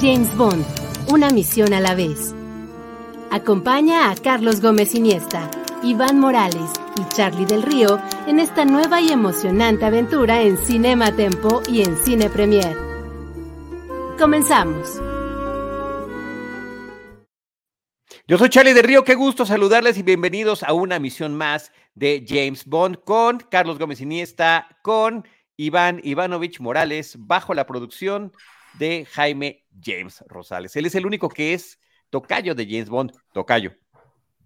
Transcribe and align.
James 0.00 0.34
Bond, 0.36 0.64
una 1.08 1.30
misión 1.30 1.72
a 1.72 1.80
la 1.80 1.94
vez. 1.94 2.34
Acompaña 3.30 4.10
a 4.10 4.16
Carlos 4.16 4.60
Gómez 4.60 4.94
Iniesta, 4.94 5.50
Iván 5.82 6.18
Morales 6.18 6.70
y 6.96 7.14
Charlie 7.14 7.46
del 7.46 7.62
Río 7.62 8.00
en 8.26 8.40
esta 8.40 8.64
nueva 8.64 9.00
y 9.00 9.10
emocionante 9.10 9.84
aventura 9.84 10.42
en 10.42 10.56
Cinema 10.56 11.14
Tempo 11.14 11.62
y 11.68 11.82
en 11.82 11.96
Cine 11.96 12.28
Premier. 12.30 12.76
Comenzamos. 14.18 15.00
Yo 18.26 18.38
soy 18.38 18.48
Charlie 18.48 18.74
del 18.74 18.84
Río, 18.84 19.04
qué 19.04 19.14
gusto 19.14 19.46
saludarles 19.46 19.98
y 19.98 20.02
bienvenidos 20.02 20.62
a 20.62 20.72
una 20.72 20.98
misión 20.98 21.36
más 21.36 21.72
de 21.94 22.24
James 22.26 22.64
Bond 22.64 22.98
con 23.04 23.38
Carlos 23.50 23.78
Gómez 23.78 24.00
Iniesta, 24.00 24.78
con 24.82 25.26
Iván 25.56 26.00
Ivanovich 26.02 26.60
Morales, 26.60 27.16
bajo 27.18 27.54
la 27.54 27.66
producción 27.66 28.32
de 28.74 29.06
Jaime 29.10 29.64
James 29.80 30.22
Rosales. 30.28 30.74
Él 30.76 30.86
es 30.86 30.94
el 30.94 31.06
único 31.06 31.28
que 31.28 31.54
es 31.54 31.78
tocayo 32.10 32.54
de 32.54 32.66
James 32.66 32.88
Bond, 32.88 33.12
tocayo. 33.32 33.72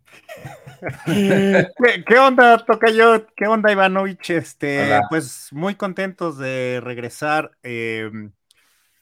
¿Qué, 1.06 2.18
onda, 2.18 2.64
Tocayo? 2.64 3.26
¿Qué 3.34 3.46
onda, 3.46 3.72
Ivanovich? 3.72 4.30
Este, 4.30 5.00
pues 5.08 5.48
muy 5.52 5.74
contentos 5.74 6.38
de 6.38 6.80
regresar 6.82 7.50
em, 7.62 8.32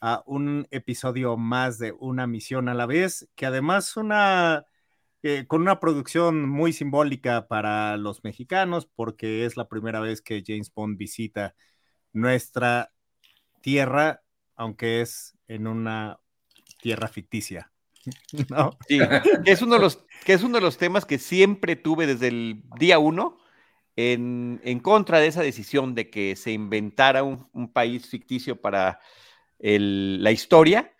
a 0.01 0.23
un 0.25 0.67
episodio 0.71 1.37
más 1.37 1.77
de 1.77 1.93
una 1.99 2.27
misión 2.27 2.69
a 2.69 2.73
la 2.73 2.85
vez, 2.85 3.29
que 3.35 3.45
además 3.45 3.97
una 3.97 4.65
eh, 5.23 5.47
con 5.47 5.61
una 5.61 5.79
producción 5.79 6.47
muy 6.47 6.71
simbólica 6.71 7.47
para 7.47 7.97
los 7.97 8.23
mexicanos, 8.23 8.85
porque 8.85 9.45
es 9.45 9.57
la 9.57 9.67
primera 9.67 9.99
vez 9.99 10.21
que 10.21 10.43
James 10.45 10.71
Bond 10.73 10.97
visita 10.97 11.55
nuestra 12.13 12.91
tierra 13.61 14.21
aunque 14.55 15.01
es 15.01 15.37
en 15.47 15.67
una 15.67 16.19
tierra 16.81 17.07
ficticia. 17.07 17.71
¿no? 18.49 18.77
Sí, 18.87 18.99
que 19.43 19.51
es, 19.51 19.61
uno 19.61 19.75
de 19.75 19.81
los, 19.81 20.05
que 20.23 20.33
es 20.33 20.43
uno 20.43 20.55
de 20.55 20.61
los 20.61 20.77
temas 20.77 21.05
que 21.05 21.17
siempre 21.17 21.75
tuve 21.75 22.07
desde 22.07 22.27
el 22.27 22.61
día 22.77 22.99
uno 22.99 23.37
en, 23.95 24.79
contra 24.81 25.19
de 25.19 25.27
esa 25.27 25.41
decisión 25.41 25.95
de 25.95 26.09
que 26.09 26.35
se 26.35 26.51
inventara 26.51 27.23
un, 27.23 27.71
país 27.73 28.07
ficticio 28.07 28.59
para 28.59 28.99
la 29.59 30.31
historia 30.31 30.93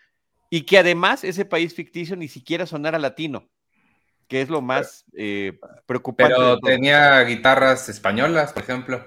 y 0.49 0.61
que 0.61 0.77
además 0.77 1.23
ese 1.23 1.45
país 1.45 1.75
ficticio 1.75 2.15
ni 2.15 2.27
siquiera 2.27 2.65
sonara 2.65 2.97
latino, 2.97 3.49
que 4.27 4.41
es 4.41 4.49
lo 4.49 4.61
más 4.61 5.05
eh, 5.13 5.59
preocupante. 5.85 6.33
Pero 6.35 6.59
tenía 6.59 7.21
guitarras 7.23 7.89
españolas, 7.89 8.53
por 8.53 8.63
ejemplo. 8.63 9.05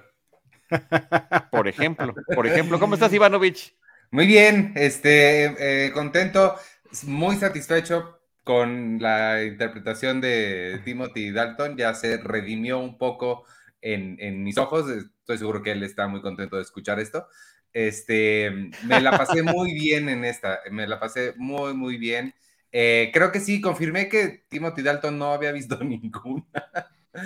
Por 1.51 1.67
ejemplo, 1.67 2.15
por 2.35 2.47
ejemplo. 2.47 2.79
¿Cómo 2.79 2.95
estás, 2.95 3.13
Ivanovich? 3.13 3.75
Muy 4.11 4.27
bien, 4.27 4.73
este, 4.75 5.87
eh, 5.87 5.93
contento, 5.93 6.57
muy 7.05 7.37
satisfecho 7.37 8.19
con 8.43 8.99
la 9.01 9.45
interpretación 9.45 10.23
de 10.23 10.81
Timothy 10.83 11.31
Dalton, 11.31 11.77
ya 11.77 11.93
se 11.93 12.17
redimió 12.17 12.79
un 12.79 12.97
poco 12.97 13.45
en, 13.83 14.43
mis 14.43 14.57
ojos, 14.57 14.89
estoy 14.89 15.37
seguro 15.37 15.63
que 15.63 15.73
él 15.73 15.83
está 15.83 16.09
muy 16.09 16.23
contento 16.23 16.57
de 16.57 16.63
escuchar 16.63 16.99
esto. 17.01 17.29
Este, 17.75 18.51
me 18.85 19.01
la 19.03 19.11
pasé 19.11 19.43
muy 19.43 19.75
bien 19.75 20.09
en 20.09 20.25
esta, 20.25 20.61
me 20.71 20.87
la 20.87 20.99
pasé 20.99 21.35
muy, 21.37 21.75
muy 21.75 21.99
bien. 21.99 22.35
Eh, 22.73 23.11
creo 23.13 23.31
que 23.31 23.41
sí, 23.41 23.61
confirmé 23.61 24.09
que 24.09 24.47
Timothy 24.49 24.81
Dalton 24.81 25.19
no 25.19 25.35
había 25.35 25.53
visto 25.53 25.79
ninguna. 25.85 26.47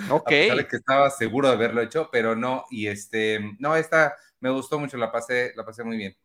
Ok. 0.09 0.31
A 0.51 0.67
que 0.67 0.75
estaba 0.75 1.09
seguro 1.09 1.47
de 1.47 1.53
haberlo 1.53 1.81
hecho, 1.81 2.09
pero 2.11 2.35
no, 2.35 2.65
y 2.69 2.87
este, 2.87 3.39
no, 3.59 3.77
esta 3.77 4.15
me 4.41 4.49
gustó 4.49 4.79
mucho, 4.79 4.97
la 4.97 5.13
pasé, 5.13 5.53
la 5.55 5.63
pasé 5.63 5.85
muy 5.85 5.95
bien. 5.95 6.17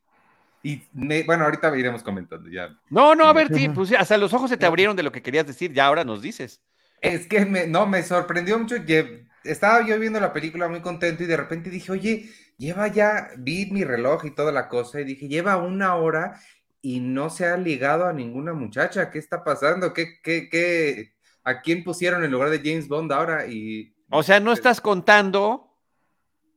Y 0.62 0.82
bueno, 0.92 1.44
ahorita 1.44 1.76
iremos 1.76 2.02
comentando 2.02 2.48
ya. 2.50 2.76
No, 2.91 3.14
no, 3.14 3.26
a 3.26 3.32
ver, 3.32 3.54
sí, 3.54 3.69
pues 3.69 3.92
hasta 3.92 4.19
los 4.19 4.32
ojos 4.32 4.50
se 4.50 4.56
te 4.56 4.66
abrieron 4.66 4.96
de 4.96 5.02
lo 5.02 5.12
que 5.12 5.22
querías 5.22 5.46
decir, 5.46 5.72
ya 5.72 5.86
ahora 5.86 6.04
nos 6.04 6.22
dices. 6.22 6.60
Es 7.00 7.26
que 7.26 7.44
me, 7.44 7.66
no, 7.66 7.86
me 7.86 8.02
sorprendió 8.02 8.58
mucho 8.58 8.84
que 8.84 9.26
estaba 9.44 9.86
yo 9.86 9.98
viendo 9.98 10.19
la 10.20 10.32
película 10.32 10.69
muy 10.69 10.80
contento 10.80 11.22
y 11.22 11.26
de 11.26 11.36
repente 11.36 11.70
dije, 11.70 11.92
oye, 11.92 12.28
lleva 12.56 12.88
ya, 12.88 13.30
vi 13.36 13.66
mi 13.70 13.84
reloj 13.84 14.24
y 14.24 14.34
toda 14.34 14.52
la 14.52 14.69
cosa 14.69 15.00
y 15.00 15.04
dije, 15.04 15.28
lleva 15.28 15.56
una 15.56 15.94
hora 15.94 16.41
y 16.82 17.00
no 17.00 17.30
se 17.30 17.46
ha 17.46 17.56
ligado 17.56 18.06
a 18.06 18.12
ninguna 18.12 18.52
muchacha, 18.52 19.10
¿qué 19.10 19.19
está 19.19 19.44
pasando? 19.44 19.92
¿Qué, 19.92 20.20
qué, 20.22 20.48
qué, 20.48 21.14
a 21.44 21.60
quién 21.60 21.84
pusieron 21.84 22.25
en 22.25 22.32
lugar 22.32 22.50
de 22.50 22.58
James 22.58 22.88
Bond 22.88 23.12
ahora? 23.12 23.46
Y, 23.46 23.94
o 24.10 24.22
sea, 24.22 24.40
no 24.40 24.52
estás 24.52 24.80
contando 24.80 25.76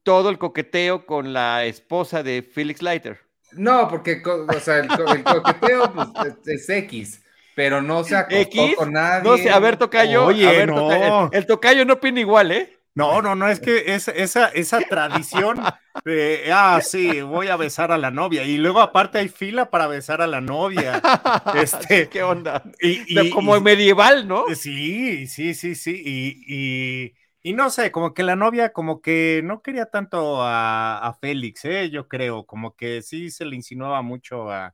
todo 0.04 0.30
el 0.30 0.38
coqueteo 0.38 1.06
con 1.06 1.34
la 1.34 1.66
esposa 1.66 2.24
de 2.24 2.42
Felix 2.42 2.82
Leiter. 2.82 3.20
No, 3.54 3.88
porque, 3.88 4.22
o 4.26 4.60
sea, 4.60 4.80
el, 4.80 4.88
coqueteo 4.88 5.94
pues, 5.94 6.34
es, 6.46 6.70
X, 6.70 7.22
pero 7.56 7.82
no 7.82 8.04
se 8.04 8.16
acostó 8.16 8.76
con 8.78 8.94
nadie. 8.94 9.30
No 9.30 9.38
sé, 9.38 9.50
a 9.50 9.60
ver, 9.60 9.78
Tocayo, 9.78 10.26
Oye, 10.26 10.48
a 10.48 10.52
ver, 10.52 10.70
no. 10.70 11.30
el, 11.32 11.46
Tocayo 11.46 11.86
no 11.86 11.94
opina 11.94 12.20
igual, 12.20 12.52
¿eh? 12.52 12.78
No, 12.94 13.22
no, 13.22 13.36
no, 13.36 13.48
es 13.48 13.62
que 13.62 13.94
es, 13.94 14.10
esa, 14.10 14.48
esa 14.48 14.82
tradición 14.82 15.62
de, 16.04 16.50
ah, 16.52 16.82
sí, 16.84 17.22
voy 17.22 17.48
a 17.48 17.56
besar 17.56 17.92
a 17.94 17.98
la 17.98 18.12
novia, 18.12 18.44
y 18.44 18.58
luego 18.58 18.82
aparte 18.82 19.20
hay 19.20 19.30
fila 19.30 19.70
para 19.70 19.88
besar 19.88 20.22
a 20.22 20.28
la 20.28 20.42
novia. 20.42 21.02
Este, 21.56 22.10
¿Qué 22.10 22.24
onda? 22.24 22.64
Y, 22.82 23.30
Como 23.30 23.60
medieval, 23.62 24.28
¿no? 24.28 24.44
Sí, 24.56 25.28
sí, 25.28 25.54
sí, 25.54 25.76
sí, 25.76 26.02
y 26.06 27.21
y 27.44 27.54
no 27.54 27.70
sé, 27.70 27.92
como 27.92 28.14
que 28.14 28.24
la 28.24 28.36
novia 28.36 28.72
como 28.72 29.02
que 29.02 29.42
no 29.44 29.62
quería 29.62 29.88
tanto 29.88 30.38
a, 30.42 31.18
Félix, 31.20 31.66
¿eh? 31.66 31.90
yo 31.90 32.08
creo, 32.08 32.46
como 32.46 32.76
que 32.76 33.02
sí 33.02 33.32
se 33.32 33.46
le 33.46 33.56
insinuaba 33.56 34.02
mucho 34.02 34.52
a 34.52 34.74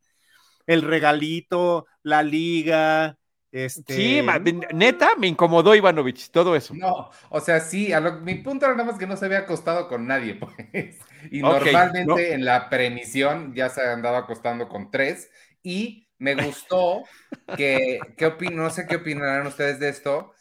el 0.66 0.82
regalito, 0.82 1.86
la 2.04 2.24
liga, 2.24 3.18
este... 3.52 3.94
Sí, 3.96 4.22
neta, 4.74 5.16
me 5.18 5.28
incomodó 5.28 5.74
Ivanovich, 5.74 6.30
todo 6.30 6.56
eso. 6.56 6.74
No, 6.74 7.10
o 7.30 7.40
sea, 7.40 7.62
sí, 7.62 7.94
a 7.94 8.02
mi 8.02 8.36
punto 8.36 8.66
era 8.66 8.76
nada 8.76 8.92
más 8.92 9.00
que 9.00 9.08
no 9.08 9.16
se 9.16 9.26
había 9.26 9.40
acostado 9.40 9.88
con 9.88 10.06
nadie, 10.06 10.36
pues. 10.74 11.00
Y 11.32 11.40
normalmente 11.40 12.34
en 12.34 12.44
la 12.44 12.70
premisión 12.70 13.54
ya 13.56 13.70
se 13.70 13.82
andaba 13.82 14.20
acostando 14.20 14.68
con 14.68 14.92
tres. 14.92 15.32
Y 15.64 16.08
me 16.20 16.36
gustó 16.36 17.04
que, 17.56 18.00
¿qué 18.18 18.34
no 18.52 18.70
sé 18.70 18.86
qué 18.88 18.98
opinarán 18.98 19.48
ustedes 19.48 19.80
de 19.80 19.90
esto, 19.90 20.34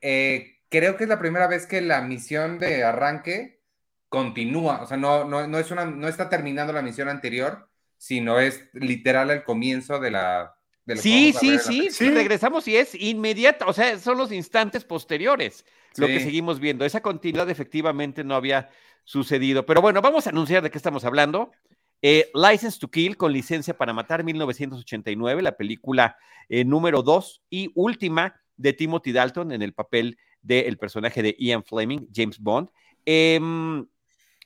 eh, 0.00 0.59
creo 0.70 0.96
que 0.96 1.04
es 1.04 1.08
la 1.10 1.18
primera 1.18 1.46
vez 1.46 1.66
que 1.66 1.82
la 1.82 2.00
misión 2.00 2.58
de 2.58 2.84
arranque 2.84 3.60
continúa, 4.08 4.82
o 4.82 4.86
sea, 4.86 4.96
no, 4.96 5.24
no, 5.24 5.58
es 5.58 5.70
una, 5.70 5.84
no 5.84 6.08
está 6.08 6.28
terminando 6.28 6.72
la 6.72 6.82
misión 6.82 7.08
anterior, 7.08 7.68
sino 7.98 8.40
es 8.40 8.64
literal 8.72 9.30
el 9.30 9.44
comienzo 9.44 10.00
de 10.00 10.10
la... 10.10 10.56
sí, 10.96 11.32
sí, 11.38 11.58
sí, 11.58 11.90
sí, 11.90 12.10
regresamos 12.10 12.66
y 12.66 12.76
es 12.76 12.94
inmediata, 12.94 13.66
o 13.66 13.72
sea, 13.72 13.98
son 13.98 14.16
los 14.16 14.32
instantes 14.32 14.84
posteriores 14.84 15.64
lo 15.96 16.06
que 16.06 16.20
seguimos 16.20 16.60
viendo. 16.60 16.84
Esa 16.84 17.00
continuidad 17.00 17.50
efectivamente 17.50 18.24
no 18.24 18.34
había 18.34 18.70
sucedido. 19.04 19.66
Pero 19.66 19.82
bueno, 19.82 20.00
vamos 20.02 20.26
a 20.26 20.30
anunciar 20.30 20.62
de 20.62 20.70
qué 20.70 20.78
estamos 20.78 21.04
hablando. 21.04 21.50
Eh, 22.02 22.30
License 22.34 22.78
to 22.78 22.90
Kill 22.90 23.16
con 23.16 23.32
licencia 23.32 23.76
para 23.76 23.92
matar 23.92 24.24
1989, 24.24 25.42
la 25.42 25.56
película 25.56 26.16
eh, 26.48 26.64
número 26.64 27.02
dos 27.02 27.42
y 27.50 27.70
última 27.74 28.40
de 28.56 28.72
Timothy 28.72 29.12
Dalton 29.12 29.52
en 29.52 29.62
el 29.62 29.74
papel 29.74 30.18
del 30.42 30.78
personaje 30.78 31.22
de 31.22 31.36
Ian 31.38 31.64
Fleming, 31.64 32.08
James 32.14 32.38
Bond. 32.38 32.68
Em, 33.04 33.86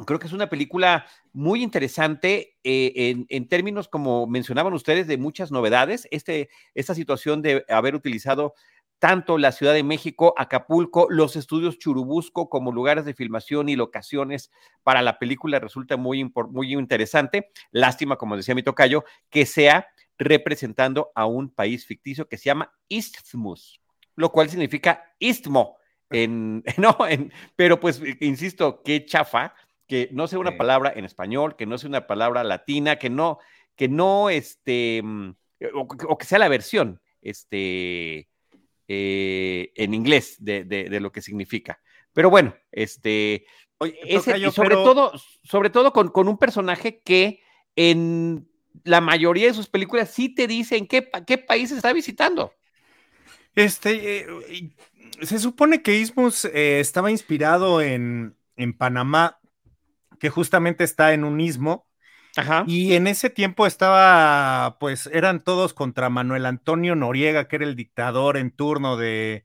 creo 0.06 0.19
que 0.19 0.26
es 0.26 0.32
una 0.32 0.49
película 0.49 1.06
muy 1.32 1.62
interesante 1.62 2.56
eh, 2.64 3.25
en, 3.29 3.49
términos, 3.49 3.88
como 3.88 4.26
mencionaban 4.26 4.73
ustedes, 4.73 5.06
de 5.06 5.19
muchas 5.19 5.50
novedades. 5.50 6.08
Este, 6.11 6.49
esta 6.75 6.94
situación 6.94 7.43
de 7.43 7.64
haber 7.69 7.94
utilizado 7.94 8.55
tanto 8.99 9.37
la 9.37 9.52
Ciudad 9.52 9.75
de 9.75 9.82
México, 9.82 10.35
Acapulco, 10.38 11.06
los 11.11 11.37
estudios 11.37 11.79
Churubusco 11.79 12.49
como 12.49 12.73
lugares 12.73 13.05
de 13.05 13.12
filmación 13.12 13.69
y 13.69 13.76
locaciones 13.76 14.50
para 14.82 15.02
la 15.02 15.19
película 15.19 15.58
resulta 15.58 15.96
muy, 15.96 16.32
muy 16.50 16.73
interesante. 16.73 17.50
Lástima, 17.70 18.17
como 18.17 18.37
decía 18.37 18.55
mi 18.55 18.62
tocayo, 18.62 19.05
que 19.29 19.44
sea 19.44 19.88
representando 20.17 21.11
a 21.14 21.26
un 21.26 21.50
país 21.50 21.85
ficticio 21.85 22.29
que 22.29 22.38
se 22.38 22.44
llama 22.44 22.73
Isthmus, 22.88 23.81
lo 24.17 24.31
cual 24.31 24.49
significa 24.49 25.12
istmo 25.19 25.76
en, 26.10 26.62
no, 26.78 26.96
en, 27.08 27.32
pero 27.56 27.80
pues, 27.80 28.00
insisto, 28.20 28.82
qué 28.82 29.04
chafa, 29.04 29.54
que 29.86 30.08
no 30.12 30.26
sea 30.26 30.38
una 30.38 30.56
palabra 30.56 30.92
en 30.94 31.04
español, 31.04 31.56
que 31.56 31.66
no 31.66 31.78
sea 31.78 31.88
una 31.88 32.06
palabra 32.06 32.44
latina, 32.44 32.96
que 32.96 33.10
no, 33.10 33.38
que 33.76 33.88
no, 33.88 34.30
este, 34.30 35.02
mm, 35.02 35.34
o, 35.74 36.18
que 36.18 36.26
sea 36.26 36.38
la 36.38 36.48
versión 36.48 37.00
este, 37.20 38.28
en 38.88 39.94
inglés 39.94 40.36
de, 40.38 40.88
lo 41.00 41.12
que 41.12 41.22
significa. 41.22 41.80
Pero 42.12 42.30
bueno, 42.30 42.54
este, 42.70 43.46
sobre, 44.52 44.74
todo, 44.74 45.12
sobre 45.42 45.70
todo 45.70 45.92
con, 45.92 46.08
con 46.08 46.28
un 46.28 46.38
personaje 46.38 47.00
que 47.02 47.40
en 47.76 48.48
la 48.84 49.00
mayoría 49.00 49.48
de 49.48 49.54
sus 49.54 49.68
películas 49.68 50.10
sí 50.10 50.34
te 50.34 50.46
dicen 50.46 50.86
qué, 50.86 51.08
qué 51.26 51.38
país 51.38 51.70
está 51.70 51.92
visitando. 51.92 52.52
Este, 53.54 54.20
eh, 54.20 54.74
se 55.22 55.38
supone 55.38 55.82
que 55.82 55.98
Ismus 55.98 56.44
eh, 56.46 56.80
estaba 56.80 57.10
inspirado 57.10 57.80
en, 57.80 58.36
Panamá, 58.78 59.38
que 60.18 60.30
justamente 60.30 60.84
está 60.84 61.12
en 61.12 61.24
un 61.24 61.40
istmo. 61.40 61.86
Ajá. 62.36 62.64
Y 62.66 62.94
en 62.94 63.06
ese 63.06 63.30
tiempo 63.30 63.66
estaba, 63.66 64.76
pues 64.80 65.08
eran 65.12 65.42
todos 65.42 65.72
contra 65.72 66.10
Manuel 66.10 66.46
Antonio 66.46 66.96
Noriega, 66.96 67.46
que 67.46 67.56
era 67.56 67.64
el 67.64 67.76
dictador 67.76 68.36
en 68.36 68.50
turno 68.50 68.96
de, 68.96 69.44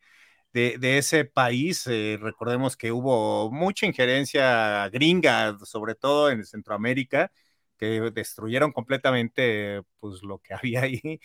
de, 0.53 0.97
ese 0.97 1.25
país. 1.25 1.85
Eh, 1.88 2.17
recordemos 2.19 2.75
que 2.75 2.91
hubo 2.91 3.51
mucha 3.51 3.85
injerencia 3.85 4.89
gringa, 4.89 5.57
sobre 5.63 5.94
todo 5.94 6.31
en 6.31 6.45
Centroamérica 6.45 7.31
que 7.79 8.12
destruyeron 8.12 8.73
completamente 8.73 9.81
pues 10.00 10.21
lo 10.21 10.39
que 10.39 10.53
había 10.53 10.81
ahí. 10.81 11.19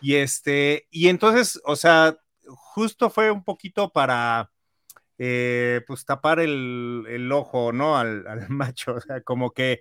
Y 0.00 0.16
este, 0.16 0.86
y 0.90 1.08
entonces, 1.08 1.60
o 1.64 1.76
sea, 1.76 2.16
justo 2.48 3.10
fue 3.10 3.30
un 3.30 3.44
poquito 3.44 3.90
para 3.90 4.50
eh, 5.18 5.82
pues 5.86 6.04
tapar 6.04 6.40
el, 6.40 7.30
ojo, 7.32 7.72
¿no? 7.72 7.96
Al, 7.96 8.24
macho, 8.48 8.94
o 8.94 9.00
sea, 9.00 9.20
como 9.22 9.52
que 9.52 9.80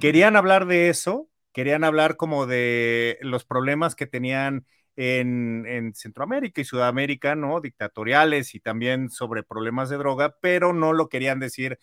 querían 0.00 0.36
hablar 0.36 0.66
de 0.66 0.88
eso, 0.88 1.28
querían 1.52 1.84
hablar 1.84 2.16
como 2.16 2.46
de 2.46 3.18
los 3.22 3.44
problemas 3.44 3.94
que 3.94 4.06
tenían 4.06 4.66
en, 4.96 5.92
Centroamérica 5.94 6.60
y 6.60 6.64
Sudamérica, 6.64 7.34
¿no? 7.34 7.60
Dictatoriales 7.60 8.54
y 8.54 8.60
también 8.60 9.10
sobre 9.10 9.42
problemas 9.42 9.88
de 9.88 9.96
droga, 9.96 10.36
pero 10.40 10.72
no 10.72 10.92
lo 10.92 11.08
querían 11.08 11.40
decir 11.40 11.78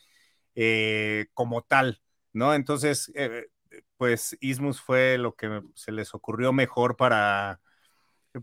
eh, 0.55 1.27
como 1.33 1.63
tal, 1.63 2.01
¿no? 2.33 2.53
Entonces, 2.53 3.11
eh, 3.15 3.47
pues 3.97 4.37
Ismus 4.41 4.81
fue 4.81 5.17
lo 5.17 5.35
que 5.35 5.61
se 5.75 5.91
les 5.91 6.13
ocurrió 6.13 6.53
mejor 6.53 6.97
para, 6.97 7.59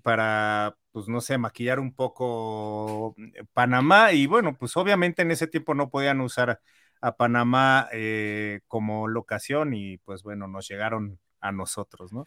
para, 0.02 0.76
pues 0.93 1.08
no 1.08 1.20
sé, 1.20 1.38
maquillar 1.38 1.81
un 1.81 1.94
poco 1.94 3.14
eh, 3.19 3.44
Panamá. 3.52 4.12
Y 4.12 4.26
bueno, 4.26 4.56
pues 4.56 4.76
obviamente 4.76 5.23
en 5.23 5.31
ese 5.31 5.46
tiempo 5.46 5.75
no 5.75 5.90
podían 5.90 6.20
usar 6.20 6.61
a 7.00 7.17
Panamá 7.17 7.88
eh, 7.93 8.61
como 8.67 9.08
locación 9.08 9.75
y 9.75 9.99
pues 9.99 10.23
bueno, 10.23 10.49
nos 10.49 10.69
llegaron 10.69 11.19
a 11.40 11.52
nosotros, 11.52 12.12
¿no? 12.12 12.26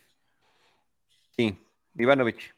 Sí, 1.35 1.57
Ivanovich. 1.95 2.53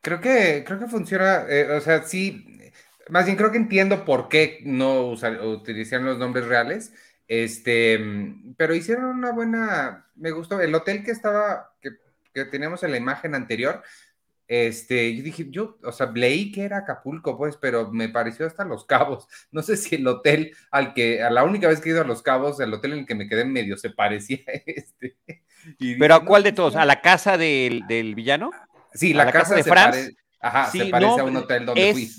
Creo 0.00 0.20
que, 0.20 0.64
creo 0.66 0.78
que 0.78 0.86
funciona, 0.86 1.46
eh, 1.48 1.70
o 1.70 1.80
sea, 1.80 2.02
sí, 2.02 2.60
más 3.08 3.24
bien 3.24 3.36
creo 3.36 3.50
que 3.50 3.58
entiendo 3.58 4.04
por 4.04 4.28
qué 4.28 4.60
no 4.64 5.02
usar, 5.02 5.40
utilizan 5.40 6.04
los 6.04 6.18
nombres 6.18 6.46
reales 6.46 6.92
este, 7.28 7.98
mm, 7.98 8.54
pero 8.56 8.74
hicieron 8.74 9.06
una 9.06 9.32
buena, 9.32 10.06
me 10.14 10.30
gustó, 10.30 10.60
el 10.60 10.74
hotel 10.74 11.04
que 11.04 11.10
estaba, 11.10 11.74
que, 11.80 11.90
teníamos 12.46 12.82
en 12.82 12.90
la 12.90 12.96
imagen 12.96 13.34
anterior, 13.34 13.82
este, 14.46 15.16
yo 15.16 15.22
dije, 15.22 15.46
yo, 15.48 15.78
o 15.82 15.92
sea, 15.92 16.10
leí 16.14 16.52
que 16.52 16.62
era 16.62 16.78
Acapulco, 16.78 17.38
pues, 17.38 17.56
pero 17.56 17.90
me 17.90 18.08
pareció 18.08 18.46
hasta 18.46 18.64
Los 18.64 18.84
Cabos. 18.84 19.26
No 19.50 19.62
sé 19.62 19.76
si 19.76 19.96
el 19.96 20.06
hotel 20.06 20.54
al 20.70 20.94
que, 20.94 21.22
a 21.22 21.30
la 21.30 21.44
única 21.44 21.68
vez 21.68 21.80
que 21.80 21.88
he 21.88 21.92
ido 21.92 22.02
a 22.02 22.06
Los 22.06 22.22
Cabos, 22.22 22.60
el 22.60 22.72
hotel 22.72 22.92
en 22.92 22.98
el 23.00 23.06
que 23.06 23.14
me 23.14 23.28
quedé 23.28 23.44
medio 23.44 23.76
se 23.76 23.90
parecía 23.90 24.38
a 24.48 24.52
este. 24.66 25.16
pero 25.98 26.14
¿a 26.14 26.24
cuál 26.24 26.42
de 26.42 26.52
todos? 26.52 26.76
¿A 26.76 26.84
la 26.84 27.00
casa 27.00 27.38
del, 27.38 28.14
villano? 28.14 28.50
Sí, 28.92 29.12
la, 29.14 29.30
casa, 29.32 29.54
de 29.54 29.64
Franz. 29.64 30.10
Ajá, 30.40 30.70
se 30.70 30.86
parece 30.86 31.20
a 31.20 31.24
un 31.24 31.36
hotel 31.36 31.66
donde 31.66 31.92
fui. 31.92 32.10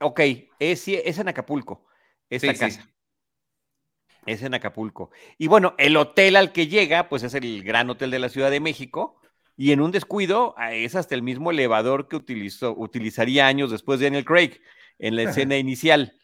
Ok, 0.00 0.20
es, 0.58 0.88
es 0.88 1.18
en 1.18 1.28
Acapulco, 1.28 1.86
esta 2.28 2.54
casa. 2.54 2.88
Es 4.26 4.42
en 4.42 4.54
Acapulco. 4.54 5.10
Y 5.38 5.48
bueno, 5.48 5.74
el 5.78 5.96
hotel 5.96 6.36
al 6.36 6.52
que 6.52 6.66
llega, 6.66 7.08
pues 7.08 7.22
es 7.22 7.34
el 7.34 7.62
gran 7.62 7.90
hotel 7.90 8.10
de 8.10 8.18
la 8.18 8.28
Ciudad 8.28 8.50
de 8.50 8.60
México. 8.60 9.20
Y 9.56 9.72
en 9.72 9.80
un 9.80 9.92
descuido, 9.92 10.54
ah, 10.56 10.74
es 10.74 10.96
hasta 10.96 11.14
el 11.14 11.22
mismo 11.22 11.50
elevador 11.50 12.08
que 12.08 12.16
utilizó, 12.16 12.74
utilizaría 12.76 13.46
años 13.46 13.70
después 13.70 14.00
de 14.00 14.06
Daniel 14.06 14.24
Craig 14.24 14.60
en 14.98 15.16
la 15.16 15.22
escena 15.24 15.56
inicial. 15.56 16.14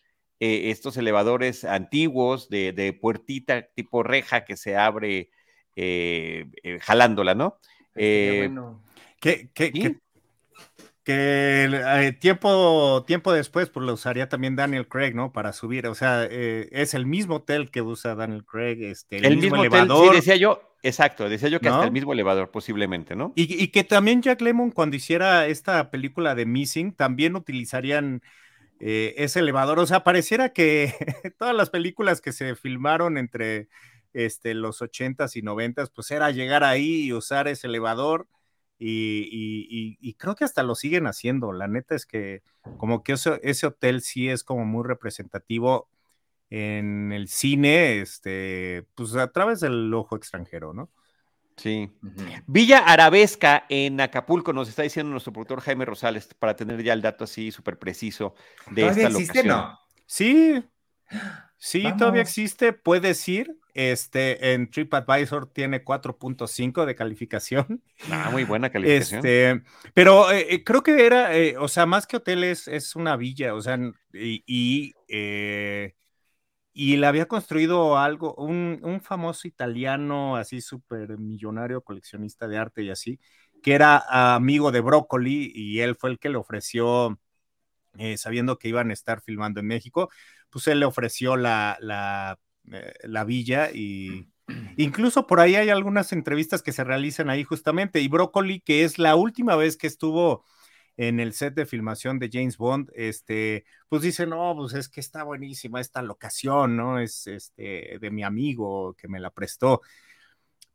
Eh, 0.40 0.70
estos 0.70 0.96
elevadores 0.96 1.64
antiguos 1.64 2.48
de, 2.48 2.98
puertita 3.00 3.68
tipo 3.74 4.02
reja 4.02 4.44
que 4.44 4.56
se 4.56 4.76
abre 4.76 5.30
eh, 5.76 6.46
eh, 6.62 6.78
jalándola, 6.80 7.34
¿no? 7.34 7.58
Bueno. 7.94 8.82
¿Qué, 9.20 9.50
qué, 9.52 9.70
que 11.04 11.68
eh, 11.72 12.12
tiempo, 12.20 13.04
tiempo 13.06 13.32
después, 13.32 13.70
pues 13.70 13.86
lo 13.86 13.94
usaría 13.94 14.28
también 14.28 14.56
Daniel 14.56 14.86
Craig, 14.86 15.14
¿no? 15.14 15.32
Para 15.32 15.52
subir, 15.52 15.86
o 15.86 15.94
sea, 15.94 16.26
eh, 16.30 16.68
es 16.72 16.94
el 16.94 17.06
mismo 17.06 17.36
hotel 17.36 17.70
que 17.70 17.82
usa 17.82 18.14
Daniel 18.14 18.44
Craig, 18.44 18.82
este, 18.82 19.16
el, 19.16 19.38
mismo, 19.38 19.56
elevador. 19.56 20.10
sí, 20.10 20.16
decía 20.16 20.36
yo, 20.36 20.69
exacto, 20.82 21.28
decía 21.28 21.48
yo 21.48 21.60
que 21.60 21.68
hasta 21.68 21.84
el 21.84 21.92
mismo 21.92 22.12
elevador, 22.12 22.50
posiblemente, 22.50 23.16
¿no? 23.16 23.32
Y, 23.36 23.68
que 23.68 23.84
también 23.84 24.22
Jack 24.22 24.40
Lemmon, 24.40 24.70
cuando 24.70 24.96
hiciera 24.96 25.46
esta 25.46 25.90
película 25.90 26.34
de 26.34 26.46
Missing, 26.46 26.92
también 26.92 27.36
utilizarían 27.36 28.22
eh, 28.80 29.14
ese 29.18 29.40
elevador, 29.40 29.78
o 29.78 29.86
sea, 29.86 30.04
pareciera 30.04 30.52
que 30.52 30.94
todas 31.38 31.54
las 31.54 31.70
películas 31.70 32.20
que 32.20 32.32
se 32.32 32.54
filmaron 32.56 33.18
entre 33.18 33.68
este, 34.12 34.54
los 34.54 34.82
ochentas 34.82 35.36
y 35.36 35.42
noventas, 35.42 35.90
pues 35.90 36.10
era 36.10 36.30
llegar 36.30 36.64
ahí 36.64 37.04
y 37.04 37.12
usar 37.12 37.48
ese 37.48 37.66
elevador 37.66 38.26
y, 38.82 40.14
creo 40.14 40.34
que 40.34 40.44
hasta 40.44 40.62
lo 40.62 40.74
siguen 40.74 41.06
haciendo. 41.06 41.52
La 41.52 41.68
neta 41.68 41.94
es 41.94 42.06
que 42.06 42.42
como 42.78 43.02
que 43.02 43.12
ese, 43.12 43.66
hotel 43.66 44.00
sí 44.00 44.28
es 44.28 44.42
como 44.44 44.64
muy 44.64 44.84
representativo 44.84 45.88
en 46.50 47.12
el 47.12 47.28
cine, 47.28 48.00
este, 48.00 48.84
pues 48.94 49.14
a 49.14 49.30
través 49.30 49.60
del 49.60 49.92
ojo 49.94 50.16
extranjero, 50.16 50.74
¿no? 50.74 50.90
Sí. 51.56 51.90
Villa 52.46 52.78
Arabesca 52.78 53.66
en 53.68 54.00
Acapulco, 54.00 54.52
nos 54.52 54.68
está 54.68 54.82
diciendo 54.82 55.10
nuestro 55.10 55.32
productor 55.32 55.60
Jaime 55.60 55.84
Rosales, 55.84 56.32
para 56.38 56.56
tener 56.56 56.82
ya 56.82 56.94
el 56.94 57.02
dato 57.02 57.24
así 57.24 57.52
súper 57.52 57.78
preciso 57.78 58.34
de 58.70 58.88
esta 58.88 59.08
existe, 59.08 59.44
No? 59.44 59.78
Sí, 60.06 60.64
sí, 61.58 61.84
todavía 61.98 62.22
existe, 62.22 62.72
puedes 62.72 63.28
ir. 63.28 63.56
Este, 63.72 64.54
en 64.54 64.68
TripAdvisor 64.68 65.52
tiene 65.52 65.84
4.5 65.84 66.86
de 66.86 66.94
calificación. 66.96 67.82
Ah, 68.10 68.30
muy 68.32 68.44
buena 68.44 68.70
calificación. 68.70 69.18
Este, 69.18 69.62
pero 69.94 70.32
eh, 70.32 70.46
eh, 70.50 70.64
creo 70.64 70.82
que 70.82 71.06
era, 71.06 71.36
eh, 71.36 71.56
o 71.56 71.68
sea, 71.68 71.86
más 71.86 72.06
que 72.06 72.16
hoteles, 72.16 72.66
es 72.66 72.96
una 72.96 73.16
villa, 73.16 73.54
o 73.54 73.60
sea, 73.60 73.78
y, 74.12 74.42
y, 74.46 74.94
y 76.80 76.96
la 76.96 77.08
había 77.08 77.26
construido 77.26 77.98
algo, 77.98 78.34
un, 78.36 78.80
un 78.82 79.00
famoso 79.00 79.48
italiano 79.48 80.36
así 80.36 80.60
súper 80.60 81.18
millonario, 81.18 81.82
coleccionista 81.82 82.48
de 82.48 82.58
arte 82.58 82.82
y 82.82 82.90
así, 82.90 83.20
que 83.62 83.74
era 83.74 84.34
amigo 84.36 84.72
de 84.72 84.80
Broccoli 84.80 85.52
y 85.54 85.80
él 85.80 85.96
fue 85.96 86.10
el 86.10 86.18
que 86.18 86.30
le 86.30 86.38
ofreció, 86.38 87.18
sabiendo 88.16 88.58
que 88.58 88.68
iban 88.68 88.90
a 88.90 88.94
estar 88.94 89.20
filmando 89.20 89.60
en 89.60 89.66
México, 89.66 90.10
pues 90.50 90.66
él 90.68 90.80
le 90.80 90.86
ofreció 90.86 91.36
la, 91.36 91.76
la 91.80 92.38
eh, 92.72 92.92
la 93.04 93.24
villa 93.24 93.70
y 93.72 94.28
incluso 94.76 95.26
por 95.26 95.40
ahí 95.40 95.56
hay 95.56 95.70
algunas 95.70 96.12
entrevistas 96.12 96.62
que 96.62 96.72
se 96.72 96.84
realizan 96.84 97.30
ahí 97.30 97.42
justamente 97.42 98.00
y 98.00 98.08
Broccoli, 98.08 98.60
que 98.60 98.84
es 98.84 98.98
la 98.98 99.16
última 99.16 99.56
vez 99.56 99.76
que 99.76 99.86
estuvo 99.86 100.44
en 100.96 101.20
el 101.20 101.32
set 101.32 101.54
de 101.54 101.66
filmación 101.66 102.18
de 102.18 102.30
James 102.32 102.56
Bond, 102.58 102.90
este, 102.94 103.64
pues 103.88 104.02
dice, 104.02 104.26
no, 104.26 104.54
pues 104.56 104.74
es 104.74 104.88
que 104.88 105.00
está 105.00 105.22
buenísima 105.24 105.80
esta 105.80 106.02
locación, 106.02 106.76
¿no? 106.76 106.98
Es 107.00 107.26
este 107.26 107.98
de 108.00 108.10
mi 108.10 108.22
amigo 108.22 108.94
que 108.94 109.08
me 109.08 109.20
la 109.20 109.30
prestó. 109.30 109.80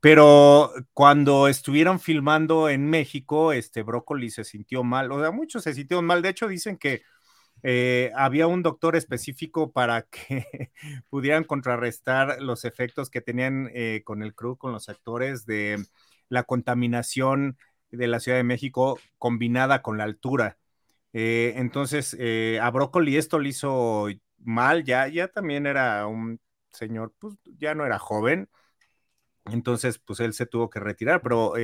Pero 0.00 0.72
cuando 0.92 1.48
estuvieron 1.48 1.98
filmando 2.00 2.68
en 2.68 2.88
México, 2.88 3.52
este 3.52 3.82
Broccoli 3.82 4.30
se 4.30 4.44
sintió 4.44 4.84
mal, 4.84 5.10
o 5.10 5.20
sea, 5.20 5.30
muchos 5.32 5.64
se 5.64 5.74
sintieron 5.74 6.04
mal. 6.04 6.22
De 6.22 6.28
hecho, 6.28 6.48
dicen 6.48 6.76
que 6.76 7.02
eh, 7.62 8.12
había 8.14 8.46
un 8.46 8.62
doctor 8.62 8.96
específico 8.96 9.72
para 9.72 10.02
que 10.10 10.70
pudieran 11.08 11.44
contrarrestar 11.44 12.40
los 12.40 12.64
efectos 12.64 13.10
que 13.10 13.20
tenían 13.20 13.70
eh, 13.74 14.02
con 14.04 14.22
el 14.22 14.34
crew, 14.34 14.56
con 14.56 14.72
los 14.72 14.88
actores 14.88 15.46
de 15.46 15.84
la 16.28 16.44
contaminación 16.44 17.58
de 17.96 18.06
la 18.08 18.20
Ciudad 18.20 18.38
de 18.38 18.44
México 18.44 18.98
combinada 19.18 19.82
con 19.82 19.98
la 19.98 20.04
altura. 20.04 20.58
Eh, 21.12 21.54
entonces, 21.56 22.16
a 22.60 22.70
Brócoli 22.70 23.16
esto 23.16 23.38
le 23.38 23.50
hizo 23.50 24.08
mal, 24.38 24.84
ya, 24.84 25.08
ya 25.08 25.28
también 25.28 25.66
era 25.66 26.06
un 26.06 26.40
señor, 26.70 27.14
pues 27.18 27.34
ya 27.58 27.74
no 27.74 27.86
era 27.86 27.98
joven, 27.98 28.48
entonces 29.46 29.98
pues 29.98 30.20
él 30.20 30.32
se 30.34 30.46
tuvo 30.46 30.70
que 30.70 30.80
retirar, 30.80 31.22
pero, 31.22 31.54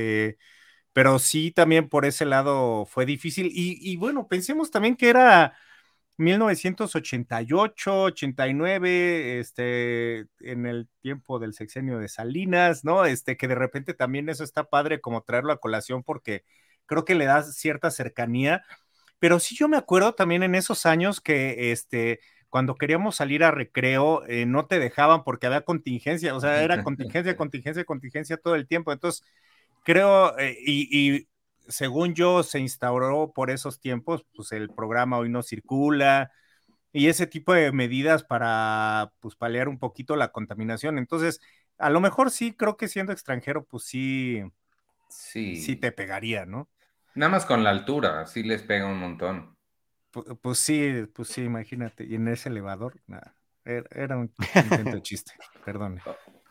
pero 0.93 1.19
sí 1.19 1.51
también 1.51 1.89
por 1.89 2.05
ese 2.05 2.25
lado 2.25 2.85
fue 2.85 3.05
difícil. 3.05 3.49
y 3.53 3.95
bueno, 3.97 4.27
pensemos 4.27 4.71
también 4.71 4.95
que 4.95 5.09
era 5.09 5.55
1988, 6.17 8.03
89, 8.03 9.39
este, 9.39 10.27
en 10.39 10.65
el 10.65 10.87
tiempo 11.01 11.39
del 11.39 11.53
sexenio 11.53 11.99
de 11.99 12.07
Salinas, 12.07 12.85
¿no? 12.85 13.05
Este, 13.05 13.37
que 13.37 13.47
de 13.47 13.55
repente 13.55 13.93
también 13.93 14.29
eso 14.29 14.43
está 14.43 14.65
padre 14.65 15.01
como 15.01 15.23
traerlo 15.23 15.53
a 15.53 15.59
colación 15.59 16.03
porque 16.03 16.43
creo 16.85 17.05
que 17.05 17.15
le 17.15 17.25
da 17.25 17.43
cierta 17.43 17.91
cercanía. 17.91 18.63
Pero 19.19 19.39
sí 19.39 19.55
yo 19.55 19.67
me 19.67 19.77
acuerdo 19.77 20.13
también 20.13 20.43
en 20.43 20.55
esos 20.55 20.85
años 20.85 21.21
que 21.21 21.71
este, 21.71 22.19
cuando 22.49 22.75
queríamos 22.75 23.15
salir 23.15 23.43
a 23.43 23.49
recreo, 23.49 24.23
eh, 24.27 24.45
no 24.45 24.67
te 24.67 24.77
dejaban 24.79 25.23
porque 25.23 25.47
había 25.47 25.61
contingencia, 25.61 26.35
o 26.35 26.39
sea, 26.39 26.61
era 26.63 26.83
contingencia, 26.83 27.35
contingencia, 27.35 27.83
contingencia 27.83 28.37
todo 28.37 28.53
el 28.53 28.67
tiempo. 28.67 28.91
Entonces, 28.91 29.23
creo, 29.83 30.37
eh, 30.37 30.55
y, 30.59 31.27
según 31.67 32.13
yo, 32.13 32.43
se 32.43 32.59
instauró 32.59 33.31
por 33.33 33.49
esos 33.49 33.79
tiempos, 33.79 34.25
pues 34.35 34.51
el 34.51 34.69
programa 34.69 35.17
hoy 35.17 35.29
no 35.29 35.43
circula 35.43 36.31
y 36.91 37.07
ese 37.07 37.27
tipo 37.27 37.53
de 37.53 37.71
medidas 37.71 38.23
para, 38.23 39.11
pues, 39.19 39.35
paliar 39.35 39.67
un 39.67 39.79
poquito 39.79 40.15
la 40.15 40.31
contaminación. 40.31 40.97
Entonces, 40.97 41.41
a 41.77 41.89
lo 41.89 41.99
mejor 41.99 42.31
sí, 42.31 42.53
creo 42.53 42.77
que 42.77 42.87
siendo 42.87 43.11
extranjero, 43.11 43.65
pues 43.65 43.83
sí, 43.83 44.43
sí, 45.09 45.55
sí 45.57 45.75
te 45.75 45.91
pegaría, 45.91 46.45
¿no? 46.45 46.69
Nada 47.15 47.31
más 47.31 47.45
con 47.45 47.63
la 47.63 47.69
altura, 47.69 48.25
sí 48.25 48.43
les 48.43 48.61
pega 48.63 48.87
un 48.87 48.99
montón. 48.99 49.55
Pues, 50.41 50.59
sí, 50.59 51.05
pues 51.13 51.29
sí, 51.29 51.43
imagínate. 51.43 52.05
Y 52.05 52.15
en 52.15 52.27
ese 52.27 52.49
elevador, 52.49 53.01
nada. 53.07 53.35
Er, 53.65 53.87
era, 53.91 54.17
un 54.17 54.31
intento 54.55 54.99
chiste, 54.99 55.33
perdón. 55.65 55.99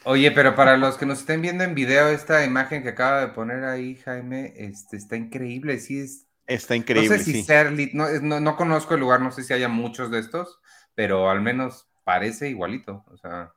Oye, 0.04 0.30
pero 0.32 0.54
para 0.54 0.76
los 0.76 0.98
que 0.98 1.06
nos 1.06 1.20
estén 1.20 1.42
viendo 1.42 1.64
en 1.64 1.74
video, 1.74 2.08
esta 2.08 2.44
imagen 2.44 2.82
que 2.82 2.90
acaba 2.90 3.20
de 3.20 3.28
poner 3.28 3.64
ahí, 3.64 3.96
Jaime, 3.96 4.52
este, 4.56 4.96
está 4.96 5.16
increíble, 5.16 5.78
sí 5.78 6.00
es. 6.00 6.26
Está 6.46 6.74
increíble. 6.74 7.08
No 7.08 7.16
sé 7.16 7.24
si 7.24 7.42
sí. 7.42 7.90
no, 7.94 8.40
no, 8.40 8.56
conozco 8.56 8.94
el 8.94 9.00
lugar, 9.00 9.20
no 9.20 9.30
sé 9.30 9.44
si 9.44 9.52
haya 9.52 9.68
muchos 9.68 10.10
de 10.10 10.18
estos, 10.18 10.60
pero 10.94 11.30
al 11.30 11.40
menos 11.40 11.88
parece 12.04 12.48
igualito. 12.48 13.04
O 13.08 13.16
sea 13.16 13.52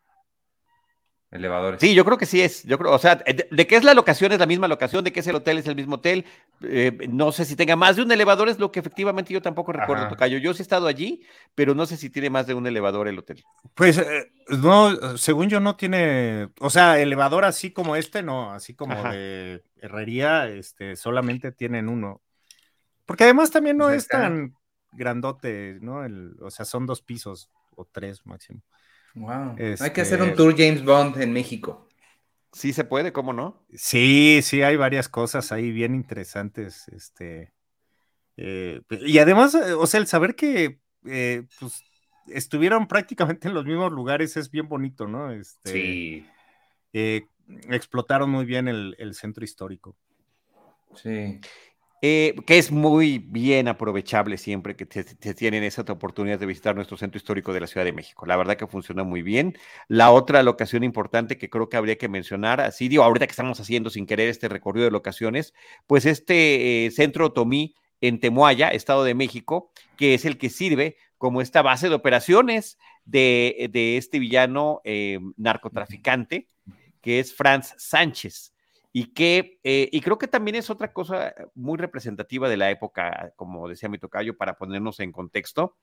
elevadores. 1.32 1.82
Sí, 1.82 1.94
yo 1.94 2.06
creo 2.06 2.18
que 2.18 2.26
sí 2.26 2.42
es. 2.42 2.64
Yo 2.64 2.78
creo, 2.78 2.92
o 2.92 3.00
sea, 3.00 3.16
de, 3.16 3.68
qué 3.68 3.76
es 3.76 3.84
la 3.84 3.94
locación 3.94 4.32
es 4.32 4.40
la 4.40 4.46
misma 4.46 4.68
locación, 4.68 5.04
de 5.04 5.12
qué 5.12 5.20
es 5.20 5.28
el 5.28 5.36
hotel 5.36 5.58
es 5.58 5.68
el 5.68 5.76
mismo 5.76 5.96
hotel. 5.96 6.26
Eh, 6.62 7.08
no 7.10 7.32
sé 7.32 7.46
si 7.46 7.56
tenga 7.56 7.76
más 7.76 7.96
de 7.96 8.04
un 8.04 8.12
elevador, 8.12 8.50
es 8.50 8.60
lo 8.60 8.72
que 8.72 8.80
efectivamente 8.80 9.34
yo 9.34 9.42
tampoco 9.42 9.74
recuerdo, 9.74 10.08
Tocayo. 10.08 10.38
Yo 10.38 10.54
sí 10.54 10.62
he 10.62 10.64
estado 10.64 10.88
allí, 10.88 11.22
pero 11.54 11.76
no 11.76 11.86
sé 11.86 11.98
si 11.98 12.10
tiene 12.10 12.30
más 12.30 12.48
de 12.48 12.54
un 12.54 12.66
elevador 12.68 13.08
el 13.08 13.20
hotel. 13.20 13.44
Pues 13.74 13.98
eh, 13.98 14.32
no, 14.50 15.18
según 15.18 15.50
yo 15.50 15.60
no 15.60 15.76
tiene, 15.76 16.50
o 16.60 16.70
sea, 16.70 17.00
elevador 17.00 17.46
así 17.46 17.72
como 17.72 17.96
este, 17.96 18.24
no, 18.24 18.52
así 18.52 18.74
como 18.74 19.04
de 19.12 19.64
herrería, 19.82 20.48
este, 20.48 20.96
solamente 20.96 21.52
tienen 21.52 21.90
uno. 21.90 22.22
Porque 23.06 23.26
además 23.26 23.52
también 23.52 23.78
no 23.78 23.86
pues 23.86 24.04
es 24.04 24.08
tan 24.08 24.56
grandote, 24.92 25.78
¿no? 25.82 26.04
El, 26.04 26.36
o 26.42 26.50
sea, 26.50 26.66
son 26.66 26.86
dos 26.86 27.02
pisos 27.02 27.50
o 27.76 27.86
tres 27.86 28.26
máximo. 28.26 28.62
Wow. 29.16 29.56
Hay 29.80 29.92
que 29.92 30.02
hacer 30.02 30.22
un 30.22 30.30
este, 30.30 30.38
tour 30.38 30.56
James 30.58 30.84
Bond 30.84 31.20
en 31.22 31.32
México. 31.32 31.88
Sí 32.52 32.74
se 32.74 32.84
puede, 32.84 33.12
¿cómo 33.12 33.34
no? 33.34 33.66
Sí, 33.74 34.40
sí, 34.42 34.62
hay 34.62 34.76
varias 34.78 35.10
cosas 35.10 35.52
ahí 35.52 35.72
bien 35.72 35.96
interesantes. 35.96 36.88
Este, 36.90 37.54
eh, 38.38 38.82
y 38.90 39.18
además, 39.18 39.56
eh, 39.56 39.74
o 39.74 39.88
sea, 39.88 40.00
el 40.00 40.08
saber 40.08 40.36
que 40.36 40.80
eh, 41.06 41.44
pues, 41.60 41.84
estuvieron 42.28 42.88
prácticamente 42.88 43.48
en 43.48 43.54
los 43.54 43.66
mismos 43.66 43.92
lugares 43.92 44.38
es 44.38 44.52
bien 44.52 44.68
bonito, 44.68 45.08
¿no? 45.08 45.32
Este, 45.32 45.72
sí. 45.72 46.26
explotaron 47.70 48.30
muy 48.30 48.46
bien 48.46 48.68
el, 48.68 48.96
el 49.00 49.16
centro 49.16 49.44
histórico. 49.44 49.96
Sí. 50.96 51.40
Eh, 52.08 52.36
que 52.46 52.60
es 52.60 52.72
muy 52.72 53.18
bien 53.18 53.68
aprovechable 53.68 54.38
siempre 54.38 54.76
que 54.76 54.86
tienen 54.86 55.64
esa 55.64 55.82
oportunidad 55.82 56.38
de 56.38 56.46
visitar 56.46 56.76
nuestro 56.76 56.98
centro 56.98 57.18
histórico 57.18 57.52
de 57.52 57.62
la 57.62 57.66
Ciudad 57.66 57.84
de 57.84 57.94
México. 57.94 58.28
La 58.28 58.38
verdad 58.38 58.58
que 58.58 58.68
funciona 58.68 59.04
muy 59.04 59.24
bien. 59.24 59.58
La 59.88 60.12
otra 60.12 60.44
locación 60.44 60.84
importante 60.84 61.40
que 61.40 61.50
creo 61.50 61.68
que 61.68 61.78
habría 61.78 61.98
que 61.98 62.08
mencionar, 62.08 62.62
así 62.62 62.90
digo, 62.90 63.04
ahorita 63.04 63.26
que 63.26 63.32
estamos 63.32 63.60
haciendo 63.60 63.90
sin 63.90 64.06
querer 64.06 64.30
este 64.30 64.48
recorrido 64.48 64.86
de 64.86 64.92
locaciones, 64.92 65.56
pues 65.88 66.06
este 66.06 66.86
eh, 66.86 66.92
centro 66.92 67.32
Tomí 67.34 67.74
en 68.02 68.20
Temuaya, 68.20 68.70
Estado 68.70 69.04
de 69.04 69.16
México, 69.16 69.72
que 69.98 70.14
es 70.14 70.26
el 70.26 70.38
que 70.38 70.52
sirve 70.52 70.98
como 71.18 71.42
esta 71.42 71.64
base 71.64 71.90
de 71.90 71.96
operaciones 71.96 72.78
de, 73.06 73.98
este 73.98 74.20
villano 74.20 74.80
eh, 74.84 75.18
narcotraficante, 75.38 76.50
que 77.02 77.20
es 77.20 77.34
Franz 77.34 77.74
Sánchez 77.80 78.55
y 78.98 79.08
que, 79.08 79.60
eh, 79.66 79.90
y 79.92 80.00
creo 80.00 80.18
que 80.18 80.30
también 80.30 80.56
es 80.56 80.70
otra 80.70 80.94
cosa 80.94 81.36
muy 81.54 81.78
representativa 81.78 82.48
de 82.48 82.56
la 82.56 82.72
época, 82.72 83.34
como 83.36 83.68
decía 83.68 83.90
mi 83.90 83.98
tocayo, 83.98 84.38
para 84.38 84.58
ponernos 84.58 85.02
en 85.02 85.12
contexto. 85.12 85.76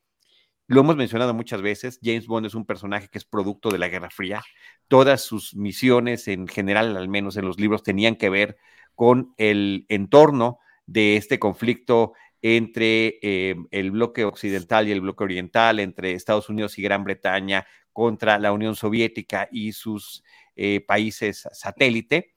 Lo 0.66 0.80
hemos 0.80 0.96
mencionado 0.96 1.34
muchas 1.34 1.60
veces, 1.60 2.00
James 2.02 2.26
Bond 2.26 2.46
es 2.46 2.54
un 2.54 2.64
personaje 2.64 3.08
que 3.08 3.18
es 3.18 3.26
producto 3.26 3.68
de 3.68 3.76
la 3.76 3.88
Guerra 3.88 4.08
Fría. 4.08 4.42
Todas 4.88 5.20
sus 5.20 5.54
misiones, 5.54 6.26
en 6.26 6.48
general, 6.48 6.96
al 6.96 7.10
menos 7.10 7.36
en 7.36 7.44
los 7.44 7.60
libros, 7.60 7.82
tenían 7.82 8.16
que 8.16 8.30
ver 8.30 8.56
con 8.94 9.34
el 9.36 9.84
entorno 9.90 10.60
de 10.86 11.18
este 11.18 11.38
conflicto 11.38 12.14
entre 12.40 13.18
eh, 13.20 13.56
el 13.72 13.90
bloque 13.90 14.24
occidental 14.24 14.88
y 14.88 14.92
el 14.92 15.02
bloque 15.02 15.24
oriental, 15.24 15.80
entre 15.80 16.12
Estados 16.12 16.48
Unidos 16.48 16.78
y 16.78 16.82
Gran 16.82 17.04
Bretaña 17.04 17.66
contra 17.92 18.38
la 18.38 18.52
Unión 18.52 18.74
Soviética 18.74 19.50
y 19.52 19.72
sus 19.72 20.24
eh, 20.56 20.80
países 20.80 21.46
satélite 21.52 22.32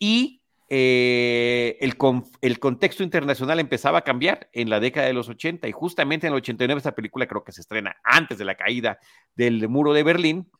y 0.00 0.42
eh, 0.70 1.76
el, 1.80 1.96
el, 2.40 2.58
contexto 2.58 3.02
internacional 3.02 3.60
empezaba 3.60 3.98
a 3.98 4.04
cambiar 4.04 4.48
en 4.52 4.70
la 4.70 4.80
década 4.80 5.06
de 5.06 5.12
los 5.12 5.28
80 5.28 5.68
y 5.68 5.72
justamente 5.72 6.26
en 6.26 6.32
el 6.32 6.38
89 6.38 6.78
esta 6.78 6.94
película 6.94 7.26
creo 7.26 7.44
que 7.44 7.52
se 7.52 7.60
estrena 7.60 7.96
antes 8.02 8.38
de 8.38 8.44
la 8.44 8.54
caída 8.54 8.98
del 9.34 9.68
muro 9.68 9.92
de 9.92 10.04
Berlín, 10.04 10.50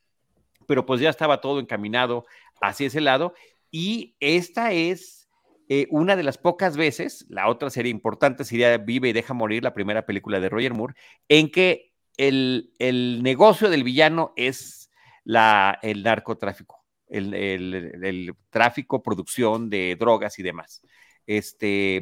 pero 0.67 0.85
pues 0.85 1.01
ya 1.01 1.11
estaba 1.11 1.41
todo 1.41 1.59
encaminado 1.59 2.27
hacia 2.61 2.89
ese 2.89 3.01
lado 3.01 3.35
y 3.71 4.17
esta 4.21 4.73
es 4.73 5.29
eh, 5.69 5.87
una 5.91 6.17
de 6.17 6.25
las 6.25 6.39
pocas 6.39 6.77
veces, 6.77 7.25
la 7.29 7.49
otra 7.49 7.71
sería 7.71 7.91
importante 7.91 8.45
sería 8.45 8.77
Vive 8.79 9.11
y 9.11 9.13
deja 9.13 9.33
morir, 9.33 9.63
la 9.63 9.75
primera 9.75 10.05
película 10.05 10.41
de 10.41 10.49
Roger 10.49 10.75
Moore, 10.75 10.95
en 11.29 11.51
que 11.51 11.93
el, 12.17 12.73
el 12.81 13.23
negocio 13.23 13.71
del 13.71 13.85
villano 13.85 14.33
es 14.37 14.91
la, 15.25 15.79
el 15.83 16.03
narcotráfico 16.03 16.80
el, 17.11 18.35
tráfico, 18.51 19.03
producción 19.03 19.69
de 19.69 19.97
drogas 19.99 20.39
y 20.39 20.43
demás. 20.43 20.83
Este, 21.27 22.01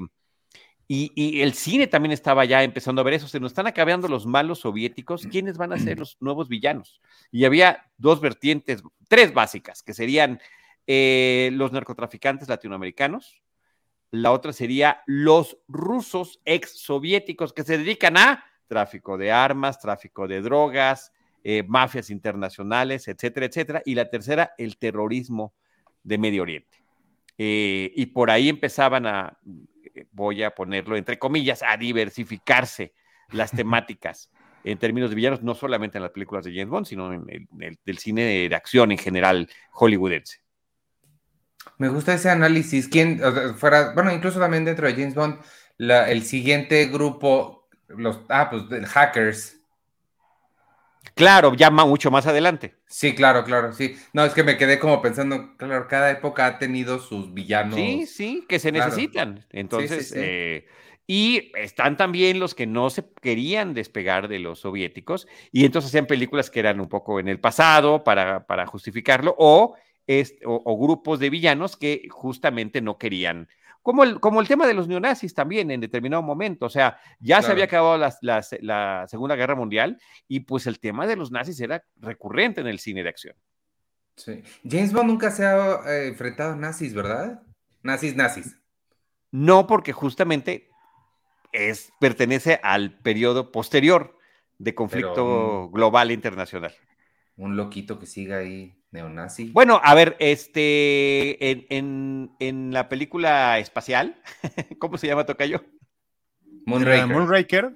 y, 0.86 1.40
el 1.42 1.54
cine 1.54 1.86
también 1.86 2.12
estaba 2.12 2.44
ya 2.44 2.62
empezando 2.62 3.00
a 3.00 3.04
ver 3.04 3.14
eso. 3.14 3.28
Se 3.28 3.40
nos 3.40 3.52
están 3.52 3.66
acabando 3.66 4.08
los 4.08 4.26
malos 4.26 4.60
soviéticos. 4.60 5.26
¿Quiénes 5.26 5.58
van 5.58 5.72
a 5.72 5.78
ser 5.78 5.98
los 5.98 6.16
nuevos 6.20 6.48
villanos? 6.48 7.00
Y 7.30 7.44
había 7.44 7.86
dos 7.96 8.20
vertientes, 8.20 8.82
tres 9.08 9.34
básicas, 9.34 9.82
que 9.82 9.94
serían 9.94 10.40
eh, 10.86 11.50
los 11.52 11.72
narcotraficantes 11.72 12.48
latinoamericanos. 12.48 13.42
La 14.10 14.32
otra 14.32 14.54
sería 14.54 15.02
los 15.06 15.58
rusos 15.68 16.40
ex 16.46 16.80
soviéticos 16.80 17.52
que 17.52 17.64
se 17.64 17.76
dedican 17.76 18.16
a 18.16 18.44
tráfico 18.66 19.18
de 19.18 19.32
armas, 19.32 19.80
tráfico 19.80 20.28
de 20.28 20.40
drogas, 20.40 21.12
eh, 21.50 21.64
mafias 21.66 22.10
internacionales, 22.10 23.08
etcétera, 23.08 23.46
etcétera. 23.46 23.82
Y 23.86 23.94
la 23.94 24.10
tercera, 24.10 24.52
el 24.58 24.76
terrorismo 24.76 25.54
de 26.02 26.18
Medio 26.18 26.42
Oriente. 26.42 26.84
Eh, 27.38 27.90
y 27.96 28.04
por 28.04 28.30
ahí 28.30 28.50
empezaban 28.50 29.06
a, 29.06 29.38
eh, 29.94 30.04
voy 30.12 30.42
a 30.42 30.54
ponerlo 30.54 30.94
entre 30.94 31.18
comillas, 31.18 31.62
a 31.66 31.78
diversificarse 31.78 32.92
las 33.30 33.50
temáticas 33.64 34.30
en 34.62 34.76
términos 34.76 35.08
de 35.08 35.16
villanos, 35.16 35.42
no 35.42 35.54
solamente 35.54 35.96
en 35.96 36.02
las 36.02 36.12
películas 36.12 36.44
de 36.44 36.50
James 36.50 36.68
Bond, 36.68 36.84
sino 36.84 37.14
en 37.14 37.48
el, 37.58 37.78
del 37.82 37.96
cine 37.96 38.24
de, 38.46 38.54
acción 38.54 38.92
en 38.92 38.98
general 38.98 39.48
hollywoodense. 39.70 40.42
Me 41.78 41.88
gusta 41.88 42.12
ese 42.12 42.28
análisis. 42.28 42.88
¿Quién, 42.88 43.22
fuera, 43.56 43.94
bueno, 43.94 44.12
incluso 44.12 44.38
también 44.38 44.66
dentro 44.66 44.86
de 44.86 44.92
James 44.92 45.14
Bond, 45.14 45.38
el 45.78 46.22
siguiente 46.24 46.88
grupo, 46.88 47.70
los, 47.86 48.20
ah, 48.28 48.50
pues, 48.50 48.84
hackers, 48.84 49.57
Claro, 51.14 51.54
ya 51.54 51.70
mucho 51.70 52.10
más 52.10 52.26
adelante. 52.26 52.74
Sí, 52.86 53.14
claro, 53.14 53.44
claro, 53.44 53.72
sí. 53.72 53.96
No, 54.12 54.24
es 54.24 54.32
que 54.32 54.42
me 54.42 54.56
quedé 54.56 54.78
como 54.78 55.02
pensando, 55.02 55.56
claro, 55.56 55.86
cada 55.88 56.10
época 56.10 56.46
ha 56.46 56.58
tenido 56.58 56.98
sus 56.98 57.34
villanos. 57.34 57.74
Sí, 57.74 58.06
sí, 58.06 58.44
que 58.48 58.58
se 58.58 58.72
necesitan. 58.72 59.44
Entonces, 59.50 60.12
eh, 60.16 60.66
y 61.06 61.52
están 61.56 61.96
también 61.96 62.38
los 62.38 62.54
que 62.54 62.66
no 62.66 62.90
se 62.90 63.04
querían 63.22 63.74
despegar 63.74 64.28
de 64.28 64.38
los 64.38 64.60
soviéticos 64.60 65.26
y 65.52 65.64
entonces 65.64 65.90
hacían 65.90 66.06
películas 66.06 66.50
que 66.50 66.60
eran 66.60 66.80
un 66.80 66.88
poco 66.88 67.18
en 67.18 67.28
el 67.28 67.40
pasado 67.40 68.04
para, 68.04 68.46
para 68.46 68.66
justificarlo 68.66 69.34
o, 69.38 69.76
o 70.44 70.78
grupos 70.78 71.18
de 71.18 71.30
villanos 71.30 71.76
que 71.76 72.08
justamente 72.10 72.80
no 72.80 72.98
querían 72.98 73.48
como 73.88 74.04
el, 74.04 74.20
como 74.20 74.42
el 74.42 74.46
tema 74.46 74.66
de 74.66 74.74
los 74.74 74.86
neonazis 74.86 75.32
también 75.32 75.70
en 75.70 75.80
determinado 75.80 76.22
momento. 76.22 76.66
O 76.66 76.68
sea, 76.68 77.00
ya 77.20 77.40
se 77.40 77.50
había 77.50 77.64
acabado 77.64 77.96
la, 77.96 79.06
Segunda 79.08 79.34
Guerra 79.34 79.54
Mundial 79.54 79.98
y 80.28 80.40
pues 80.40 80.66
el 80.66 80.78
tema 80.78 81.06
de 81.06 81.16
los 81.16 81.32
nazis 81.32 81.58
era 81.58 81.82
recurrente 81.96 82.60
en 82.60 82.66
el 82.66 82.80
cine 82.80 83.02
de 83.02 83.08
acción. 83.08 83.34
Sí. 84.14 84.42
James 84.62 84.92
Bond 84.92 85.08
nunca 85.08 85.30
se 85.30 85.46
ha 85.46 85.80
eh, 85.86 86.08
enfrentado 86.08 86.52
a 86.52 86.56
nazis, 86.56 86.92
¿verdad? 86.92 87.40
Nazis, 87.82 88.14
nazis. 88.14 88.58
No, 89.30 89.66
porque 89.66 89.94
justamente 89.94 90.68
es, 91.52 91.90
pertenece 91.98 92.60
al 92.62 92.92
periodo 92.98 93.50
posterior 93.50 94.18
de 94.58 94.74
conflicto 94.74 95.70
global 95.70 96.10
internacional. 96.10 96.74
Un 97.38 97.56
loquito 97.56 97.98
que 97.98 98.06
siga 98.06 98.38
ahí 98.38 98.74
neonazi. 98.90 99.50
Bueno, 99.50 99.80
a 99.82 99.94
ver, 99.94 100.16
este, 100.18 101.50
en, 101.74 102.30
en, 102.38 102.72
la 102.72 102.88
película 102.88 103.58
espacial, 103.58 104.20
¿cómo 104.78 104.98
se 104.98 105.06
llama 105.06 105.24
Tocayo? 105.24 105.64
Moonraker. 106.66 107.06
Moonraker. 107.06 107.72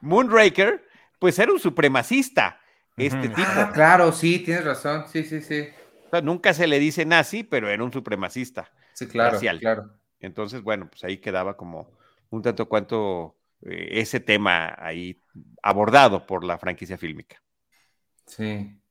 Moonraker, 0.00 0.88
pues 1.18 1.38
era 1.38 1.52
un 1.52 1.60
supremacista, 1.60 2.60
este 2.96 3.28
tipo. 3.28 3.48
Ah, 3.54 3.70
claro, 3.72 4.12
sí, 4.12 4.40
tienes 4.40 4.64
razón, 4.64 5.04
sí, 5.08 5.24
sí, 5.24 5.42
sí. 5.42 5.68
nunca 6.22 6.52
se 6.54 6.66
le 6.66 6.78
dice 6.78 7.04
nazi, 7.04 7.44
pero 7.44 7.68
era 7.68 7.84
un 7.84 7.92
supremacista. 7.92 8.70
Sí, 8.94 9.06
claro, 9.06 9.38
claro. 9.60 9.90
Entonces, 10.20 10.62
bueno, 10.62 10.88
pues 10.88 11.04
ahí 11.04 11.18
quedaba 11.18 11.56
como 11.56 11.90
un 12.30 12.42
tanto 12.42 12.68
cuanto 12.68 13.36
eh, 13.62 13.88
ese 13.92 14.20
tema 14.20 14.74
ahí 14.78 15.20
abordado 15.62 16.26
por 16.26 16.44
la 16.44 16.58
franquicia 16.58 16.96
fílmica. 16.96 17.42
Sí. 18.26 18.81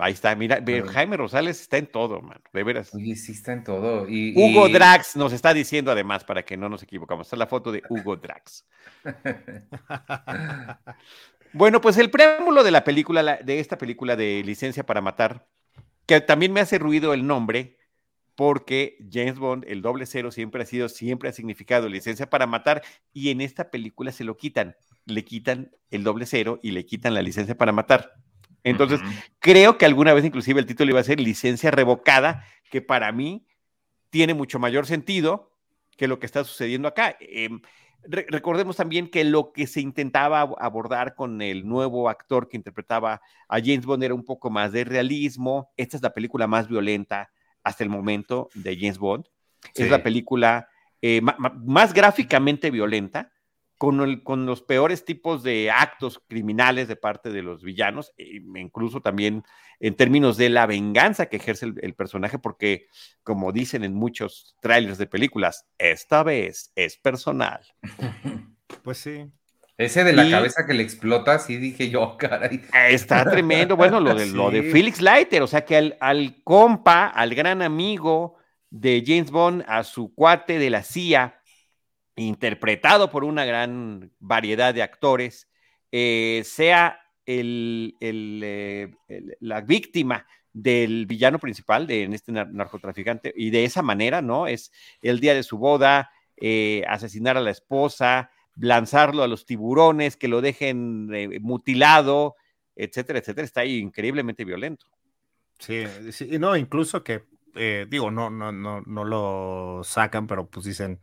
Ahí 0.00 0.12
está, 0.12 0.34
mira, 0.34 0.62
Jaime 0.92 1.16
Rosales 1.16 1.60
está 1.60 1.76
en 1.76 1.86
todo, 1.86 2.20
mano, 2.20 2.40
de 2.52 2.64
veras. 2.64 2.88
Sí, 2.88 3.16
sí 3.16 3.32
está 3.32 3.52
en 3.52 3.64
todo. 3.64 4.08
Y, 4.08 4.34
Hugo 4.36 4.68
Drax 4.68 5.16
nos 5.16 5.32
está 5.32 5.54
diciendo 5.54 5.90
además, 5.90 6.24
para 6.24 6.44
que 6.44 6.56
no 6.56 6.68
nos 6.68 6.82
equivocamos, 6.82 7.26
está 7.26 7.36
la 7.36 7.46
foto 7.46 7.72
de 7.72 7.82
Hugo 7.88 8.16
Drax. 8.16 8.66
bueno, 11.52 11.80
pues 11.80 11.96
el 11.98 12.10
preámbulo 12.10 12.64
de 12.64 12.70
la 12.70 12.84
película, 12.84 13.38
de 13.42 13.60
esta 13.60 13.78
película 13.78 14.16
de 14.16 14.42
Licencia 14.44 14.84
para 14.84 15.00
Matar, 15.00 15.46
que 16.06 16.20
también 16.20 16.52
me 16.52 16.60
hace 16.60 16.78
ruido 16.78 17.14
el 17.14 17.26
nombre, 17.26 17.78
porque 18.34 18.96
James 19.12 19.38
Bond, 19.38 19.64
el 19.68 19.82
doble 19.82 20.06
cero, 20.06 20.30
siempre 20.30 20.62
ha 20.62 20.66
sido, 20.66 20.88
siempre 20.88 21.28
ha 21.28 21.32
significado 21.32 21.88
licencia 21.88 22.30
para 22.30 22.46
matar, 22.46 22.82
y 23.12 23.30
en 23.30 23.42
esta 23.42 23.70
película 23.70 24.12
se 24.12 24.24
lo 24.24 24.36
quitan, 24.36 24.76
le 25.04 25.24
quitan 25.24 25.72
el 25.90 26.04
doble 26.04 26.24
cero 26.24 26.58
y 26.62 26.70
le 26.70 26.86
quitan 26.86 27.12
la 27.12 27.22
licencia 27.22 27.56
para 27.56 27.72
matar. 27.72 28.14
Entonces, 28.64 29.00
creo 29.38 29.78
que 29.78 29.86
alguna 29.86 30.12
vez 30.12 30.24
inclusive 30.24 30.60
el 30.60 30.66
título 30.66 30.90
iba 30.90 31.00
a 31.00 31.04
ser 31.04 31.20
licencia 31.20 31.70
revocada, 31.70 32.44
que 32.70 32.82
para 32.82 33.10
mí 33.12 33.46
tiene 34.10 34.34
mucho 34.34 34.58
mayor 34.58 34.86
sentido 34.86 35.52
que 35.96 36.08
lo 36.08 36.18
que 36.18 36.26
está 36.26 36.44
sucediendo 36.44 36.88
acá. 36.88 37.16
Em, 37.20 37.60
recordemos 38.02 38.76
también 38.76 39.10
que 39.10 39.24
lo 39.24 39.52
que 39.52 39.66
se 39.66 39.80
intentaba 39.80 40.40
abordar 40.40 41.14
con 41.14 41.42
el 41.42 41.66
nuevo 41.66 42.08
actor 42.08 42.48
que 42.48 42.56
interpretaba 42.56 43.20
a 43.48 43.58
James 43.58 43.84
Bond 43.84 44.02
era 44.02 44.14
un 44.14 44.24
poco 44.24 44.50
más 44.50 44.72
de 44.72 44.84
realismo. 44.84 45.70
Esta 45.76 45.96
es 45.96 46.02
la 46.02 46.14
película 46.14 46.46
más 46.46 46.68
violenta, 46.68 47.30
hasta 47.62 47.84
el 47.84 47.90
momento 47.90 48.48
de 48.54 48.76
James 48.76 48.98
Bond. 48.98 49.26
Es 49.74 49.90
la 49.90 50.02
película 50.02 50.68
eh, 51.02 51.20
más 51.20 51.92
gráficamente 51.92 52.70
violenta, 52.70 53.30
con, 53.80 54.20
con, 54.20 54.44
los 54.44 54.60
peores 54.60 55.06
tipos 55.06 55.42
de 55.42 55.70
actos 55.70 56.22
criminales 56.28 56.86
de 56.86 56.96
parte 56.96 57.30
de 57.30 57.40
los 57.40 57.62
villanos, 57.62 58.12
e 58.18 58.42
incluso 58.56 59.00
también 59.00 59.42
en 59.78 59.96
términos 59.96 60.36
de 60.36 60.50
la 60.50 60.66
venganza 60.66 61.30
que 61.30 61.38
ejerce 61.38 61.72
el, 61.80 61.94
personaje, 61.94 62.38
porque 62.38 62.88
como 63.22 63.52
dicen 63.52 63.82
en 63.82 63.94
muchos 63.94 64.54
trailers 64.60 64.98
de 64.98 65.06
películas, 65.06 65.64
esta 65.78 66.22
vez 66.22 66.72
es 66.76 66.98
personal. 66.98 67.60
Pues 68.84 68.98
sí. 68.98 69.26
Ese 69.76 70.04
de 70.04 70.12
la 70.12 70.30
cabeza 70.30 70.64
que 70.64 70.74
le 70.74 70.84
explota, 70.84 71.40
sí 71.40 71.56
dije 71.56 71.90
yo, 71.90 72.16
caray. 72.16 72.62
Está 72.88 73.28
tremendo. 73.28 73.76
Bueno, 73.76 73.98
lo 73.98 74.14
de, 74.14 74.26
lo 74.26 74.48
de 74.50 74.62
Felix 74.70 75.00
Leiter, 75.00 75.42
o 75.42 75.48
sea 75.48 75.64
que 75.64 75.76
al, 75.76 75.96
al, 76.00 76.40
compa, 76.44 77.08
al 77.08 77.34
gran 77.34 77.62
amigo 77.62 78.36
de 78.70 79.02
James 79.04 79.32
Bond, 79.32 79.64
a 79.66 79.82
su 79.82 80.14
cuate 80.14 80.60
de 80.60 80.70
la 80.70 80.84
CIA, 80.84 81.39
interpretado 82.26 83.10
por 83.10 83.24
una 83.24 83.44
gran 83.44 84.12
variedad 84.18 84.74
de 84.74 84.82
actores, 84.82 85.48
eh, 85.90 86.42
sea 86.44 87.00
eh, 87.26 87.94
el, 88.00 88.96
la 89.40 89.60
víctima 89.62 90.26
del 90.52 91.06
villano 91.06 91.38
principal 91.38 91.86
de 91.86 92.02
en 92.02 92.12
este 92.12 92.32
narcotraficante 92.32 93.32
y 93.34 93.50
de 93.50 93.64
esa 93.64 93.82
manera, 93.82 94.20
¿no? 94.20 94.46
Es 94.46 94.72
el 95.00 95.20
día 95.20 95.34
de 95.34 95.42
su 95.42 95.58
boda, 95.58 96.10
eh, 96.36 96.84
asesinar 96.88 97.36
a 97.36 97.40
la 97.40 97.50
esposa, 97.50 98.30
lanzarlo 98.56 99.22
a 99.22 99.28
los 99.28 99.46
tiburones, 99.46 100.16
que 100.16 100.28
lo 100.28 100.40
dejen 100.40 101.08
mutilado, 101.40 102.36
etcétera, 102.74 103.20
etcétera, 103.20 103.44
está 103.44 103.60
ahí 103.60 103.78
increíblemente 103.78 104.44
violento. 104.44 104.86
Sí, 105.58 105.84
sí 106.10 106.38
no, 106.38 106.56
incluso 106.56 107.04
que, 107.04 107.24
digo, 107.88 108.10
no, 108.10 108.28
no, 108.28 108.50
no, 108.50 108.80
no 108.80 109.04
lo 109.04 109.82
sacan, 109.84 110.26
pero 110.26 110.48
pues 110.48 110.66
dicen, 110.66 110.98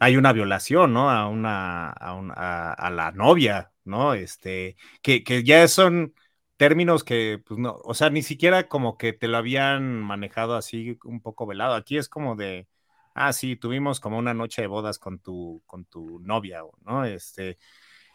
hay 0.00 0.16
una 0.16 0.32
violación, 0.32 0.92
¿no? 0.92 1.10
A 1.10 1.28
una, 1.28 1.90
a, 1.90 2.72
a, 2.72 2.90
la 2.90 3.12
novia, 3.12 3.72
¿no? 3.84 4.14
Este, 4.14 4.76
que, 5.02 5.24
que 5.24 5.44
ya 5.44 5.66
son 5.68 6.14
términos 6.56 7.04
que, 7.04 7.42
pues 7.46 7.58
no, 7.58 7.78
o 7.84 7.94
sea, 7.94 8.10
ni 8.10 8.22
siquiera 8.22 8.68
como 8.68 8.98
que 8.98 9.12
te 9.12 9.28
lo 9.28 9.36
habían 9.38 10.02
manejado 10.02 10.56
así 10.56 10.98
un 11.04 11.20
poco 11.20 11.46
velado. 11.46 11.74
Aquí 11.74 11.98
es 11.98 12.08
como 12.08 12.36
de, 12.36 12.68
ah, 13.14 13.32
sí, 13.32 13.56
tuvimos 13.56 14.00
como 14.00 14.18
una 14.18 14.34
noche 14.34 14.62
de 14.62 14.68
bodas 14.68 14.98
con 14.98 15.20
tu, 15.20 15.62
con 15.66 15.84
tu 15.86 16.20
novia, 16.20 16.62
¿no? 16.84 17.04
Este, 17.04 17.58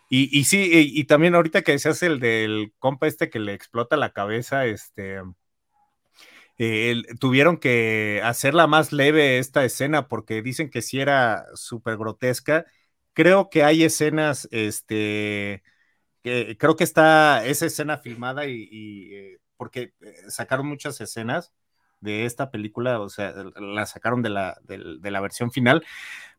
y, 0.10 0.38
y 0.38 0.46
sí, 0.46 0.70
y, 0.72 1.06
también 1.06 1.36
ahorita 1.36 1.64
que 1.64 1.74
decías 1.74 2.04
el 2.04 2.20
del 2.20 2.74
compa 2.80 3.08
este 3.08 3.30
que 3.30 3.40
le 3.40 3.54
explota 3.54 3.98
la 3.98 4.12
cabeza, 4.14 4.66
este, 4.66 5.22
eh, 6.58 7.04
tuvieron 7.20 7.58
que 7.58 8.22
hacerla 8.24 8.68
más 8.68 8.92
leve 8.92 9.40
esta 9.40 9.66
escena 9.66 10.08
porque 10.08 10.42
dicen 10.42 10.70
que 10.70 10.82
sí 10.82 11.00
era 11.00 11.46
súper 11.56 11.98
grotesca. 11.98 12.66
Creo 13.14 13.50
que 13.50 13.64
hay 13.64 13.84
escenas, 13.84 14.48
este, 14.52 15.64
que 16.24 16.58
creo 16.60 16.76
que 16.76 16.84
está 16.84 17.46
esa 17.46 17.66
escena 17.68 17.98
filmada 18.00 18.48
y, 18.48 19.10
eh, 19.14 19.40
porque 19.58 19.94
eh, 20.02 20.16
sacaron 20.30 20.68
muchas 20.68 21.00
escenas 21.02 21.54
de 22.02 22.26
esta 22.26 22.52
película, 22.52 23.00
o 23.00 23.10
sea, 23.10 23.34
la 23.56 23.86
sacaron 23.86 24.22
de 24.22 24.30
la, 24.30 24.58
de, 24.64 25.12
la 25.12 25.22
versión 25.22 25.52
final, 25.52 25.86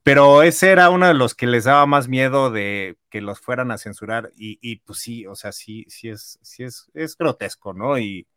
pero 0.02 0.42
ese 0.42 0.70
era 0.70 0.90
uno 0.90 1.06
de 1.08 1.14
los 1.14 1.34
que 1.34 1.46
les 1.46 1.64
daba 1.64 1.86
más 1.86 2.08
miedo 2.08 2.50
de 2.50 2.98
que 3.10 3.22
los 3.22 3.40
fueran 3.40 3.70
a 3.70 3.78
censurar 3.78 4.30
y, 4.36 4.58
y 4.62 4.76
pues 4.80 5.00
sí, 5.00 5.26
o 5.26 5.34
sea, 5.36 5.52
sí, 5.52 5.86
sí 5.88 6.10
es, 6.10 6.38
sí 6.42 6.64
es, 6.64 6.90
es 6.94 7.16
grotesco, 7.16 7.72
¿no? 7.72 7.98
Y 7.98 8.28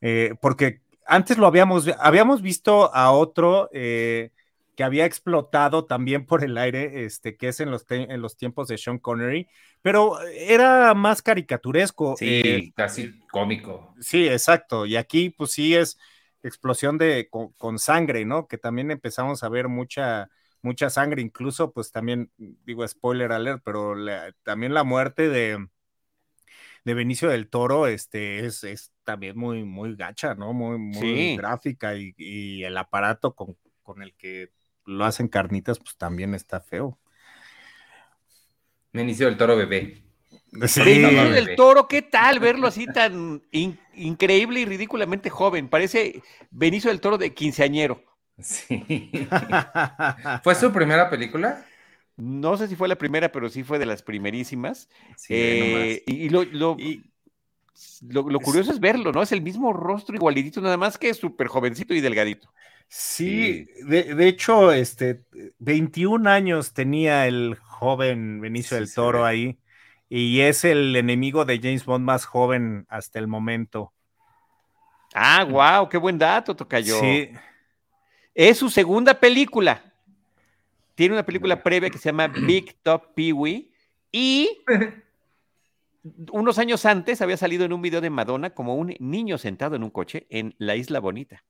eh, 0.00 0.34
porque 0.40 0.82
antes 1.06 1.38
lo 1.38 1.46
habíamos, 1.46 1.88
habíamos 1.98 2.42
visto 2.42 2.94
a 2.94 3.10
otro 3.12 3.68
eh, 3.72 4.30
que 4.76 4.84
había 4.84 5.06
explotado 5.06 5.84
también 5.84 6.26
por 6.26 6.44
el 6.44 6.58
aire, 6.58 7.04
este, 7.04 7.36
que 7.36 7.48
es 7.48 7.60
en 7.60 7.70
los, 7.70 7.84
en 7.88 8.20
los 8.20 8.36
tiempos 8.36 8.68
de 8.68 8.78
Sean 8.78 8.98
Connery, 8.98 9.48
pero 9.82 10.20
era 10.22 10.94
más 10.94 11.22
caricaturesco. 11.22 12.16
Sí, 12.16 12.42
eh, 12.44 12.72
casi 12.74 13.20
cómico. 13.30 13.94
Sí, 14.00 14.28
exacto. 14.28 14.86
Y 14.86 14.96
aquí, 14.96 15.30
pues 15.30 15.52
sí 15.52 15.74
es, 15.74 15.98
explosión 16.44 16.98
de 16.98 17.28
con, 17.30 17.78
sangre, 17.78 18.24
¿no? 18.24 18.46
Que 18.46 18.58
también 18.58 18.90
empezamos 18.90 19.42
a 19.42 19.48
ver 19.48 19.68
mucha 19.68 20.30
mucha 20.62 20.88
sangre, 20.88 21.20
incluso 21.20 21.72
pues 21.72 21.92
también 21.92 22.30
digo 22.38 22.86
spoiler 22.88 23.32
alert, 23.32 23.60
pero 23.62 23.94
también 24.44 24.72
la 24.72 24.82
muerte 24.82 25.28
de 25.28 25.68
de 26.84 26.94
Benicio 26.94 27.30
del 27.30 27.48
Toro 27.48 27.86
este 27.86 28.44
es, 28.44 28.62
es 28.62 28.92
también 29.04 29.36
muy 29.36 29.64
muy 29.64 29.96
gacha, 29.96 30.34
¿no? 30.34 30.52
Muy 30.52 30.78
muy 30.78 31.36
gráfica 31.36 31.94
y, 31.96 32.62
el 32.62 32.76
aparato 32.76 33.34
con, 33.34 33.56
con 33.82 34.02
el 34.02 34.14
que 34.14 34.50
lo 34.84 35.04
hacen 35.04 35.28
carnitas 35.28 35.78
pues 35.78 35.96
también 35.96 36.34
está 36.34 36.60
feo. 36.60 36.98
Benicio 38.92 39.26
del 39.26 39.36
Toro 39.36 39.56
bebé. 39.56 40.02
Benicio 40.52 41.30
del 41.30 41.56
Toro, 41.56 41.88
¿qué 41.88 42.02
tal 42.02 42.38
verlo 42.38 42.68
así 42.68 42.86
tan 42.86 43.42
increíble 43.50 44.60
y 44.60 44.64
ridículamente 44.64 45.30
joven? 45.30 45.68
Parece 45.68 46.22
Benicio 46.50 46.90
del 46.90 47.00
Toro 47.00 47.18
de 47.18 47.34
quinceañero. 47.34 48.04
Sí. 48.38 49.10
¿Fue 50.44 50.54
su 50.54 50.72
primera 50.72 51.08
película? 51.10 51.64
No 52.16 52.56
sé 52.56 52.68
si 52.68 52.76
fue 52.76 52.88
la 52.88 52.96
primera, 52.96 53.32
pero 53.32 53.48
sí 53.48 53.64
fue 53.64 53.78
de 53.78 53.86
las 53.86 54.02
primerísimas. 54.02 54.88
Eh, 55.28 56.02
y, 56.06 56.28
lo, 56.28 56.44
lo, 56.44 56.76
curioso 58.40 58.70
es 58.70 58.78
verlo, 58.78 59.10
¿no? 59.12 59.22
Es 59.22 59.32
el 59.32 59.42
mismo 59.42 59.72
rostro 59.72 60.14
igualitito, 60.14 60.60
nada 60.60 60.76
más 60.76 60.96
que 60.96 61.12
súper 61.12 61.48
jovencito 61.48 61.92
y 61.94 62.00
delgadito. 62.00 62.52
Sí, 62.88 63.66
de, 63.86 64.14
de, 64.14 64.28
hecho, 64.28 64.70
este, 64.70 65.24
21 65.58 66.30
años 66.30 66.72
tenía 66.72 67.26
el 67.26 67.56
joven 67.56 68.40
Benicio 68.40 68.76
del 68.76 68.92
Toro 68.92 69.24
ahí 69.24 69.58
y 70.08 70.42
es 70.42 70.64
el 70.64 70.94
enemigo 70.94 71.44
de 71.44 71.58
James 71.58 71.84
Bond 71.84 72.04
más 72.04 72.24
joven 72.24 72.86
hasta 72.88 73.18
el 73.18 73.26
momento. 73.26 73.92
Ah, 75.12 75.44
wow, 75.44 75.88
qué 75.88 75.96
buen 75.96 76.18
dato, 76.18 76.54
Tocayo. 76.54 77.00
Sí. 77.00 77.30
Es 78.34 78.58
su 78.58 78.68
segunda 78.68 79.18
película. 79.18 79.93
Tiene 80.94 81.14
una 81.14 81.26
película 81.26 81.62
previa 81.62 81.90
que 81.90 81.98
se 81.98 82.10
llama 82.10 82.28
Big 82.46 82.76
Top 82.82 83.14
Pee-Wee 83.14 83.72
y 84.12 84.62
unos 86.32 86.58
años 86.58 86.84
antes 86.86 87.22
había 87.22 87.36
salido 87.36 87.64
en 87.64 87.72
un 87.72 87.82
video 87.82 88.00
de 88.00 88.10
Madonna 88.10 88.50
como 88.50 88.76
un 88.76 88.94
niño 88.98 89.38
sentado 89.38 89.76
en 89.76 89.82
un 89.82 89.90
coche 89.90 90.26
en 90.30 90.54
La 90.58 90.76
Isla 90.76 91.00
Bonita. 91.00 91.44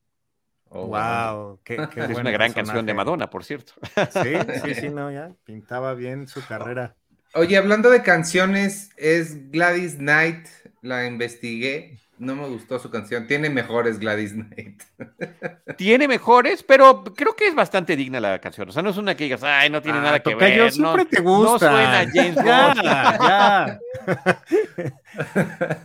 wow, 0.70 1.60
qué, 1.64 1.74
es 1.96 2.18
una 2.18 2.30
gran 2.30 2.52
canción 2.52 2.86
de 2.86 2.94
Madonna, 2.94 3.30
por 3.30 3.44
cierto. 3.44 3.74
Sí, 4.10 4.34
sí, 4.64 4.74
sí, 4.74 4.88
no, 4.88 5.10
ya 5.10 5.32
pintaba 5.44 5.94
bien 5.94 6.28
su 6.28 6.44
carrera. 6.46 6.96
Oye, 7.34 7.56
hablando 7.56 7.90
de 7.90 8.02
canciones, 8.02 8.90
es 8.96 9.50
Gladys 9.50 9.96
Knight, 9.96 10.46
la 10.82 11.04
investigué. 11.04 11.98
No 12.24 12.34
me 12.34 12.48
gustó 12.48 12.78
su 12.78 12.90
canción. 12.90 13.26
Tiene 13.26 13.50
mejores 13.50 13.98
Gladys 13.98 14.32
Knight. 14.32 14.82
Tiene 15.76 16.08
mejores, 16.08 16.62
pero 16.62 17.04
creo 17.04 17.36
que 17.36 17.46
es 17.46 17.54
bastante 17.54 17.96
digna 17.96 18.18
la 18.20 18.40
canción. 18.40 18.68
O 18.68 18.72
sea, 18.72 18.82
no 18.82 18.90
es 18.90 18.96
una 18.96 19.14
que 19.14 19.24
digas, 19.24 19.42
ay, 19.42 19.68
no 19.68 19.82
tiene 19.82 19.98
ah, 19.98 20.02
nada 20.02 20.20
que 20.20 20.34
ver. 20.34 20.56
Yo 20.56 20.70
siempre 20.70 21.04
te 21.04 21.20
gusta. 21.20 21.70
No 21.70 21.76
suena 21.76 22.10
James 22.12 22.34
Bond. 22.36 22.82
ya. 22.82 23.80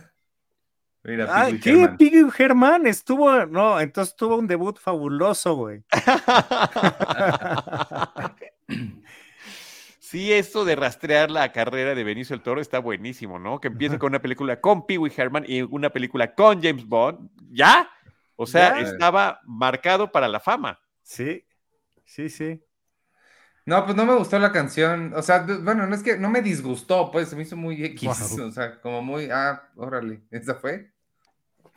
Mira, 1.02 1.26
Ay, 1.30 1.58
¿qué? 1.58 1.88
Piggy 1.98 2.30
Germán 2.30 2.86
estuvo, 2.86 3.46
no, 3.46 3.80
entonces 3.80 4.14
tuvo 4.14 4.36
un 4.36 4.46
debut 4.46 4.78
fabuloso, 4.78 5.56
güey. 5.56 5.82
Sí, 10.10 10.32
esto 10.32 10.64
de 10.64 10.74
rastrear 10.74 11.30
la 11.30 11.52
carrera 11.52 11.94
de 11.94 12.02
Benicio 12.02 12.34
el 12.34 12.42
Toro 12.42 12.60
está 12.60 12.80
buenísimo, 12.80 13.38
¿no? 13.38 13.60
Que 13.60 13.68
empiece 13.68 13.96
con 13.96 14.08
una 14.08 14.20
película 14.20 14.60
con 14.60 14.84
Pee 14.84 14.98
Wee 14.98 15.12
Herman 15.16 15.44
y 15.46 15.62
una 15.62 15.90
película 15.90 16.34
con 16.34 16.60
James 16.60 16.84
Bond. 16.84 17.30
¿Ya? 17.52 17.88
O 18.34 18.44
sea, 18.44 18.80
estaba 18.80 19.40
marcado 19.44 20.10
para 20.10 20.26
la 20.26 20.40
fama. 20.40 20.80
Sí, 21.04 21.44
sí, 22.04 22.28
sí. 22.28 22.60
No, 23.64 23.84
pues 23.84 23.96
no 23.96 24.04
me 24.04 24.16
gustó 24.16 24.36
la 24.40 24.50
canción. 24.50 25.12
O 25.14 25.22
sea, 25.22 25.46
bueno, 25.46 25.86
no 25.86 25.94
es 25.94 26.02
que 26.02 26.18
no 26.18 26.28
me 26.28 26.42
disgustó, 26.42 27.12
pues 27.12 27.28
se 27.28 27.36
me 27.36 27.42
hizo 27.42 27.56
muy 27.56 27.84
X. 27.84 28.40
O 28.40 28.50
sea, 28.50 28.80
como 28.80 29.02
muy, 29.02 29.28
ah, 29.30 29.62
órale, 29.76 30.22
¿esa 30.32 30.56
fue? 30.56 30.90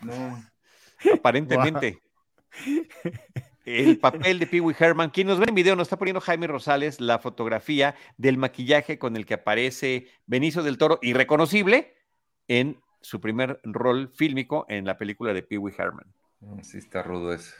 No. 0.01 0.43
Aparentemente. 1.13 2.01
El 3.65 3.97
papel 3.99 4.39
de 4.39 4.47
Pee 4.47 4.61
Wee 4.61 4.75
Herman. 4.77 5.09
Quien 5.09 5.27
nos 5.27 5.39
ve 5.39 5.45
en 5.47 5.55
video 5.55 5.75
nos 5.75 5.85
está 5.85 5.97
poniendo 5.97 6.21
Jaime 6.21 6.47
Rosales 6.47 6.99
la 6.99 7.19
fotografía 7.19 7.95
del 8.17 8.37
maquillaje 8.37 8.97
con 8.97 9.15
el 9.15 9.25
que 9.25 9.35
aparece 9.35 10.07
Benicio 10.25 10.63
del 10.63 10.77
Toro, 10.77 10.99
irreconocible, 11.01 11.95
en 12.47 12.81
su 13.01 13.19
primer 13.19 13.59
rol 13.63 14.09
fílmico 14.13 14.65
en 14.69 14.85
la 14.85 14.97
película 14.97 15.33
de 15.33 15.43
Pee 15.43 15.57
Wee 15.57 15.73
Herman. 15.77 16.13
Sí, 16.61 16.77
está 16.77 17.03
rudo 17.03 17.33
eso. 17.33 17.53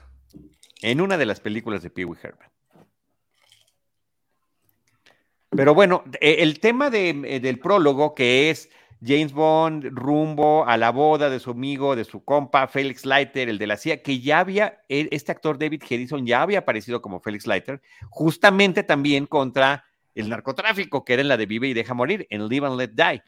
En 0.82 1.02
una 1.02 1.18
de 1.18 1.26
las 1.26 1.40
películas 1.40 1.84
de 1.84 1.90
Pee 1.90 2.06
Wee 2.06 2.20
Herman. 2.22 2.50
Pero 5.50 5.74
bueno, 5.74 6.04
e, 6.20 6.42
el 6.42 6.60
tema 6.60 6.90
de, 6.90 7.40
del 7.42 7.60
prólogo, 7.60 8.16
que 8.16 8.50
es 8.50 8.70
James 9.06 9.34
Bond 9.34 9.90
rumbo 9.92 10.66
a 10.66 10.78
la 10.78 10.92
boda 10.92 11.30
de 11.30 11.40
su 11.40 11.52
amigo, 11.52 11.96
de 11.96 12.06
su 12.06 12.24
compa, 12.24 12.68
Felix 12.68 13.06
Leiter, 13.06 13.50
el 13.50 13.58
de 13.58 13.68
la 13.68 13.78
CIA, 13.78 14.02
que 14.02 14.20
ya 14.20 14.40
había, 14.40 14.82
e, 14.88 15.10
este 15.12 15.32
actor 15.32 15.58
David 15.58 15.84
Hedison 15.88 16.26
ya 16.26 16.42
había 16.42 16.60
aparecido 16.60 17.02
como 17.02 17.20
Felix 17.20 17.46
Leiter, 17.46 17.82
justamente 18.10 18.84
también 18.84 19.26
contra 19.26 19.86
el 20.16 20.30
narcotráfico, 20.30 21.04
que 21.04 21.14
era 21.14 21.22
en 21.22 21.28
la 21.28 21.38
de 21.38 21.46
Vive 21.46 21.68
y 21.68 21.74
Deja 21.74 21.94
Morir, 21.94 22.28
en 22.30 22.48
Live 22.48 22.68
and 22.68 22.78
Let 22.80 22.92
Die. 22.92 23.24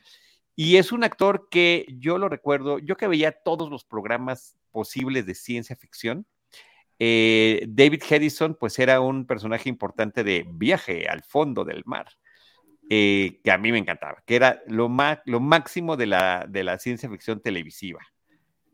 Y 0.55 0.77
es 0.77 0.91
un 0.91 1.03
actor 1.03 1.49
que 1.49 1.85
yo 1.89 2.17
lo 2.17 2.29
recuerdo, 2.29 2.79
yo 2.79 2.95
que 2.95 3.07
veía 3.07 3.31
todos 3.31 3.69
los 3.69 3.83
programas 3.83 4.55
posibles 4.71 5.25
de 5.25 5.35
ciencia 5.35 5.75
ficción, 5.75 6.25
eh, 6.99 7.65
David 7.67 8.03
Hedison 8.09 8.55
pues 8.55 8.79
era 8.79 9.01
un 9.01 9.25
personaje 9.25 9.67
importante 9.67 10.23
de 10.23 10.45
Viaje 10.47 11.07
al 11.09 11.23
fondo 11.23 11.65
del 11.65 11.83
mar. 11.85 12.07
Eh, 12.89 13.39
que 13.43 13.51
a 13.51 13.57
mí 13.57 13.71
me 13.71 13.79
encantaba, 13.79 14.21
que 14.27 14.35
era 14.35 14.61
lo, 14.67 14.91
lo 15.25 15.39
máximo 15.39 15.97
de 15.97 16.05
la, 16.05 16.45
de 16.47 16.63
la 16.63 16.77
ciencia 16.77 17.09
ficción 17.09 17.41
televisiva. 17.41 18.01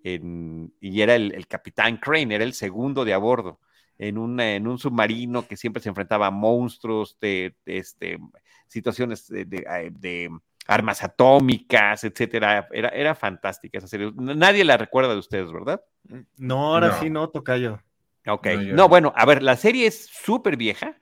y 0.03 1.01
era 1.01 1.15
el, 1.15 1.47
capitán 1.47 1.97
Crane, 1.97 2.35
era 2.35 2.43
el 2.43 2.53
segundo 2.53 3.05
de 3.05 3.13
a 3.13 3.17
bordo, 3.17 3.59
en, 3.97 4.39
en 4.39 4.67
un 4.67 4.77
submarino 4.79 5.47
que 5.47 5.55
siempre 5.55 5.81
se 5.81 5.89
enfrentaba 5.89 6.27
a 6.27 6.31
monstruos, 6.31 7.17
de, 7.21 7.55
este, 7.65 8.17
situaciones 8.67 9.27
de, 9.29 10.29
armas 10.67 11.03
atómicas, 11.03 12.03
etcétera. 12.03 12.67
Era, 12.71 12.89
era 12.89 13.15
fantástica 13.15 13.77
esa 13.77 13.87
serie. 13.87 14.11
Nadie 14.15 14.63
la 14.65 14.77
recuerda 14.77 15.13
de 15.13 15.19
ustedes, 15.19 15.51
¿verdad? 15.51 15.81
No, 16.37 16.73
ahora 16.73 16.99
sí 16.99 17.09
no, 17.09 17.29
toca 17.29 17.57
yo. 17.57 17.79
Ok. 18.27 18.47
no, 18.73 18.87
bueno, 18.87 19.13
a 19.15 19.25
ver, 19.25 19.41
la 19.41 19.55
serie 19.55 19.87
es 19.87 20.05
súper 20.05 20.57
vieja. 20.57 20.97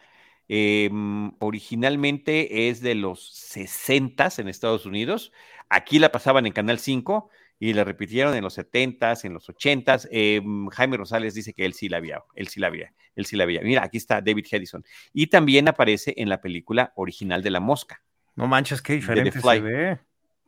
Em, 0.52 1.32
originalmente 1.40 2.70
es 2.70 2.82
de 2.82 2.96
los 2.96 3.32
60 3.34 4.30
en 4.40 4.48
Estados 4.48 4.88
Unidos. 4.88 5.32
Aquí 5.70 6.00
la 6.00 6.12
pasaban 6.12 6.48
en 6.48 6.54
Canal 6.54 6.80
5 6.80 7.30
y 7.60 7.74
la 7.74 7.84
repitieron 7.84 8.34
en 8.36 8.44
los 8.44 8.58
70s, 8.58 9.26
en 9.26 9.34
los 9.34 9.48
80s. 9.48 10.08
Em, 10.12 10.68
Jaime 10.70 10.98
Rosales 10.98 11.36
dice 11.36 11.54
que 11.54 11.66
él 11.66 11.74
sí 11.74 11.88
la 11.88 12.00
vio, 12.00 12.26
él 12.34 12.48
sí 12.48 12.60
la 12.60 12.72
vio, 12.72 12.88
él 13.16 13.26
sí 13.28 13.36
la 13.36 13.46
vio. 13.46 13.62
Mira, 13.62 13.84
aquí 13.84 13.98
está 13.98 14.22
David 14.22 14.48
Hedison. 14.50 14.84
Y 15.14 15.28
también 15.28 15.68
aparece 15.68 16.16
en 16.18 16.30
la 16.30 16.42
película 16.42 16.94
original 16.96 17.44
de 17.44 17.52
La 17.52 17.60
Mosca. 17.60 18.02
No 18.36 18.48
manches, 18.48 18.82
qué 18.82 18.94
diferente 18.94 19.40
se 19.40 19.60
ve. 19.60 20.00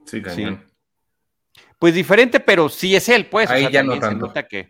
Sí, 0.05 0.21
cañón. 0.21 0.65
Pues 1.77 1.93
diferente, 1.93 2.39
pero 2.39 2.69
sí 2.69 2.95
es 2.95 3.09
él, 3.09 3.25
pues. 3.25 3.49
Ahí 3.49 3.67
ya 3.71 3.83
no 3.83 3.99
tanto. 3.99 4.31
que... 4.49 4.67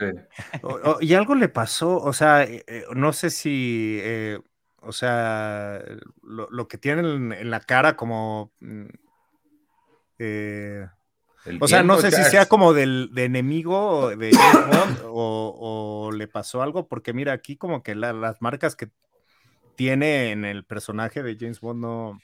y 1.01 1.13
algo 1.13 1.35
le 1.35 1.49
pasó, 1.49 1.97
o 1.97 2.13
sea, 2.13 2.43
eh, 2.43 2.63
eh, 2.67 2.83
no 2.95 3.13
sé 3.13 3.29
si 3.29 3.99
eh, 4.01 4.39
o 4.81 4.91
sea, 4.91 5.83
lo, 6.23 6.67
que 6.67 6.77
tienen 6.77 7.31
en, 7.31 7.49
la 7.49 7.59
cara 7.59 7.95
como... 7.95 8.51
Mm, 8.59 8.85
eh, 10.19 10.87
o 11.59 11.67
sea, 11.67 11.81
no 11.81 11.97
sé 11.97 12.11
si 12.11 12.23
sea 12.23 12.47
como 12.47 12.73
del 12.73 13.09
de 13.13 13.25
enemigo 13.25 14.15
de 14.15 14.31
James 14.31 14.67
Bond 14.67 14.99
o, 15.05 16.11
le 16.13 16.27
pasó 16.27 16.61
algo, 16.61 16.87
porque 16.87 17.13
mira, 17.13 17.33
aquí 17.33 17.57
como 17.57 17.81
que 17.81 17.95
las 17.95 18.41
marcas 18.41 18.75
que 18.75 18.89
tiene 19.75 20.31
en 20.31 20.45
el 20.45 20.63
personaje 20.63 21.23
de 21.23 21.37
James 21.39 21.61
Bond 21.61 21.81
no... 21.81 22.21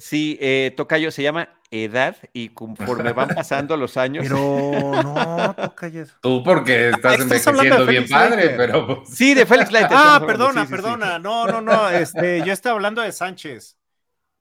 Sí, 0.00 0.38
eh, 0.40 0.72
Tocayo 0.76 1.10
se 1.10 1.22
llama 1.22 1.50
edad 1.70 2.16
y 2.32 2.48
conforme 2.48 3.12
van 3.12 3.28
pasando 3.28 3.76
los 3.76 3.98
años. 3.98 4.24
Pero 4.26 5.02
no, 5.02 5.54
Tocayo. 5.54 6.06
Tú 6.22 6.42
porque 6.42 6.88
estás 6.88 7.20
envejeciendo 7.20 7.84
bien 7.84 8.08
padre, 8.08 8.54
pero. 8.56 8.86
Pues 8.86 9.10
sí, 9.10 9.34
de 9.34 9.44
Félix 9.44 9.70
Leiter. 9.70 9.90
Ah, 9.92 10.22
perdona, 10.26 10.66
perdona. 10.66 11.18
No, 11.18 11.46
no, 11.46 11.60
no. 11.60 11.90
Este, 11.90 12.42
yo 12.46 12.52
estaba 12.52 12.76
hablando 12.76 13.02
de 13.02 13.12
Sánchez. 13.12 13.76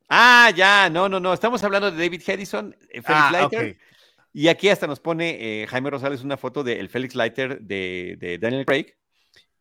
Ah, 0.08 0.50
ya, 0.56 0.90
no, 0.90 1.10
no, 1.10 1.20
no. 1.20 1.34
Estamos 1.34 1.62
hablando 1.62 1.92
de 1.92 2.02
David 2.02 2.22
Hedison, 2.26 2.74
eh, 2.90 3.02
Félix 3.02 3.10
ah, 3.10 3.32
Leiter. 3.32 3.78
Y 4.32 4.48
aquí 4.48 4.70
hasta 4.70 4.88
nos 4.88 5.02
pone 5.02 5.64
eh, 5.64 5.68
Jaime 5.68 5.90
Rosales 5.90 6.24
una 6.24 6.38
foto 6.38 6.64
del 6.64 6.84
de 6.84 6.88
Félix 6.88 7.16
Leiter 7.16 7.60
de, 7.60 8.16
de 8.18 8.38
Daniel 8.38 8.66
Craig 8.66 8.96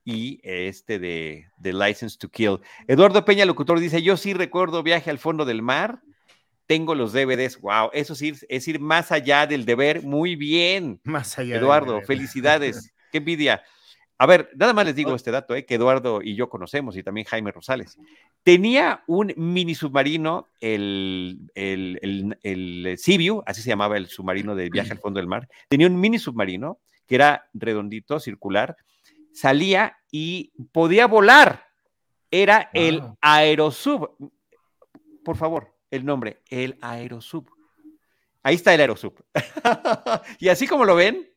y 0.09 0.41
este 0.43 0.99
de, 0.99 1.51
de, 1.59 1.73
License 1.75 2.17
to 2.17 2.31
Kill. 2.31 2.61
Eduardo 2.87 3.27
Peña, 3.27 3.45
locutor, 3.45 3.79
dice, 3.79 4.01
yo 4.01 4.17
sí 4.17 4.33
recuerdo 4.33 4.83
Viaje 4.83 5.11
al 5.11 5.19
Fondo 5.19 5.45
del 5.45 5.61
Mar, 5.61 6.01
tengo 6.67 6.95
los 6.95 7.13
DVDs, 7.13 7.61
wow, 7.61 7.91
eso 7.93 8.15
sí 8.15 8.33
es 8.49 8.69
ir 8.69 8.81
más 8.81 9.13
allá 9.13 9.47
del 9.47 9.67
deber, 9.67 10.03
muy 10.03 10.35
bien. 10.35 10.99
Más 11.05 11.39
allá. 11.39 11.57
Eduardo, 11.57 12.01
felicidades, 12.01 12.95
qué 13.13 13.19
envidia. 13.19 13.63
A 14.17 14.25
ver, 14.25 14.49
nada 14.57 14.73
más 14.73 14.87
les 14.87 14.97
digo 14.97 15.15
este 15.15 15.31
dato, 15.31 15.55
eh, 15.55 15.67
que 15.67 15.75
Eduardo 15.75 16.23
y 16.23 16.35
yo 16.35 16.49
conocemos, 16.49 16.97
y 16.97 17.03
también 17.03 17.27
Jaime 17.27 17.53
Rosales. 17.53 17.99
Tenía 18.43 19.05
un 19.07 19.35
mini 19.37 19.75
submarino, 19.75 20.49
el, 20.59 21.51
el, 21.55 21.99
el, 22.01 22.39
el 22.43 22.97
Sibiu, 22.97 23.43
así 23.45 23.61
se 23.61 23.69
llamaba 23.69 23.99
el 23.99 24.07
submarino 24.07 24.55
de 24.55 24.71
viaje 24.71 24.93
al 24.93 25.01
fondo 25.01 25.21
del 25.21 25.29
mar. 25.29 25.49
Tenía 25.69 25.87
un 25.87 26.01
mini 26.01 26.19
submarino 26.19 26.81
que 27.07 27.15
era 27.15 27.49
redondito, 27.53 28.21
circular, 28.21 28.77
salía 29.33 29.99
y 30.11 30.53
podía 30.73 31.07
volar. 31.07 31.67
Era 32.31 32.71
el 32.73 33.03
Aerosub. 33.21 34.11
Por 35.25 35.37
favor, 35.37 35.75
el 35.91 36.05
nombre, 36.05 36.43
el 36.51 36.79
Aerosub. 36.81 37.49
Ahí 38.43 38.57
está 38.57 38.75
el 38.75 38.81
Aerosub. 38.81 39.15
y 40.39 40.49
así 40.49 40.67
como 40.67 40.85
lo 40.85 40.95
ven, 40.95 41.29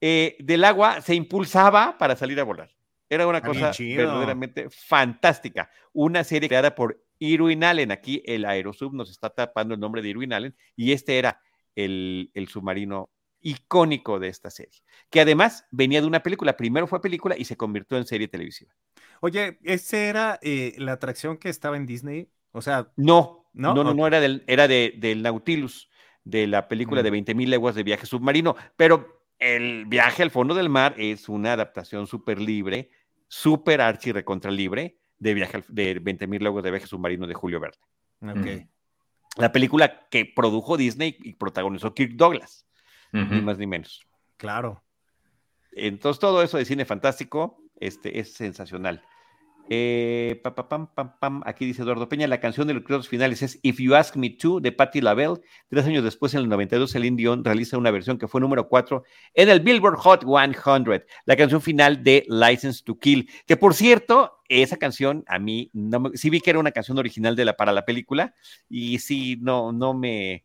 eh, 0.00 0.36
del 0.40 0.64
agua 0.64 1.00
se 1.00 1.14
impulsaba 1.14 1.96
para 1.98 2.16
salir 2.16 2.38
a 2.40 2.44
volar. 2.44 2.70
Era 3.08 3.26
una 3.26 3.42
cosa 3.42 3.72
verdaderamente 3.78 4.68
fantástica. 4.70 5.70
Una 5.92 6.24
serie 6.24 6.48
creada 6.48 6.74
por 6.74 7.04
Irwin 7.18 7.62
Allen. 7.62 7.92
Aquí 7.92 8.22
el 8.24 8.44
Aerosub 8.46 8.94
nos 8.94 9.10
está 9.10 9.28
tapando 9.30 9.74
el 9.74 9.80
nombre 9.80 10.00
de 10.00 10.08
Irwin 10.08 10.32
Allen 10.32 10.56
y 10.76 10.92
este 10.92 11.18
era 11.18 11.40
el, 11.76 12.30
el 12.32 12.48
submarino 12.48 13.10
icónico 13.42 14.18
de 14.18 14.28
esta 14.28 14.50
serie, 14.50 14.82
que 15.10 15.20
además 15.20 15.66
venía 15.70 16.00
de 16.00 16.06
una 16.06 16.22
película. 16.22 16.56
Primero 16.56 16.86
fue 16.86 17.00
película 17.00 17.36
y 17.36 17.44
se 17.44 17.56
convirtió 17.56 17.98
en 17.98 18.06
serie 18.06 18.28
televisiva. 18.28 18.72
Oye, 19.20 19.58
¿esa 19.62 19.98
era 19.98 20.38
eh, 20.42 20.74
la 20.78 20.92
atracción 20.92 21.36
que 21.36 21.48
estaba 21.48 21.76
en 21.76 21.86
Disney? 21.86 22.28
O 22.52 22.62
sea, 22.62 22.92
no, 22.96 23.46
no, 23.52 23.74
no, 23.74 23.94
no, 23.94 24.06
era 24.06 24.20
del, 24.20 24.44
era 24.46 24.68
de, 24.68 24.94
del 24.96 25.22
Nautilus, 25.22 25.90
de 26.24 26.46
la 26.46 26.68
película 26.68 27.02
de 27.02 27.10
20 27.10 27.34
mil 27.34 27.50
leguas 27.50 27.74
de 27.74 27.82
viaje 27.82 28.06
submarino, 28.06 28.56
pero 28.76 29.22
el 29.38 29.86
viaje 29.86 30.22
al 30.22 30.30
fondo 30.30 30.54
del 30.54 30.68
mar 30.68 30.94
es 30.98 31.28
una 31.28 31.52
adaptación 31.52 32.06
súper 32.06 32.40
libre, 32.40 32.90
súper 33.28 33.80
archi 33.80 34.12
recontra 34.12 34.50
libre 34.50 34.98
de 35.18 35.34
viaje 35.34 35.64
de 35.68 35.98
20 35.98 36.26
mil 36.26 36.42
leguas 36.42 36.64
de 36.64 36.70
viaje 36.70 36.86
submarino 36.86 37.26
de 37.26 37.34
Julio 37.34 37.60
Verde. 37.60 37.78
Okay. 38.20 38.68
La 39.36 39.50
película 39.50 40.06
que 40.10 40.24
produjo 40.24 40.76
Disney 40.76 41.16
y 41.22 41.34
protagonizó 41.34 41.94
Kirk 41.94 42.12
Douglas 42.14 42.66
ni 43.12 43.40
más 43.40 43.58
ni 43.58 43.66
menos. 43.66 44.06
Claro. 44.36 44.82
Entonces, 45.72 46.20
todo 46.20 46.42
eso 46.42 46.58
de 46.58 46.64
cine 46.64 46.84
fantástico 46.84 47.62
este, 47.78 48.18
es 48.18 48.34
sensacional. 48.34 49.02
Eh, 49.68 50.40
pam, 50.42 50.88
pam, 50.94 51.18
pam, 51.18 51.42
Aquí 51.46 51.64
dice 51.64 51.82
Eduardo 51.82 52.08
Peña, 52.08 52.26
la 52.26 52.40
canción 52.40 52.66
de 52.66 52.74
los 52.74 52.82
créditos 52.82 53.08
finales 53.08 53.42
es 53.42 53.58
If 53.62 53.78
You 53.78 53.94
Ask 53.94 54.16
Me 54.16 54.30
To 54.30 54.60
de 54.60 54.72
Patti 54.72 55.00
LaBelle. 55.00 55.40
Tres 55.68 55.86
años 55.86 56.04
después, 56.04 56.34
en 56.34 56.40
el 56.40 56.48
92, 56.48 56.90
Celine 56.90 57.16
Dion 57.16 57.44
realiza 57.44 57.78
una 57.78 57.90
versión 57.90 58.18
que 58.18 58.28
fue 58.28 58.40
número 58.40 58.68
4 58.68 59.04
en 59.34 59.48
el 59.48 59.60
Billboard 59.60 59.96
Hot 59.96 60.24
100, 60.24 61.04
la 61.24 61.36
canción 61.36 61.62
final 61.62 62.02
de 62.02 62.26
License 62.28 62.82
to 62.84 62.98
Kill, 62.98 63.30
que 63.46 63.56
por 63.56 63.74
cierto, 63.74 64.40
esa 64.48 64.76
canción 64.76 65.24
a 65.26 65.38
mí, 65.38 65.70
no 65.72 66.10
sí 66.14 66.28
vi 66.28 66.40
que 66.40 66.50
era 66.50 66.58
una 66.58 66.72
canción 66.72 66.98
original 66.98 67.36
de 67.36 67.44
la, 67.44 67.56
para 67.56 67.72
la 67.72 67.84
película 67.84 68.34
y 68.68 68.98
sí, 68.98 69.38
no, 69.40 69.72
no 69.72 69.94
me, 69.94 70.44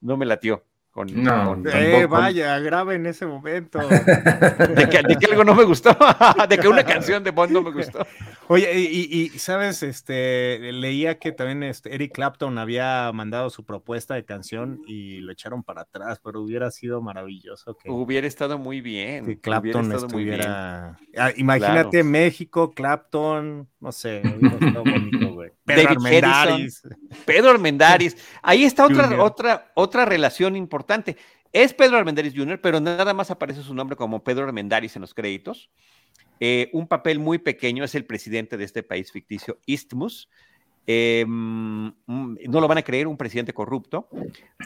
no 0.00 0.16
me 0.16 0.26
latió 0.26 0.64
no, 0.94 1.60
eh, 1.72 2.06
vaya, 2.06 2.56
grave 2.60 2.94
en 2.94 3.06
ese 3.06 3.26
momento. 3.26 3.78
de, 3.88 4.88
que, 4.88 5.26
algo 5.26 5.42
no 5.42 5.54
me 5.56 5.64
gustó, 5.64 5.90
de 6.48 6.58
que 6.58 6.68
una 6.68 6.84
canción 6.84 7.24
de 7.24 7.32
Bond 7.32 7.52
no 7.52 7.62
me 7.62 7.72
gustó. 7.72 8.06
Oye, 8.46 8.72
y, 8.78 9.28
sabes, 9.30 9.82
este, 9.82 10.60
leía 10.72 11.18
que 11.18 11.32
también 11.32 11.64
este, 11.64 11.94
Eric 11.94 12.12
Clapton 12.12 12.58
había 12.58 13.10
mandado 13.12 13.50
su 13.50 13.64
propuesta 13.64 14.14
de 14.14 14.24
canción 14.24 14.82
y 14.86 15.18
lo 15.18 15.32
echaron 15.32 15.64
para 15.64 15.82
atrás, 15.82 16.20
pero 16.22 16.40
hubiera 16.40 16.70
sido 16.70 17.02
maravilloso 17.02 17.76
que 17.76 17.90
hubiera 17.90 18.28
estado 18.28 18.58
muy 18.58 18.80
bien. 18.80 19.26
Que 19.26 19.40
Clapton 19.40 19.90
estuviera. 19.92 20.96
Ah, 21.16 21.32
imagínate 21.36 22.04
México, 22.04 22.72
Clapton, 22.72 23.68
no 23.80 23.90
sé, 23.90 24.22
bonito, 24.22 25.32
güey. 25.32 25.50
Pedro 25.64 25.90
Armendaris. 25.90 26.82
Pedro. 27.24 27.58
Ahí 28.42 28.64
está 28.64 28.84
otra, 28.84 29.22
otra, 29.22 29.72
otra 29.74 30.04
relación 30.04 30.54
importante. 30.54 30.83
Es 31.52 31.72
Pedro 31.72 31.96
Armendaris 31.96 32.34
Jr., 32.34 32.60
pero 32.60 32.80
nada 32.80 33.14
más 33.14 33.30
aparece 33.30 33.62
su 33.62 33.74
nombre 33.74 33.96
como 33.96 34.24
Pedro 34.24 34.44
Armendaris 34.44 34.96
en 34.96 35.02
los 35.02 35.14
créditos. 35.14 35.70
Eh, 36.40 36.68
un 36.72 36.88
papel 36.88 37.18
muy 37.18 37.38
pequeño 37.38 37.84
es 37.84 37.94
el 37.94 38.04
presidente 38.04 38.56
de 38.56 38.64
este 38.64 38.82
país 38.82 39.12
ficticio, 39.12 39.58
Istmus. 39.66 40.28
Em, 40.86 41.28
mm, 42.06 42.36
no 42.48 42.60
lo 42.60 42.68
van 42.68 42.78
a 42.78 42.82
creer, 42.82 43.06
un 43.06 43.16
presidente 43.16 43.54
corrupto, 43.54 44.08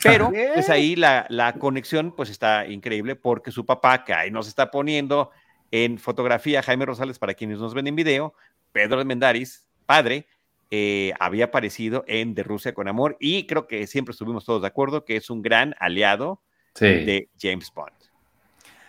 pero 0.02 0.32
pues 0.32 0.68
ahí 0.68 0.96
la, 0.96 1.26
la, 1.28 1.52
conexión 1.52 2.12
pues 2.16 2.28
está 2.30 2.66
increíble 2.66 3.14
porque 3.14 3.52
su 3.52 3.64
papá, 3.64 4.04
que 4.04 4.12
ahí 4.12 4.30
nos 4.30 4.48
está 4.48 4.70
poniendo 4.70 5.30
en 5.70 5.98
fotografía 5.98 6.62
Jaime 6.62 6.86
Rosales 6.86 7.20
para 7.20 7.34
quienes 7.34 7.58
nos 7.58 7.72
ven 7.72 7.86
en 7.86 7.94
video, 7.94 8.34
Pedro 8.72 8.98
Armendaris, 8.98 9.64
padre, 9.86 10.26
eh, 10.70 11.12
había 11.18 11.46
aparecido 11.46 12.04
en 12.06 12.34
De 12.34 12.42
Rusia 12.42 12.74
con 12.74 12.88
Amor 12.88 13.16
y 13.20 13.46
creo 13.46 13.66
que 13.66 13.86
siempre 13.86 14.12
estuvimos 14.12 14.44
todos 14.44 14.62
de 14.62 14.68
acuerdo 14.68 15.04
que 15.04 15.16
es 15.16 15.30
un 15.30 15.42
gran 15.42 15.74
aliado 15.78 16.42
de 16.78 17.28
James 17.40 17.72
Bond. 17.74 17.92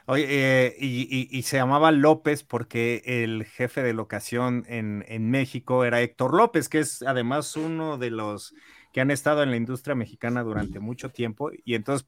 Oye, 0.05 0.25
eh, 0.27 0.75
y, 0.79 1.41
se 1.43 1.57
llamaba 1.57 1.91
López 1.91 2.43
porque 2.43 3.03
el 3.05 3.45
jefe 3.45 3.83
de 3.83 3.93
locación 3.93 4.65
en, 4.67 5.05
en, 5.07 5.29
México 5.29 5.85
era 5.85 6.01
Héctor 6.01 6.33
López, 6.35 6.67
que 6.67 6.79
es 6.79 7.03
además 7.03 7.55
uno 7.55 7.99
de 7.99 8.09
los 8.09 8.55
que 8.91 9.01
han 9.01 9.11
estado 9.11 9.43
en 9.43 9.51
la 9.51 9.57
industria 9.57 9.93
mexicana 9.93 10.41
durante 10.41 10.79
mucho 10.79 11.09
tiempo. 11.09 11.51
Y 11.63 11.75
entonces, 11.75 12.07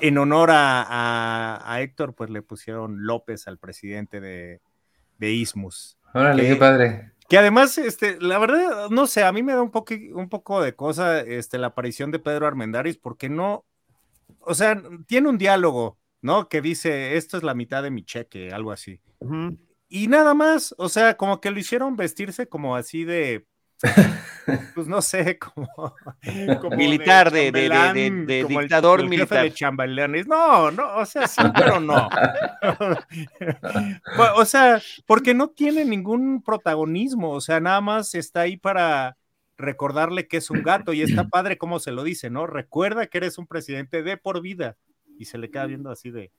en 0.00 0.18
honor 0.18 0.50
a, 0.52 1.72
a, 1.72 1.80
Héctor, 1.80 2.14
pues 2.14 2.28
le 2.28 2.42
pusieron 2.42 3.06
López 3.06 3.48
al 3.48 3.56
presidente 3.56 4.20
de, 4.20 4.60
de 5.16 5.30
Ismus. 5.32 5.96
Órale, 6.12 6.46
qué 6.46 6.56
padre. 6.56 7.12
Que 7.28 7.36
además, 7.36 7.76
este, 7.76 8.18
la 8.20 8.38
verdad, 8.38 8.88
no 8.88 9.06
sé, 9.06 9.22
a 9.22 9.32
mí 9.32 9.42
me 9.42 9.52
da 9.52 9.62
un 9.62 9.70
poco, 9.70 9.94
un 10.14 10.28
poco 10.30 10.62
de 10.62 10.74
cosa 10.74 11.20
este, 11.20 11.58
la 11.58 11.68
aparición 11.68 12.10
de 12.10 12.18
Pedro 12.18 12.46
Armendáriz, 12.46 12.96
porque 12.96 13.28
no, 13.28 13.66
o 14.40 14.54
sea, 14.54 14.82
tiene 15.06 15.28
un 15.28 15.36
diálogo, 15.36 15.98
¿no? 16.22 16.48
Que 16.48 16.62
dice, 16.62 17.16
esto 17.16 17.36
es 17.36 17.42
la 17.42 17.54
mitad 17.54 17.82
de 17.82 17.90
mi 17.90 18.02
cheque, 18.02 18.50
algo 18.50 18.72
así. 18.72 19.00
Y 19.88 20.08
nada 20.08 20.32
más, 20.32 20.74
o 20.78 20.88
sea, 20.88 21.16
como 21.18 21.40
que 21.40 21.50
lo 21.50 21.58
hicieron 21.58 21.96
vestirse 21.96 22.48
como 22.48 22.76
así 22.76 23.04
de, 23.04 23.46
pues 24.74 24.88
no 24.88 25.02
sé, 25.02 25.38
como, 25.38 25.68
militar, 26.76 27.30
de, 27.30 27.52
de, 27.52 28.44
dictador 28.48 29.06
militar. 29.08 29.44
de 29.44 29.52
chambelanes. 29.52 30.26
No, 30.26 30.70
no, 30.70 30.96
o 30.96 31.06
sea, 31.06 31.26
sí, 31.28 31.42
pero 31.54 31.80
no. 31.80 32.08
o 34.36 34.44
sea, 34.44 34.80
porque 35.06 35.34
no 35.34 35.48
tiene 35.48 35.84
ningún 35.84 36.42
protagonismo, 36.42 37.30
o 37.30 37.40
sea, 37.40 37.60
nada 37.60 37.80
más 37.80 38.14
está 38.14 38.42
ahí 38.42 38.56
para 38.56 39.16
recordarle 39.56 40.28
que 40.28 40.36
es 40.36 40.50
un 40.50 40.62
gato 40.62 40.92
y 40.92 41.02
está 41.02 41.24
padre 41.28 41.58
como 41.58 41.78
se 41.78 41.92
lo 41.92 42.02
dice, 42.02 42.30
¿no? 42.30 42.46
Recuerda 42.46 43.06
que 43.06 43.18
eres 43.18 43.38
un 43.38 43.46
presidente 43.46 44.02
de 44.02 44.16
por 44.16 44.40
vida 44.40 44.76
y 45.18 45.26
se 45.26 45.38
le 45.38 45.50
queda 45.50 45.66
viendo 45.66 45.90
así 45.90 46.10
de 46.10 46.30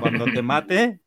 cuando 0.00 0.26
te 0.26 0.42
mate, 0.42 1.00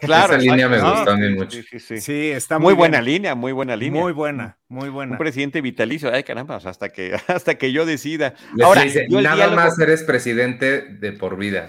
Claro. 0.00 0.34
Esa 0.34 0.42
línea 0.42 0.68
me 0.68 0.80
gustó 0.80 1.10
a 1.10 1.16
mí 1.16 1.28
mucho. 1.30 1.58
Sí, 1.78 2.30
está 2.30 2.58
muy, 2.58 2.74
buena 2.74 3.00
línea, 3.00 3.34
muy 3.34 3.52
buena 3.52 3.76
línea. 3.76 4.00
Muy 4.00 4.12
buena, 4.12 4.58
muy 4.68 4.88
buena. 4.88 5.12
Un 5.12 5.18
presidente 5.18 5.60
vitalicio, 5.60 6.12
ay 6.12 6.24
caramba, 6.24 6.56
hasta 6.56 6.88
que, 6.90 7.14
hasta 7.28 7.56
que 7.56 7.72
yo 7.72 7.86
decida. 7.86 8.34
Ahora, 8.62 8.84
nada 9.08 9.50
más 9.50 9.78
eres 9.78 10.02
presidente 10.02 10.82
de 10.82 11.12
por 11.12 11.36
vida. 11.36 11.66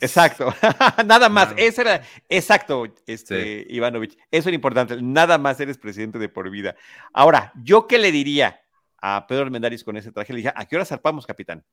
Exacto, 0.00 0.52
nada 1.06 1.28
más, 1.28 1.54
eso 1.56 1.82
era, 1.82 2.02
exacto, 2.28 2.92
este, 3.06 3.64
Ivanovich, 3.68 4.18
eso 4.30 4.48
era 4.48 4.56
importante, 4.56 5.00
nada 5.00 5.38
más 5.38 5.60
eres 5.60 5.78
presidente 5.78 6.18
de 6.18 6.28
por 6.28 6.50
vida. 6.50 6.74
Ahora, 7.12 7.52
¿yo 7.62 7.86
qué 7.86 7.98
le 7.98 8.10
diría 8.10 8.60
a 9.00 9.24
Pedro 9.28 9.44
Almendaris 9.44 9.84
con 9.84 9.96
ese 9.96 10.10
traje? 10.10 10.32
Le 10.32 10.38
dije, 10.38 10.52
¿a 10.54 10.66
qué 10.66 10.74
hora 10.74 10.84
zarpamos, 10.84 11.26
capitán? 11.26 11.64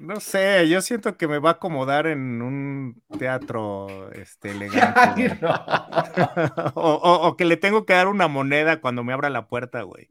No 0.00 0.20
sé, 0.20 0.68
yo 0.68 0.82
siento 0.82 1.16
que 1.16 1.26
me 1.26 1.38
va 1.38 1.50
a 1.50 1.52
acomodar 1.54 2.06
en 2.06 2.42
un 2.42 3.02
teatro 3.18 4.10
este, 4.12 4.50
elegante. 4.50 5.38
o, 6.74 7.34
que 7.38 7.44
le 7.44 7.56
tengo 7.56 7.86
que 7.86 7.94
dar 7.94 8.08
una 8.08 8.28
moneda 8.28 8.80
cuando 8.80 9.02
me 9.02 9.12
abra 9.12 9.30
la 9.30 9.48
puerta, 9.48 9.82
güey. 9.82 10.10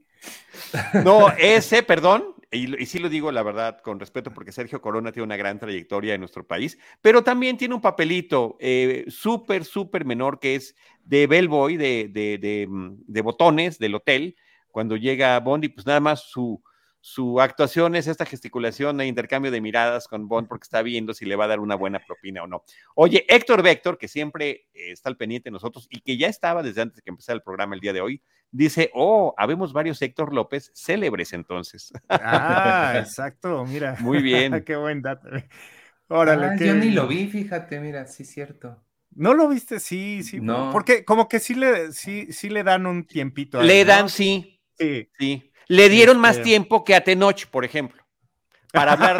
No, 1.04 1.30
ese, 1.38 1.84
perdón, 1.84 2.36
y, 2.52 2.86
sí 2.86 2.98
lo 2.98 3.10
digo 3.10 3.32
la 3.32 3.44
verdad 3.44 3.80
con 3.82 4.00
respeto 4.00 4.34
porque 4.34 4.52
Sergio 4.52 4.82
Corona 4.82 5.12
tiene 5.12 5.26
una 5.26 5.38
gran 5.38 5.60
trayectoria 5.60 6.16
en 6.16 6.22
nuestro 6.22 6.46
país, 6.48 6.80
pero 7.02 7.24
también 7.24 7.58
tiene 7.58 7.76
un 7.76 7.82
papelito 7.82 8.58
eh, 8.60 9.06
súper, 9.08 9.64
súper 9.64 10.06
menor 10.06 10.40
que 10.40 10.56
es 10.56 10.76
de 11.04 11.28
bellboy, 11.28 11.78
de, 11.78 12.10
de, 12.12 12.40
de, 12.40 12.68
mm, 12.68 13.04
de 13.06 13.22
botones 13.22 13.78
del 13.78 13.96
hotel, 13.96 14.36
cuando 14.72 14.96
llega 14.96 15.40
Bondi, 15.40 15.70
pues 15.70 15.86
nada 15.86 16.00
más 16.00 16.24
su 16.24 16.62
su 17.02 17.40
actuación 17.40 17.96
es 17.96 18.08
esta 18.08 18.26
gesticulación 18.26 19.00
e 19.00 19.08
intercambio 19.08 19.52
de 19.52 19.62
miradas 19.62 20.08
con 20.08 20.28
Bond 20.28 20.48
porque 20.48 20.64
está 20.64 20.82
viendo 20.82 21.14
si 21.14 21.26
le 21.26 21.36
va 21.36 21.46
a 21.46 21.50
dar 21.50 21.60
una 21.60 21.76
buena 21.76 22.00
propina 22.00 22.44
o 22.44 22.48
no. 22.48 22.64
Oye, 22.96 23.26
Héctor 23.30 23.64
Vector, 23.64 23.98
que 23.98 24.08
siempre 24.08 24.68
eh, 24.74 24.92
está 24.92 25.10
al 25.10 25.18
pendiente 25.18 25.50
de 25.50 25.54
nosotros 25.54 25.88
y 25.90 26.02
que 26.02 26.18
ya 26.18 26.28
estaba 26.28 26.62
desde 26.62 26.82
antes 26.82 26.98
de 26.98 27.02
que 27.02 27.10
empezara 27.10 27.36
el 27.36 27.44
programa 27.44 27.76
el 27.76 27.82
día 27.82 27.94
de 27.94 28.02
hoy, 28.02 28.22
dice, 28.52 28.92
oh, 28.94 29.34
habemos 29.38 29.72
varios 29.72 30.02
Héctor 30.02 30.34
López 30.34 30.72
célebres 30.76 31.32
entonces. 31.34 31.94
Ah, 32.10 32.96
exacto, 33.00 33.66
mira. 33.66 33.96
Muy 34.00 34.22
bien. 34.22 34.62
Qué 34.66 34.76
buen 34.76 35.02
dato. 35.02 35.30
Órale, 36.10 36.48
ah, 36.48 36.56
Yo 36.58 36.74
ni 36.74 36.92
lo 36.92 37.08
vi, 37.08 37.28
fíjate, 37.28 37.80
mira, 37.80 38.08
sí 38.08 38.24
es 38.24 38.32
cierto. 38.32 38.84
¿No 39.16 39.34
lo 39.34 39.48
viste? 39.48 39.80
Sí, 39.80 40.22
sí. 40.24 40.40
No. 40.40 40.72
Porque 40.72 41.06
como 41.06 41.28
que 41.30 41.40
sí 41.40 41.56
le, 41.56 41.92
sí, 41.94 42.32
sí 42.32 42.50
le 42.50 42.64
dan 42.64 42.86
un 42.86 43.06
tiempito. 43.06 43.62
le 43.62 43.86
dan, 43.86 44.10
sí. 44.10 44.60
Sí. 44.78 45.10
Sí. 45.18 45.49
Le 45.70 45.88
dieron 45.88 46.20
más 46.20 46.32
este 46.32 46.44
tiempo 46.44 46.84
que 46.84 46.96
a 46.96 47.04
Tenoch, 47.04 47.46
por 47.46 47.64
ejemplo, 47.64 48.04
para 48.74 48.94
hablar 48.94 49.20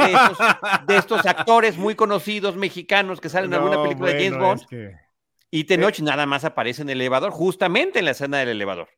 de 0.88 0.98
estos, 0.98 1.26
actores 1.26 1.78
muy 1.78 1.94
conocidos 1.94 2.58
mexicanos 2.58 3.22
que 3.22 3.30
salen 3.30 3.54
en 3.54 3.60
alguna 3.60 3.84
película 3.84 4.12
de 4.12 4.26
James 4.26 4.40
Bond. 4.40 4.62
Y 5.52 5.66
Tenoch 5.66 6.00
eh, 6.00 6.04
nada 6.04 6.26
más 6.26 6.46
aparece 6.46 6.82
en 6.82 6.90
el 6.90 7.02
elevador, 7.02 7.32
justamente 7.32 8.00
en 8.00 8.06
la 8.06 8.12
escena 8.12 8.40
del 8.40 8.50
elevador. 8.50 8.90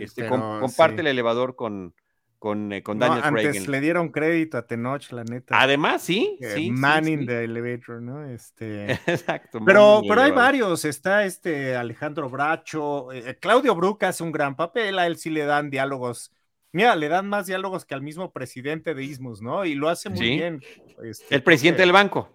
Este, 0.00 0.26
comparte 0.26 1.02
el 1.02 1.06
elevador 1.06 1.54
con, 1.54 1.94
con, 2.40 2.72
eh, 2.72 2.82
con 2.82 2.98
Daniel 2.98 3.22
Craig. 3.22 3.46
Antes 3.46 3.68
le 3.68 3.80
dieron 3.80 4.10
crédito 4.10 4.58
a 4.58 4.66
Tenoch, 4.66 5.08
la 5.12 5.22
neta. 5.22 5.60
Además, 5.60 6.02
sí. 6.02 6.36
sí 6.40 6.72
man 6.72 7.06
in 7.06 7.26
the 7.26 7.44
elevator, 7.44 8.02
¿no? 8.02 8.28
Este... 8.28 8.90
Exacto. 9.06 9.60
Pero, 9.64 10.02
pero 10.08 10.20
hay 10.20 10.32
varios. 10.32 10.84
Está 10.84 11.24
este 11.24 11.76
Alejandro 11.76 12.28
Bracho. 12.28 13.12
Eh, 13.12 13.38
Claudio 13.40 13.76
Bruca 13.76 14.08
hace 14.08 14.24
un 14.24 14.32
gran 14.32 14.56
papel. 14.56 14.98
A 14.98 15.06
él 15.06 15.16
sí 15.16 15.30
le 15.30 15.44
dan 15.44 15.70
diálogos 15.70 16.32
Mira, 16.72 16.96
le 16.96 17.08
dan 17.08 17.28
más 17.28 17.46
diálogos 17.46 17.84
que 17.84 17.94
al 17.94 18.02
mismo 18.02 18.32
presidente 18.32 18.94
de 18.94 19.04
Ismus, 19.04 19.42
¿no? 19.42 19.64
Y 19.64 19.74
lo 19.74 19.88
hace 19.88 20.08
muy 20.08 20.20
bien. 20.20 20.62
Este, 21.04 21.34
el 21.34 21.42
presidente 21.42 21.82
del 21.82 21.92
banco. 21.92 22.30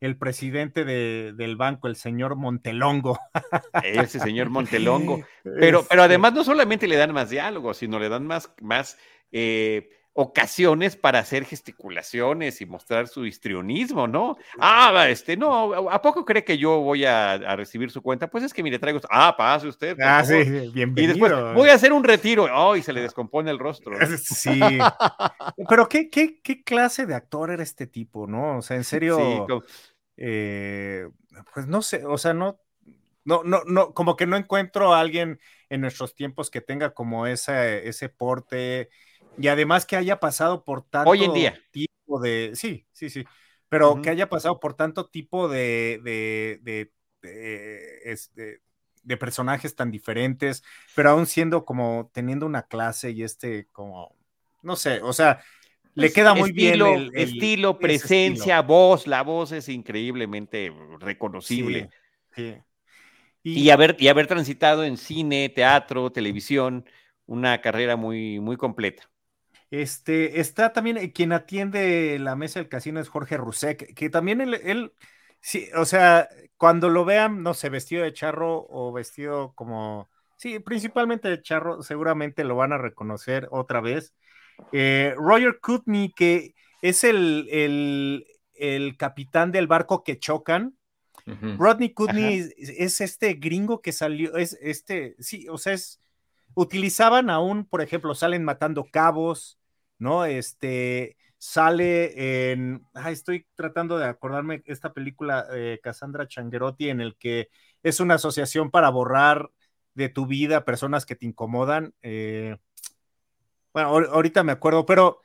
El 0.00 0.18
presidente 0.18 0.84
del 0.84 1.56
banco, 1.56 1.86
el 1.86 1.94
señor 1.94 2.34
Montelongo. 2.34 3.20
Ese 3.84 4.18
señor 4.18 4.50
Montelongo. 4.50 5.24
Pero, 5.44 5.86
pero 5.88 6.02
además 6.02 6.30
este 6.30 6.38
no 6.38 6.44
solamente 6.44 6.88
le 6.88 6.96
dan 6.96 7.12
más 7.12 7.30
diálogos, 7.30 7.76
sino 7.76 8.00
le 8.00 8.08
dan 8.08 8.26
más, 8.26 8.52
más 8.60 8.98
eh, 9.30 9.90
ocasiones 10.14 10.94
para 10.94 11.20
hacer 11.20 11.44
gesticulaciones 11.44 12.60
y 12.60 12.66
mostrar 12.66 13.08
su 13.08 13.24
histrionismo, 13.24 14.06
¿no? 14.06 14.36
Ah, 14.58 15.06
este, 15.08 15.36
no, 15.38 15.88
¿a 15.90 16.02
poco 16.02 16.24
cree 16.24 16.44
que 16.44 16.58
yo 16.58 16.80
voy 16.80 17.06
a, 17.06 17.56
recibir 17.56 17.90
su 17.90 18.02
cuenta? 18.02 18.28
Pues 18.28 18.44
es 18.44 18.52
que 18.52 18.62
mire, 18.62 18.78
traigo, 18.78 19.00
ah, 19.10 19.34
pase 19.36 19.68
usted. 19.68 19.96
Ah, 20.00 20.22
sí, 20.22 20.34
bienvenido. 20.74 21.02
Y 21.02 21.06
después, 21.06 21.32
voy 21.54 21.70
a 21.70 21.74
hacer 21.74 21.92
un 21.92 22.04
retiro, 22.04 22.46
oh, 22.52 22.76
y 22.76 22.82
se 22.82 22.92
le 22.92 23.00
descompone 23.00 23.50
el 23.50 23.58
rostro. 23.58 23.96
Sí. 24.22 24.60
Pero 25.68 25.88
¿qué, 25.88 26.08
qué, 26.08 26.40
qué 26.42 26.62
clase 26.62 27.06
de 27.06 27.14
actor 27.14 27.50
era 27.50 27.62
este 27.62 27.86
tipo, 27.86 28.26
no? 28.26 28.58
O 28.58 28.62
sea, 28.62 28.76
en 28.76 28.84
serio, 28.84 29.46
eh, 30.16 31.08
pues 31.54 31.66
no 31.66 31.82
sé, 31.82 32.04
o 32.04 32.18
sea, 32.18 32.34
no, 32.34 32.60
no, 33.24 33.42
no, 33.44 33.62
no, 33.66 33.94
como 33.94 34.16
que 34.16 34.26
no 34.26 34.36
encuentro 34.36 34.92
a 34.92 35.00
alguien 35.00 35.40
en 35.68 35.80
nuestros 35.80 36.14
tiempos 36.14 36.50
que 36.50 36.60
tenga 36.60 36.92
como 36.92 37.26
ese, 37.26 37.88
ese 37.88 38.08
porte 38.08 38.90
y 39.38 39.48
además 39.48 39.86
que 39.86 39.96
haya 39.96 40.20
pasado 40.20 40.64
por 40.64 40.82
tanto 40.82 41.10
Hoy 41.10 41.24
en 41.24 41.32
día. 41.32 41.60
tipo 41.70 42.20
de, 42.20 42.52
sí, 42.54 42.86
sí, 42.92 43.10
sí, 43.10 43.24
pero 43.68 44.02
que 44.02 44.10
haya 44.10 44.28
pasado 44.28 44.60
por 44.60 44.74
tanto 44.74 45.06
tipo 45.06 45.48
de, 45.48 46.00
de, 46.02 46.90
de, 47.22 48.00
este, 48.04 48.60
de 49.02 49.16
personajes 49.16 49.74
tan 49.74 49.90
diferentes, 49.90 50.62
pero 50.94 51.10
aún 51.10 51.26
siendo 51.26 51.64
como 51.64 52.10
teniendo 52.12 52.46
una 52.46 52.62
clase 52.62 53.10
y 53.10 53.22
este 53.22 53.68
como, 53.72 54.14
no 54.62 54.76
sé, 54.76 55.00
o 55.00 55.12
sea, 55.12 55.40
le 55.94 56.12
queda 56.12 56.34
muy 56.34 56.52
bien 56.52 56.80
el, 56.80 57.10
estilo, 57.14 57.78
presencia, 57.78 58.62
voz, 58.62 59.06
la 59.06 59.22
voz 59.22 59.52
es 59.52 59.68
increíblemente 59.68 60.72
reconocible. 61.00 61.90
Y, 63.44 63.70
haber, 63.70 63.96
y 63.98 64.08
haber 64.08 64.26
transitado 64.26 64.84
en 64.84 64.96
cine, 64.96 65.48
teatro, 65.48 66.12
televisión, 66.12 66.88
una 67.26 67.60
carrera 67.60 67.96
muy, 67.96 68.38
muy 68.38 68.56
completa. 68.56 69.10
Este, 69.72 70.38
está 70.38 70.74
también 70.74 70.98
eh, 70.98 71.12
quien 71.14 71.32
atiende 71.32 72.18
la 72.18 72.36
mesa 72.36 72.60
del 72.60 72.68
casino 72.68 73.00
es 73.00 73.08
Jorge 73.08 73.38
Rusek, 73.38 73.94
que 73.94 74.10
también 74.10 74.42
él, 74.42 74.52
él, 74.52 74.92
sí, 75.40 75.70
o 75.74 75.86
sea, 75.86 76.28
cuando 76.58 76.90
lo 76.90 77.06
vean, 77.06 77.42
no 77.42 77.54
sé, 77.54 77.70
vestido 77.70 78.04
de 78.04 78.12
charro 78.12 78.66
o 78.68 78.92
vestido 78.92 79.54
como, 79.54 80.10
sí, 80.36 80.58
principalmente 80.58 81.30
de 81.30 81.40
charro, 81.40 81.82
seguramente 81.82 82.44
lo 82.44 82.54
van 82.54 82.74
a 82.74 82.78
reconocer 82.78 83.48
otra 83.50 83.80
vez. 83.80 84.12
Eh, 84.72 85.14
Roger 85.16 85.58
Kutney, 85.58 86.12
que 86.12 86.54
es 86.82 87.02
el, 87.02 87.48
el, 87.48 88.96
capitán 88.98 89.52
del 89.52 89.68
barco 89.68 90.04
que 90.04 90.18
chocan. 90.18 90.76
Rodney 91.56 91.94
Kutney 91.94 92.50
es, 92.58 93.00
este 93.00 93.34
gringo 93.34 93.80
que 93.80 93.92
salió, 93.92 94.36
es 94.36 94.58
este, 94.60 95.16
sí, 95.18 95.48
o 95.48 95.56
sea, 95.56 95.72
es, 95.72 95.98
utilizaban 96.52 97.30
aún, 97.30 97.64
por 97.64 97.80
ejemplo, 97.80 98.14
salen 98.14 98.44
matando 98.44 98.84
cabos, 98.84 99.58
¿no? 99.98 100.24
Este, 100.24 101.16
sale 101.38 102.52
en, 102.52 102.86
estoy 103.08 103.46
tratando 103.54 103.98
de 103.98 104.06
acordarme 104.06 104.62
esta 104.66 104.92
película 104.92 105.44
de 105.44 105.80
Cassandra 105.82 106.28
Changuerotti 106.28 106.88
en 106.88 107.00
el 107.00 107.16
que 107.16 107.48
es 107.82 108.00
una 108.00 108.14
asociación 108.14 108.70
para 108.70 108.90
borrar 108.90 109.50
de 109.94 110.08
tu 110.08 110.26
vida 110.26 110.64
personas 110.64 111.06
que 111.06 111.16
te 111.16 111.26
incomodan. 111.26 111.94
Eh, 112.02 112.56
bueno, 113.72 113.88
ahorita 113.88 114.42
me 114.44 114.52
acuerdo, 114.52 114.86
pero 114.86 115.22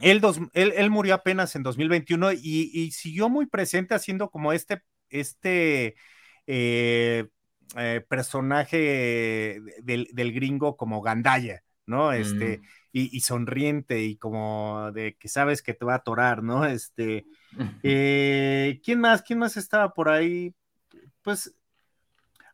él, 0.00 0.20
él, 0.54 0.90
murió 0.90 1.14
apenas 1.14 1.54
en 1.56 1.62
2021 1.62 2.32
y, 2.32 2.90
siguió 2.92 3.28
muy 3.28 3.46
presente 3.46 3.94
haciendo 3.94 4.30
como 4.30 4.52
este, 4.52 4.82
este 5.10 5.94
eh, 6.46 7.28
eh, 7.76 8.04
personaje 8.08 9.60
del, 9.82 10.32
gringo 10.32 10.76
como 10.76 11.02
Gandaya, 11.02 11.62
¿no? 11.86 12.12
Este, 12.12 12.58
mm. 12.58 12.62
y, 12.92 13.20
sonriente 13.20 14.02
y 14.02 14.16
como 14.16 14.90
de 14.92 15.16
que 15.16 15.28
sabes 15.28 15.62
que 15.62 15.74
te 15.74 15.84
va 15.84 15.94
a 15.94 15.96
atorar, 15.96 16.42
¿no? 16.42 16.64
Este, 16.64 17.26
eh, 17.82 18.80
¿quién 18.84 19.00
más? 19.00 19.22
¿Quién 19.22 19.38
más 19.38 19.56
estaba 19.56 19.92
por 19.92 20.08
ahí? 20.08 20.54
Pues 21.22 21.54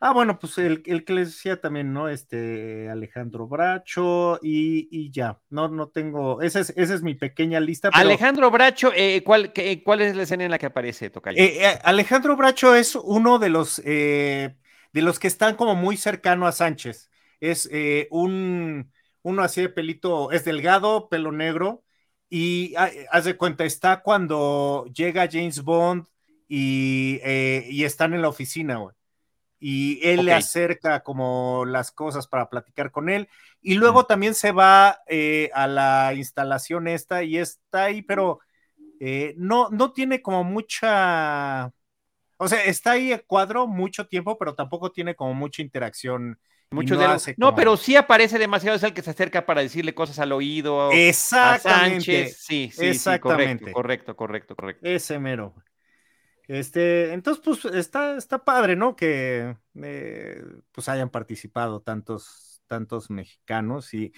Ah, 0.00 0.12
bueno, 0.12 0.38
pues 0.38 0.56
el, 0.58 0.82
que 0.82 1.12
les 1.12 1.32
decía 1.32 1.60
también, 1.60 1.92
¿no? 1.92 2.08
Este 2.08 2.88
Alejandro 2.88 3.48
Bracho 3.48 4.38
y, 4.40 5.10
ya, 5.10 5.40
no, 5.50 5.66
no 5.68 5.88
tengo, 5.88 6.40
esa 6.40 6.60
es, 6.60 6.72
esa 6.76 6.94
es 6.94 7.02
mi 7.02 7.14
pequeña 7.14 7.58
lista. 7.58 7.90
Alejandro 7.92 8.48
Bracho, 8.50 8.92
eh, 8.94 9.22
¿cuál, 9.24 9.52
¿cuál 9.84 10.02
es 10.02 10.14
la 10.14 10.22
escena 10.22 10.44
en 10.44 10.52
la 10.52 10.58
que 10.58 10.66
aparece 10.66 11.10
Tocayo? 11.10 11.42
Eh, 11.42 11.80
Alejandro 11.82 12.36
Bracho 12.36 12.76
es 12.76 12.94
uno 12.94 13.40
de 13.40 13.48
los, 13.48 13.82
de 13.82 14.54
los 14.92 15.18
que 15.18 15.26
están 15.26 15.56
como 15.56 15.74
muy 15.74 15.96
cercano 15.96 16.46
a 16.46 16.52
Sánchez. 16.52 17.10
Es 17.40 17.68
un, 18.10 18.92
uno 19.28 19.42
así 19.42 19.62
de 19.62 19.68
pelito, 19.68 20.32
es 20.32 20.44
delgado, 20.44 21.08
pelo 21.08 21.32
negro, 21.32 21.84
y 22.30 22.74
ah, 22.76 22.90
haz 23.10 23.24
de 23.24 23.36
cuenta, 23.36 23.64
está 23.64 24.02
cuando 24.02 24.86
llega 24.94 25.28
James 25.30 25.62
Bond 25.62 26.06
y, 26.48 27.20
y 27.68 27.84
están 27.84 28.14
en 28.14 28.22
la 28.22 28.28
oficina, 28.28 28.76
güey 28.76 28.94
y 29.60 30.00
él 30.06 30.24
le 30.24 30.32
acerca 30.34 31.02
como 31.02 31.64
las 31.66 31.90
cosas 31.90 32.26
para 32.28 32.48
platicar 32.48 32.90
con 32.90 33.08
él. 33.08 33.28
Y 33.60 33.74
luego 33.74 34.06
también 34.06 34.34
se 34.34 34.52
va 34.52 35.00
eh, 35.08 35.50
a 35.52 35.66
la 35.66 36.14
instalación 36.14 36.86
esta 36.88 37.22
y 37.24 37.38
está 37.38 37.84
ahí, 37.84 38.02
pero 38.02 38.40
eh, 39.00 39.34
no, 39.36 39.68
no 39.70 39.92
tiene 39.92 40.22
como 40.22 40.44
mucha, 40.44 41.72
o 42.36 42.48
sea, 42.48 42.64
está 42.64 42.92
ahí 42.92 43.12
el 43.12 43.24
cuadro 43.24 43.66
mucho 43.66 44.06
tiempo, 44.06 44.38
pero 44.38 44.54
tampoco 44.54 44.92
tiene 44.92 45.16
como 45.16 45.34
mucha 45.34 45.62
interacción. 45.62 46.38
Mucho 46.70 46.98
de 46.98 47.34
No, 47.38 47.54
pero 47.54 47.76
sí 47.78 47.96
aparece 47.96 48.38
demasiado, 48.38 48.76
es 48.76 48.82
el 48.82 48.92
que 48.92 49.02
se 49.02 49.10
acerca 49.10 49.46
para 49.46 49.62
decirle 49.62 49.94
cosas 49.94 50.18
al 50.18 50.32
oído. 50.32 50.90
Exactamente. 50.92 52.28
Sí, 52.28 52.70
sí, 52.70 52.86
Exactamente. 52.86 53.66
sí, 53.66 53.72
correcto, 53.72 54.16
correcto, 54.16 54.16
correcto, 54.16 54.56
correcto. 54.56 54.86
Ese 54.86 55.18
mero. 55.18 55.54
Este, 56.46 57.12
entonces, 57.12 57.42
pues 57.44 57.74
está, 57.74 58.16
está 58.16 58.44
padre, 58.44 58.76
¿no? 58.76 58.96
Que 58.96 59.56
eh, 59.82 60.42
pues 60.72 60.88
hayan 60.88 61.10
participado 61.10 61.80
tantos, 61.80 62.62
tantos 62.66 63.10
mexicanos 63.10 63.92
y, 63.94 64.12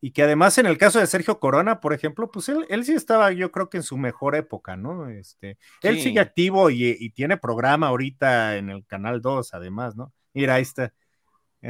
y, 0.00 0.10
que 0.12 0.24
además 0.24 0.58
en 0.58 0.66
el 0.66 0.78
caso 0.78 1.00
de 1.00 1.06
Sergio 1.06 1.40
Corona, 1.40 1.80
por 1.80 1.92
ejemplo, 1.92 2.30
pues 2.30 2.48
él, 2.48 2.66
él 2.68 2.84
sí 2.84 2.92
estaba, 2.92 3.32
yo 3.32 3.52
creo 3.52 3.68
que 3.68 3.78
en 3.78 3.82
su 3.84 3.96
mejor 3.98 4.34
época, 4.34 4.76
¿no? 4.76 5.08
Este, 5.08 5.58
él 5.82 6.00
sigue 6.00 6.20
activo 6.20 6.70
y, 6.70 6.96
y, 6.98 7.10
tiene 7.10 7.36
programa 7.36 7.88
ahorita 7.88 8.56
en 8.56 8.70
el 8.70 8.84
Canal 8.84 9.20
2, 9.20 9.54
además, 9.54 9.96
¿no? 9.96 10.12
Mira, 10.34 10.54
ahí 10.54 10.62
está. 10.62 10.92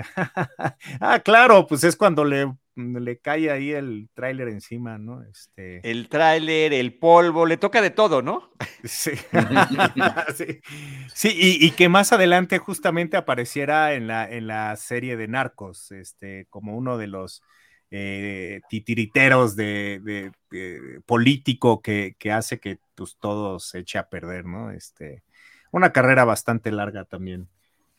ah, 1.00 1.20
claro, 1.20 1.66
pues 1.66 1.84
es 1.84 1.96
cuando 1.96 2.24
le 2.24 2.52
le 2.76 3.18
cae 3.18 3.50
ahí 3.50 3.72
el 3.72 4.10
tráiler 4.14 4.48
encima, 4.48 4.98
¿no? 4.98 5.22
Este... 5.22 5.80
El 5.88 6.08
tráiler, 6.08 6.74
el 6.74 6.94
polvo, 6.94 7.46
le 7.46 7.56
toca 7.56 7.80
de 7.80 7.90
todo, 7.90 8.22
¿no? 8.22 8.50
Sí. 8.84 9.12
sí. 11.14 11.30
y, 11.34 11.70
que 11.72 11.88
más 11.88 12.12
adelante 12.12 12.58
justamente 12.58 13.16
apareciera 13.16 13.94
en 13.94 14.06
la, 14.06 14.30
en 14.30 14.46
la 14.46 14.76
serie 14.76 15.16
de 15.16 15.26
Narcos, 15.26 15.90
este, 15.90 16.46
como 16.50 16.76
uno 16.76 16.98
de 16.98 17.06
los 17.06 17.42
eh, 17.90 18.60
titiriteros 18.68 19.56
de, 19.56 20.30
político 21.06 21.80
que, 21.80 22.14
que, 22.18 22.32
hace 22.32 22.60
que 22.60 22.78
pues, 22.94 23.16
todo 23.18 23.58
se 23.58 23.80
eche 23.80 23.98
a 23.98 24.08
perder, 24.08 24.44
¿no? 24.44 24.70
Este, 24.70 25.22
una 25.72 25.92
carrera 25.92 26.24
bastante 26.24 26.70
larga 26.70 27.04
también. 27.04 27.48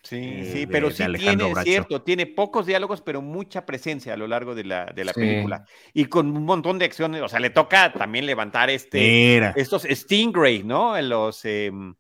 Sí, 0.04 0.16
eh, 0.16 0.50
sí, 0.54 0.68
pero 0.68 0.90
sí 0.90 1.04
tiene, 1.18 1.54
cierto, 1.64 2.02
tiene 2.02 2.28
pocos 2.28 2.66
diálogos, 2.66 3.02
pero 3.02 3.22
mucha 3.22 3.66
presencia 3.66 4.14
a 4.14 4.18
lo 4.18 4.28
largo 4.28 4.56
de 4.56 4.64
la, 4.64 4.86
de 4.86 5.04
la 5.04 5.14
película. 5.14 5.66
Y 5.94 6.06
con 6.06 6.36
un 6.36 6.46
montón 6.46 6.80
de 6.80 6.86
acciones, 6.86 7.22
o 7.22 7.28
sea, 7.28 7.40
le 7.40 7.50
toca 7.50 7.92
también 7.92 8.26
levantar 8.26 8.70
este, 8.70 9.38
estos 9.60 9.84
Stingray, 9.84 10.64
¿no? 10.64 11.00
Los, 11.02 11.44
em, 11.44 11.94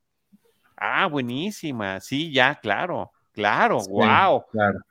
ah, 0.77 1.07
buenísima, 1.07 1.99
sí, 1.99 2.31
ya, 2.31 2.55
claro, 2.55 3.11
claro, 3.33 3.79
wow. 3.89 4.45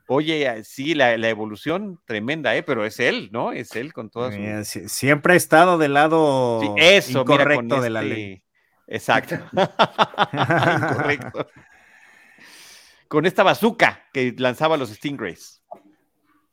Oye, 0.09 0.63
sí, 0.65 0.95
la, 0.95 1.15
evolución 1.15 1.99
tremenda, 2.05 2.55
¿eh? 2.55 2.63
Pero 2.63 2.85
es 2.85 3.01
él, 3.01 3.31
¿no? 3.33 3.53
Es 3.53 3.75
él 3.77 3.95
con 3.95 4.11
todas 4.11 4.35
Siempre 4.69 5.33
ha 5.33 5.37
estado 5.37 5.79
del 5.79 5.95
lado 5.95 6.75
eso, 6.77 7.23
incorrecto 7.23 7.81
de 7.81 7.91
la 7.91 8.03
este 8.03 8.15
ley. 8.15 8.43
Exacto. 8.89 9.37
Incorrecto 10.33 11.47
con 13.09 13.27
esta 13.27 13.43
bazooka 13.43 14.09
que 14.13 14.35
lanzaba 14.37 14.77
los 14.77 14.91
Stingrays. 14.91 15.63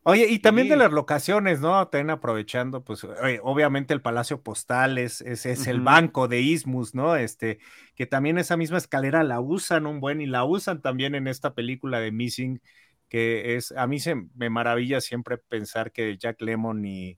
Oye, 0.06 0.28
y 0.30 0.40
también 0.40 0.68
de 0.68 0.76
las 0.76 0.92
locaciones, 0.92 1.62
¿no? 1.62 1.88
También 1.88 2.10
aprovechando, 2.10 2.84
pues, 2.84 3.06
obviamente 3.42 3.94
el 3.94 4.02
Palacio 4.02 4.42
Postal 4.42 4.98
es, 4.98 5.22
es, 5.22 5.46
el 5.66 5.80
banco 5.80 6.28
de 6.28 6.42
Ismus, 6.42 6.94
¿no? 6.94 7.16
Este, 7.16 7.60
que 7.96 8.06
también 8.06 8.38
esa 8.38 8.58
misma 8.58 8.78
escalera 8.80 9.24
la 9.24 9.40
usan 9.40 9.86
un 9.86 10.02
buen 10.02 10.20
y 10.20 10.26
la 10.26 10.44
usan 10.44 10.82
también 10.82 11.16
en 11.16 11.28
esta 11.30 11.54
película 11.54 12.02
de 12.02 12.12
Missing, 12.12 12.62
que 13.08 13.56
es, 13.56 13.72
a 13.72 13.88
mí 13.88 14.02
se 14.02 14.16
me 14.36 14.50
maravilla 14.50 15.00
siempre 15.00 15.38
pensar 15.38 15.94
que 15.94 16.18
Jack 16.18 16.42
Lemon 16.42 16.84
y 16.84 17.18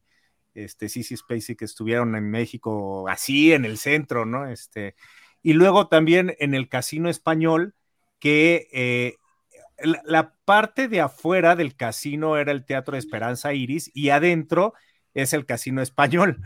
este 0.54 0.88
Sissy 0.88 1.18
Spacey 1.18 1.56
que 1.56 1.66
estuvieron 1.66 2.16
en 2.16 2.30
México 2.30 3.10
así 3.10 3.52
en 3.52 3.66
el 3.66 3.80
centro, 3.80 4.26
¿no? 4.28 4.48
Este, 4.48 4.96
y 5.42 5.54
luego 5.54 5.88
también 5.88 6.36
en 6.38 6.54
el 6.54 6.70
Casino 6.70 7.10
Español, 7.10 7.74
que 8.20 8.68
eh, 8.72 9.16
la, 9.78 10.34
parte 10.46 10.88
de 10.88 11.02
afuera 11.02 11.56
del 11.56 11.76
casino 11.76 12.38
era 12.38 12.52
el 12.52 12.66
Teatro 12.66 12.94
de 12.94 13.00
Esperanza 13.00 13.54
Iris 13.54 13.92
y 13.94 14.10
adentro 14.10 14.74
es 15.14 15.34
el 15.34 15.46
Casino 15.46 15.82
Español. 15.82 16.42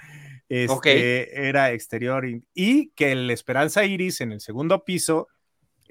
Este, 0.47 1.47
Era 1.47 1.71
exterior 1.73 2.25
y, 2.25 2.91
que 2.95 3.11
el 3.11 3.29
Esperanza 3.29 3.85
Iris 3.85 4.21
en 4.21 4.31
el 4.31 4.41
segundo 4.41 4.83
piso 4.83 5.27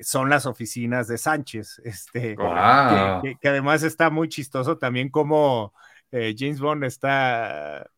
son 0.00 0.30
las 0.30 0.46
oficinas 0.46 1.06
de 1.08 1.18
Sánchez, 1.18 1.80
este, 1.84 2.36
que, 2.36 3.48
además 3.48 3.82
está 3.82 4.10
muy 4.10 4.28
chistoso 4.28 4.78
también 4.78 5.10
como 5.10 5.72
eh, 6.12 6.34
James 6.36 6.60
Bond 6.60 6.84
está 6.84 7.88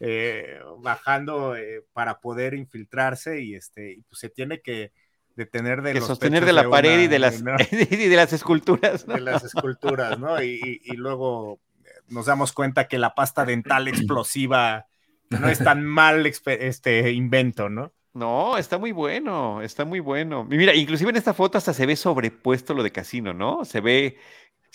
eh, 0.00 0.58
bajando 0.78 1.56
eh, 1.56 1.84
para 1.92 2.20
poder 2.20 2.54
infiltrarse 2.54 3.40
y 3.40 3.54
este, 3.54 4.02
pues 4.08 4.20
se 4.20 4.28
tiene 4.28 4.60
que 4.60 4.92
de 5.36 5.46
tener 5.46 5.82
de 5.82 5.92
que 5.92 6.00
sostener 6.00 6.44
de 6.44 6.52
la 6.52 6.68
pared 6.68 7.00
y 7.00 7.06
de 7.06 7.18
las 7.18 7.40
y 7.72 8.08
de 8.08 8.16
las 8.16 8.32
esculturas, 8.32 9.06
de 9.06 9.20
las 9.20 9.44
esculturas, 9.44 10.18
¿no? 10.18 10.42
Y, 10.42 10.80
y, 10.82 10.96
luego 10.96 11.60
nos 12.08 12.26
damos 12.26 12.52
cuenta 12.52 12.88
que 12.88 12.98
la 12.98 13.14
pasta 13.14 13.44
dental 13.44 13.86
explosiva 13.88 14.86
no 15.30 15.48
es 15.48 15.58
tan 15.58 15.84
mal 15.84 16.26
este 16.26 17.12
invento, 17.12 17.68
¿no? 17.68 17.92
No, 18.14 18.56
está 18.56 18.78
muy 18.78 18.92
bueno, 18.92 19.60
está 19.60 19.84
muy 19.84 20.00
bueno. 20.00 20.44
Mira, 20.44 20.74
inclusive 20.74 21.10
en 21.10 21.16
esta 21.16 21.34
foto 21.34 21.58
hasta 21.58 21.74
se 21.74 21.84
ve 21.84 21.96
sobrepuesto 21.96 22.72
lo 22.72 22.82
de 22.82 22.90
casino, 22.90 23.34
¿no? 23.34 23.66
Se 23.66 23.82
ve. 23.82 24.16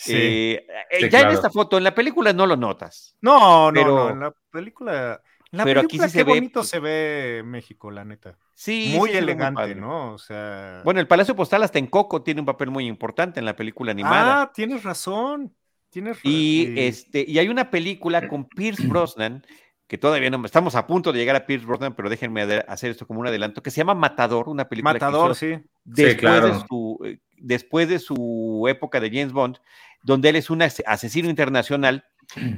Eh, 0.06 0.64
eh, 0.90 1.10
ya 1.10 1.22
en 1.22 1.30
esta 1.30 1.50
foto, 1.50 1.76
en 1.76 1.82
la 1.82 1.94
película 1.94 2.32
no 2.32 2.46
lo 2.46 2.56
notas. 2.56 3.16
No, 3.20 3.72
no, 3.72 3.84
no, 3.84 4.10
en 4.10 4.20
la 4.20 4.34
película. 4.50 5.20
Pero 5.64 5.80
aquí 5.80 5.98
sí 5.98 6.08
se 6.08 6.24
bonito 6.24 6.60
ve... 6.60 6.66
se 6.66 6.78
ve 6.78 7.42
México, 7.44 7.90
la 7.90 8.04
neta. 8.04 8.38
Sí. 8.54 8.94
Muy 8.96 9.10
elegante, 9.10 9.74
¿no? 9.74 10.14
O 10.14 10.18
sea. 10.18 10.82
Bueno, 10.84 11.00
el 11.00 11.06
Palacio 11.06 11.36
Postal 11.36 11.62
hasta 11.62 11.78
en 11.78 11.86
Coco 11.86 12.22
tiene 12.22 12.40
un 12.40 12.46
papel 12.46 12.70
muy 12.70 12.86
importante 12.86 13.40
en 13.40 13.46
la 13.46 13.56
película 13.56 13.92
animada. 13.92 14.42
Ah, 14.42 14.52
tienes 14.52 14.82
razón. 14.82 15.54
Tienes 15.90 16.16
razón. 16.16 16.32
Y, 16.32 16.74
este, 16.78 17.24
y 17.26 17.38
hay 17.38 17.48
una 17.48 17.70
película 17.70 18.28
con 18.28 18.48
Pierce 18.48 18.86
Brosnan 18.86 19.44
que 19.92 19.98
todavía 19.98 20.30
no 20.30 20.42
estamos 20.46 20.74
a 20.74 20.86
punto 20.86 21.12
de 21.12 21.18
llegar 21.18 21.36
a 21.36 21.44
Pierce 21.44 21.66
Brosnan, 21.66 21.94
pero 21.94 22.08
déjenme 22.08 22.40
hacer 22.66 22.90
esto 22.90 23.06
como 23.06 23.20
un 23.20 23.26
adelanto, 23.26 23.62
que 23.62 23.70
se 23.70 23.76
llama 23.76 23.94
Matador, 23.94 24.48
una 24.48 24.66
película 24.66 24.94
Matador, 24.94 25.34
sí. 25.34 25.58
Después, 25.84 26.42
de 26.42 26.60
su, 26.66 26.98
eh, 27.04 27.18
después 27.36 27.88
de 27.90 27.98
su 27.98 28.64
época 28.70 29.00
de 29.00 29.10
James 29.10 29.34
Bond, 29.34 29.58
donde 30.02 30.30
él 30.30 30.36
es 30.36 30.48
un 30.48 30.62
asesino 30.62 31.28
internacional 31.28 32.06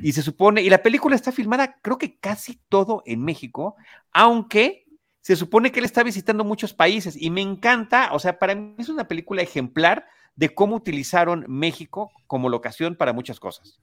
y 0.03 0.13
se 0.13 0.23
supone, 0.23 0.63
y 0.63 0.71
la 0.71 0.83
película 0.83 1.17
está 1.17 1.33
filmada 1.33 1.79
creo 1.83 1.99
que 1.99 2.19
casi 2.19 2.61
todo 2.69 3.03
en 3.07 3.23
México, 3.23 3.77
aunque 4.13 4.87
se 5.21 5.37
supone 5.37 5.73
que 5.73 5.81
él 5.81 5.87
está 5.87 6.03
visitando 6.03 6.45
muchos 6.45 6.75
países 6.75 7.17
y 7.21 7.31
me 7.31 7.41
encanta, 7.41 8.11
o 8.13 8.19
sea, 8.19 8.39
para 8.39 8.55
mí 8.55 8.75
es 8.79 8.89
una 8.89 9.09
película 9.09 9.43
ejemplar 9.43 10.07
de 10.37 10.55
cómo 10.55 10.77
utilizaron 10.77 11.45
México 11.49 12.11
como 12.27 12.49
locación 12.49 12.97
para 12.97 13.13
muchas 13.13 13.41
cosas. 13.41 13.81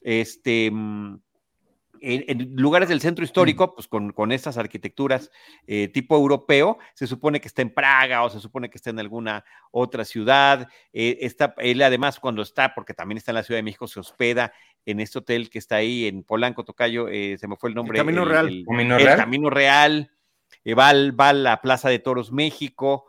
Este, 0.00 0.70
mm, 0.70 1.18
en, 2.00 2.56
lugares 2.56 2.88
del 2.88 3.00
centro 3.00 3.24
histórico, 3.24 3.74
pues 3.74 3.88
con, 3.88 4.12
con 4.12 4.32
estas 4.32 4.58
arquitecturas 4.58 5.30
eh, 5.66 5.88
tipo 5.88 6.16
europeo, 6.16 6.78
se 6.94 7.06
supone 7.06 7.40
que 7.40 7.48
está 7.48 7.62
en 7.62 7.74
Praga 7.74 8.22
o 8.22 8.30
se 8.30 8.40
supone 8.40 8.70
que 8.70 8.78
está 8.78 8.90
en 8.90 9.00
alguna 9.00 9.44
otra 9.70 10.04
ciudad. 10.04 10.68
Eh, 10.92 11.18
está, 11.22 11.54
él 11.58 11.82
además 11.82 12.20
cuando 12.20 12.42
está, 12.42 12.74
porque 12.74 12.94
también 12.94 13.18
está 13.18 13.32
en 13.32 13.36
la 13.36 13.42
Ciudad 13.42 13.58
de 13.58 13.64
México, 13.64 13.86
se 13.86 14.00
hospeda 14.00 14.52
en 14.90 15.00
este 15.00 15.18
hotel 15.18 15.50
que 15.50 15.58
está 15.58 15.76
ahí 15.76 16.06
en 16.06 16.22
Polanco, 16.22 16.64
Tocayo, 16.64 17.08
eh, 17.08 17.36
se 17.38 17.48
me 17.48 17.56
fue 17.56 17.70
el 17.70 17.74
nombre. 17.74 17.98
El 17.98 18.04
Camino 18.04 18.24
Real. 18.24 18.48
El, 18.48 18.64
Camino 19.16 19.50
Real. 19.50 20.10
va, 20.66 20.92
va, 21.10 21.28
a 21.28 21.32
la 21.32 21.60
Plaza 21.60 21.88
de 21.88 21.98
Toros 21.98 22.32
México. 22.32 23.06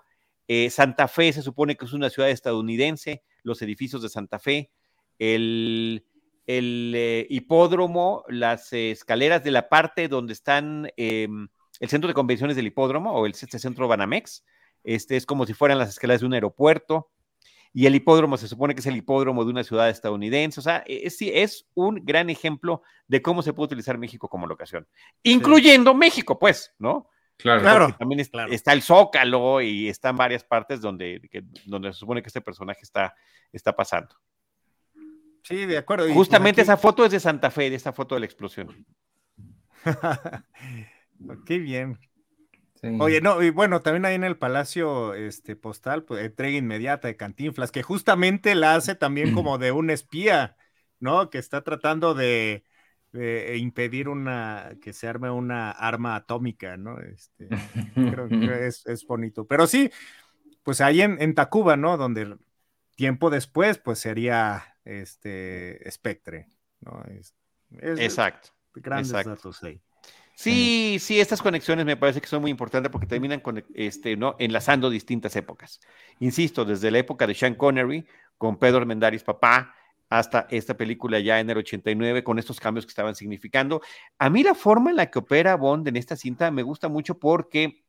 Santa 0.72 1.08
Fe 1.08 1.32
se 1.32 1.44
supone 1.44 1.76
que 1.76 1.86
es 1.86 1.94
una 1.94 2.10
ciudad 2.10 2.32
estadounidense, 2.32 3.24
los 3.44 3.62
edificios 3.62 4.02
de 4.02 4.10
Santa 4.10 4.40
Fe. 4.40 4.72
El, 5.20 6.04
el 6.50 6.94
eh, 6.96 7.28
hipódromo, 7.30 8.24
las 8.28 8.74
escaleras 8.74 9.44
de 9.44 9.52
la 9.52 9.70
parte 9.70 10.08
donde 10.08 10.34
están 10.34 10.90
em, 10.98 11.48
el 11.80 11.90
centro 11.90 12.08
de 12.08 12.16
convenciones 12.16 12.56
del 12.56 12.66
hipódromo 12.66 13.14
o 13.14 13.28
el 13.28 13.34
este 13.34 13.60
centro 13.60 13.88
Banamex. 13.88 14.44
Este 14.84 15.16
es 15.16 15.28
como 15.28 15.46
si 15.46 15.54
fueran 15.54 15.78
las 15.78 15.90
escaleras 15.90 16.22
de 16.22 16.26
un 16.26 16.34
aeropuerto. 16.34 17.12
Y 17.74 17.86
el 17.86 17.96
hipódromo 17.96 18.38
se 18.38 18.48
supone 18.48 18.74
que 18.74 18.80
es 18.80 18.88
el 18.88 18.98
hipódromo 18.98 19.46
de 19.46 19.52
una 19.52 19.64
ciudad 19.64 19.90
estadounidense. 19.90 20.60
O 20.60 20.64
sea, 20.64 20.84
es, 20.88 21.18
es 21.22 21.68
un 21.76 22.02
gran 22.04 22.30
ejemplo 22.30 22.82
de 23.08 23.22
cómo 23.22 23.42
se 23.42 23.54
puede 23.54 23.66
utilizar 23.66 23.98
México 23.98 24.28
como 24.28 24.48
locación, 24.48 24.88
incluyendo 25.24 25.94
México, 25.94 26.40
pues, 26.40 26.74
¿no? 26.80 27.10
Claro, 27.38 27.96
También 27.98 28.20
está 28.20 28.74
el 28.74 28.82
Zócalo 28.82 29.62
y 29.62 29.88
están 29.88 30.18
varias 30.18 30.44
partes 30.44 30.82
donde, 30.82 31.22
donde 31.66 31.94
se 31.94 32.00
supone 32.00 32.22
que 32.22 32.28
este 32.28 32.42
personaje 32.42 32.82
está, 32.82 33.16
está 33.54 33.74
pasando. 33.74 34.14
Sí, 35.44 35.66
de 35.66 35.78
acuerdo. 35.78 36.04
Pues 36.06 36.16
Justamente 36.16 36.62
esa 36.62 36.76
foto 36.76 37.06
es 37.06 37.12
de 37.12 37.20
Santa 37.20 37.50
Fe, 37.50 37.70
de 37.70 37.78
esa 37.78 37.94
foto 37.94 38.16
de 38.16 38.20
la 38.20 38.26
explosión. 38.26 38.86
Qué 41.46 41.60
bien. 41.60 41.98
Oye, 43.00 43.20
no, 43.20 43.42
y 43.44 43.50
bueno, 43.50 43.82
también 43.82 44.06
ahí 44.06 44.16
en 44.16 44.24
el 44.24 44.38
Palacio 44.38 45.14
este, 45.14 45.56
Postal, 45.56 46.04
pues, 46.04 46.24
entrega 46.24 46.58
inmediata 46.58 47.08
de 47.08 47.18
Cantinflas, 47.18 47.72
que 47.72 47.84
justamente 47.84 48.56
la 48.56 48.76
hace 48.76 48.96
también 48.96 49.34
como 49.34 49.58
de 49.58 49.72
un 49.72 49.90
espía, 49.90 50.56
¿no? 51.00 51.30
Que 51.30 51.40
está 51.40 51.64
tratando 51.64 52.14
de, 52.14 52.64
impedir 53.58 54.08
una, 54.08 54.78
que 54.82 54.94
se 54.94 55.08
arme 55.08 55.30
una 55.30 55.72
arma 55.72 56.16
atómica, 56.16 56.78
¿no? 56.78 57.00
Este, 57.00 57.50
creo 57.94 58.30
que 58.30 58.36
es, 58.68 58.86
es, 58.86 59.06
bonito. 59.06 59.46
Pero 59.46 59.68
sí, 59.68 59.92
pues 60.64 60.80
ahí 60.80 61.02
en, 61.02 61.22
en 61.22 61.36
Tacuba, 61.36 61.76
¿no? 61.76 61.98
Donde 61.98 62.38
tiempo 62.96 63.30
después, 63.30 63.78
pues 63.78 64.00
sería 64.00 64.78
este 64.86 65.90
Spectre, 65.92 66.48
¿no? 66.82 67.04
Exacto. 67.72 68.50
Grandes 68.74 69.12
datos 69.12 69.64
ahí. 69.64 69.82
Sí, 70.40 71.00
sí, 71.02 71.20
estas 71.20 71.42
conexiones 71.42 71.86
me 71.86 71.98
parece 71.98 72.22
que 72.22 72.28
son 72.28 72.40
muy 72.40 72.50
importantes 72.50 72.90
porque 72.90 73.06
terminan 73.06 73.42
con, 73.42 73.62
este, 73.74 74.16
¿no? 74.16 74.38
enlazando 74.40 74.90
distintas 74.90 75.36
épocas. 75.36 75.82
Insisto, 76.22 76.64
desde 76.64 76.92
la 76.92 77.00
época 77.00 77.28
de 77.28 77.36
Sean 77.36 77.56
Connery, 77.56 78.06
con 78.38 78.58
Pedro 78.58 78.86
Mendaris 78.86 79.22
papá, 79.22 79.76
hasta 80.10 80.48
esta 80.50 80.78
película 80.78 81.20
ya 81.20 81.42
en 81.42 81.50
el 81.50 81.58
89, 81.58 82.24
con 82.24 82.40
estos 82.40 82.58
cambios 82.58 82.86
que 82.86 82.92
estaban 82.92 83.16
significando. 83.16 83.82
A 84.18 84.30
mí 84.30 84.42
la 84.42 84.56
forma 84.56 84.92
en 84.92 84.96
la 84.96 85.12
que 85.12 85.20
opera 85.20 85.58
Bond 85.58 85.90
en 85.90 85.98
esta 85.98 86.16
cinta 86.16 86.52
me 86.52 86.64
gusta 86.64 86.88
mucho 86.88 87.20
porque 87.20 87.84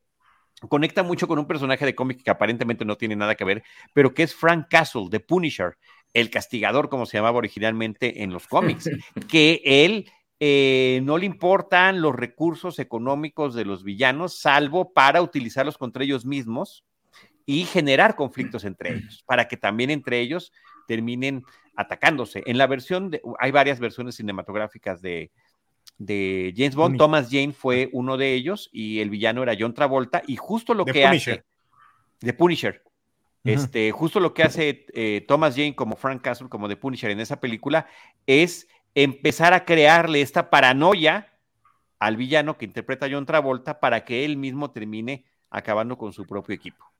conecta 0.68 1.04
mucho 1.04 1.28
con 1.28 1.38
un 1.38 1.46
personaje 1.46 1.86
de 1.86 1.94
cómic 1.94 2.20
que 2.24 2.32
aparentemente 2.32 2.84
no 2.84 2.96
tiene 2.96 3.14
nada 3.14 3.36
que 3.36 3.44
ver, 3.44 3.62
pero 3.94 4.12
que 4.12 4.24
es 4.24 4.34
Frank 4.34 4.66
Castle, 4.68 5.06
de 5.08 5.20
Punisher, 5.20 5.76
el 6.14 6.30
castigador, 6.30 6.88
como 6.88 7.06
se 7.06 7.16
llamaba 7.16 7.38
originalmente 7.38 8.24
en 8.24 8.32
los 8.32 8.48
cómics, 8.48 8.90
que 9.30 9.62
él 9.64 10.10
eh, 10.42 11.00
no 11.04 11.18
le 11.18 11.26
importan 11.26 12.00
los 12.00 12.16
recursos 12.16 12.78
económicos 12.78 13.54
de 13.54 13.66
los 13.66 13.84
villanos, 13.84 14.38
salvo 14.40 14.94
para 14.94 15.20
utilizarlos 15.20 15.76
contra 15.76 16.02
ellos 16.02 16.24
mismos 16.24 16.82
y 17.44 17.64
generar 17.64 18.16
conflictos 18.16 18.64
entre 18.64 18.94
ellos, 18.94 19.22
para 19.26 19.48
que 19.48 19.58
también 19.58 19.90
entre 19.90 20.18
ellos 20.20 20.52
terminen 20.86 21.44
atacándose. 21.76 22.42
En 22.46 22.56
la 22.56 22.66
versión, 22.66 23.10
de, 23.10 23.20
hay 23.38 23.50
varias 23.50 23.80
versiones 23.80 24.14
cinematográficas 24.14 25.02
de, 25.02 25.30
de 25.98 26.54
James 26.56 26.74
Bond, 26.74 26.96
Thomas 26.96 27.28
Jane 27.30 27.52
fue 27.52 27.90
uno 27.92 28.16
de 28.16 28.32
ellos 28.32 28.70
y 28.72 29.00
el 29.00 29.10
villano 29.10 29.42
era 29.42 29.56
John 29.58 29.74
Travolta 29.74 30.22
y 30.26 30.36
justo 30.36 30.72
lo 30.72 30.86
que 30.86 31.04
hace 31.04 31.44
de 32.20 32.32
Punisher, 32.32 32.82
este, 33.44 33.90
justo 33.92 34.20
lo 34.20 34.32
que 34.32 34.42
hace 34.42 34.86
eh, 34.94 35.22
Thomas 35.28 35.54
Jane 35.54 35.74
como 35.74 35.96
Frank 35.96 36.22
Castle, 36.22 36.48
como 36.48 36.68
The 36.68 36.76
Punisher 36.76 37.10
en 37.10 37.20
esa 37.20 37.40
película, 37.40 37.86
es 38.26 38.68
empezar 38.94 39.52
a 39.52 39.64
crearle 39.64 40.20
esta 40.20 40.50
paranoia 40.50 41.32
al 41.98 42.16
villano 42.16 42.56
que 42.56 42.64
interpreta 42.64 43.08
John 43.10 43.26
Travolta 43.26 43.80
para 43.80 44.04
que 44.04 44.24
él 44.24 44.36
mismo 44.36 44.70
termine 44.70 45.26
acabando 45.50 45.98
con 45.98 46.12
su 46.12 46.26
propio 46.26 46.54
equipo. 46.54 46.90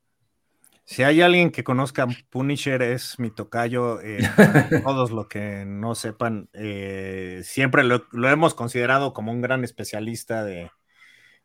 Si 0.84 1.04
hay 1.04 1.20
alguien 1.20 1.52
que 1.52 1.62
conozca 1.62 2.08
Punisher 2.30 2.82
es 2.82 3.18
mi 3.18 3.30
tocayo. 3.30 4.00
Eh, 4.00 4.18
todos 4.84 5.12
los 5.12 5.28
que 5.28 5.64
no 5.64 5.94
sepan, 5.94 6.48
eh, 6.52 7.42
siempre 7.44 7.84
lo, 7.84 8.02
hemos 8.28 8.54
considerado 8.54 9.12
como 9.12 9.30
un 9.30 9.40
gran 9.40 9.62
especialista 9.62 10.44
de, 10.44 10.70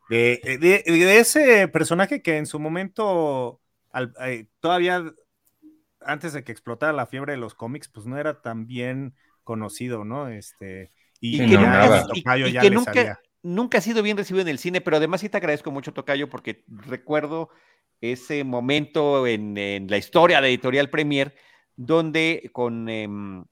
de, 0.08 0.82
ese 1.18 1.68
personaje 1.68 2.22
que 2.22 2.38
en 2.38 2.46
su 2.46 2.58
momento 2.58 3.60
eh, 4.24 4.46
todavía 4.60 5.04
antes 6.00 6.32
de 6.32 6.44
que 6.44 6.52
explotara 6.52 6.92
la 6.92 7.06
fiebre 7.06 7.32
de 7.32 7.38
los 7.38 7.54
cómics, 7.54 7.88
pues 7.88 8.06
no 8.06 8.18
era 8.18 8.42
tan 8.42 8.66
bien 8.66 9.14
conocido, 9.46 10.04
¿no? 10.04 10.28
Este, 10.28 10.90
y, 11.20 11.38
que, 11.38 11.46
nunca, 12.68 13.20
nunca, 13.42 13.78
ha 13.78 13.80
sido 13.80 14.02
bien 14.02 14.18
recibido 14.18 14.42
en 14.42 14.48
el 14.48 14.58
cine, 14.58 14.82
pero 14.82 14.98
además 14.98 15.22
sí 15.22 15.30
te 15.30 15.38
agradezco 15.38 15.70
mucho, 15.70 15.94
Tocayo, 15.94 16.28
porque 16.28 16.64
recuerdo 16.68 17.48
ese 18.02 18.44
momento 18.44 19.26
en, 19.26 19.86
la 19.88 19.96
historia 19.96 20.42
de 20.42 20.48
Editorial 20.48 20.90
Premier, 20.90 21.34
donde 21.76 22.50
con, 22.52 22.88
em, 22.88 23.44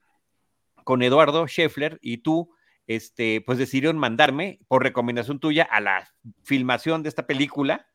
con 0.83 1.03
Eduardo 1.03 1.47
Scheffler 1.47 1.99
y 2.03 2.19
tú, 2.19 2.51
este, 2.87 3.41
pues 3.41 3.57
decidieron 3.57 3.97
mandarme, 3.97 4.59
por 4.69 4.83
recomendación 4.83 5.39
tuya, 5.39 5.63
a 5.63 5.81
la 5.81 6.13
filmación 6.43 7.03
de 7.03 7.09
esta 7.09 7.27
película 7.27 7.87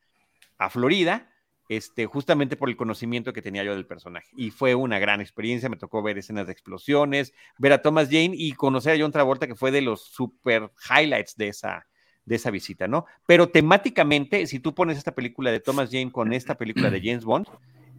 a 0.57 0.69
Florida 0.69 1.28
este, 1.69 2.07
justamente 2.07 2.57
por 2.57 2.67
el 2.67 2.75
conocimiento 2.75 3.31
que 3.31 3.43
tenía 3.43 3.63
yo 3.63 3.75
del 3.75 3.85
personaje. 3.85 4.27
Y 4.35 4.49
fue 4.49 4.73
una 4.73 4.97
gran 4.97 5.21
experiencia, 5.21 5.69
me 5.69 5.77
tocó 5.77 6.01
ver 6.01 6.17
escenas 6.17 6.47
de 6.47 6.51
explosiones, 6.51 7.31
ver 7.59 7.73
a 7.73 7.81
Thomas 7.83 8.07
Jane 8.07 8.31
y 8.33 8.53
conocer 8.53 8.95
a 8.95 9.01
John 9.01 9.11
Travolta, 9.11 9.47
que 9.47 9.55
fue 9.55 9.71
de 9.71 9.81
los 9.81 10.03
super 10.03 10.71
highlights 10.89 11.37
de 11.37 11.47
esa, 11.47 11.85
de 12.25 12.35
esa 12.35 12.49
visita, 12.49 12.87
¿no? 12.87 13.05
Pero 13.27 13.49
temáticamente, 13.49 14.47
si 14.47 14.59
tú 14.59 14.73
pones 14.73 14.97
esta 14.97 15.13
película 15.13 15.51
de 15.51 15.59
Thomas 15.59 15.89
Jane 15.91 16.11
con 16.11 16.33
esta 16.33 16.55
película 16.55 16.89
de 16.89 17.01
James 17.01 17.23
Bond, 17.23 17.45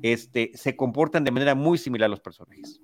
este, 0.02 0.50
se 0.54 0.74
comportan 0.74 1.22
de 1.22 1.30
manera 1.30 1.54
muy 1.54 1.78
similar 1.78 2.10
los 2.10 2.20
personajes. 2.20 2.80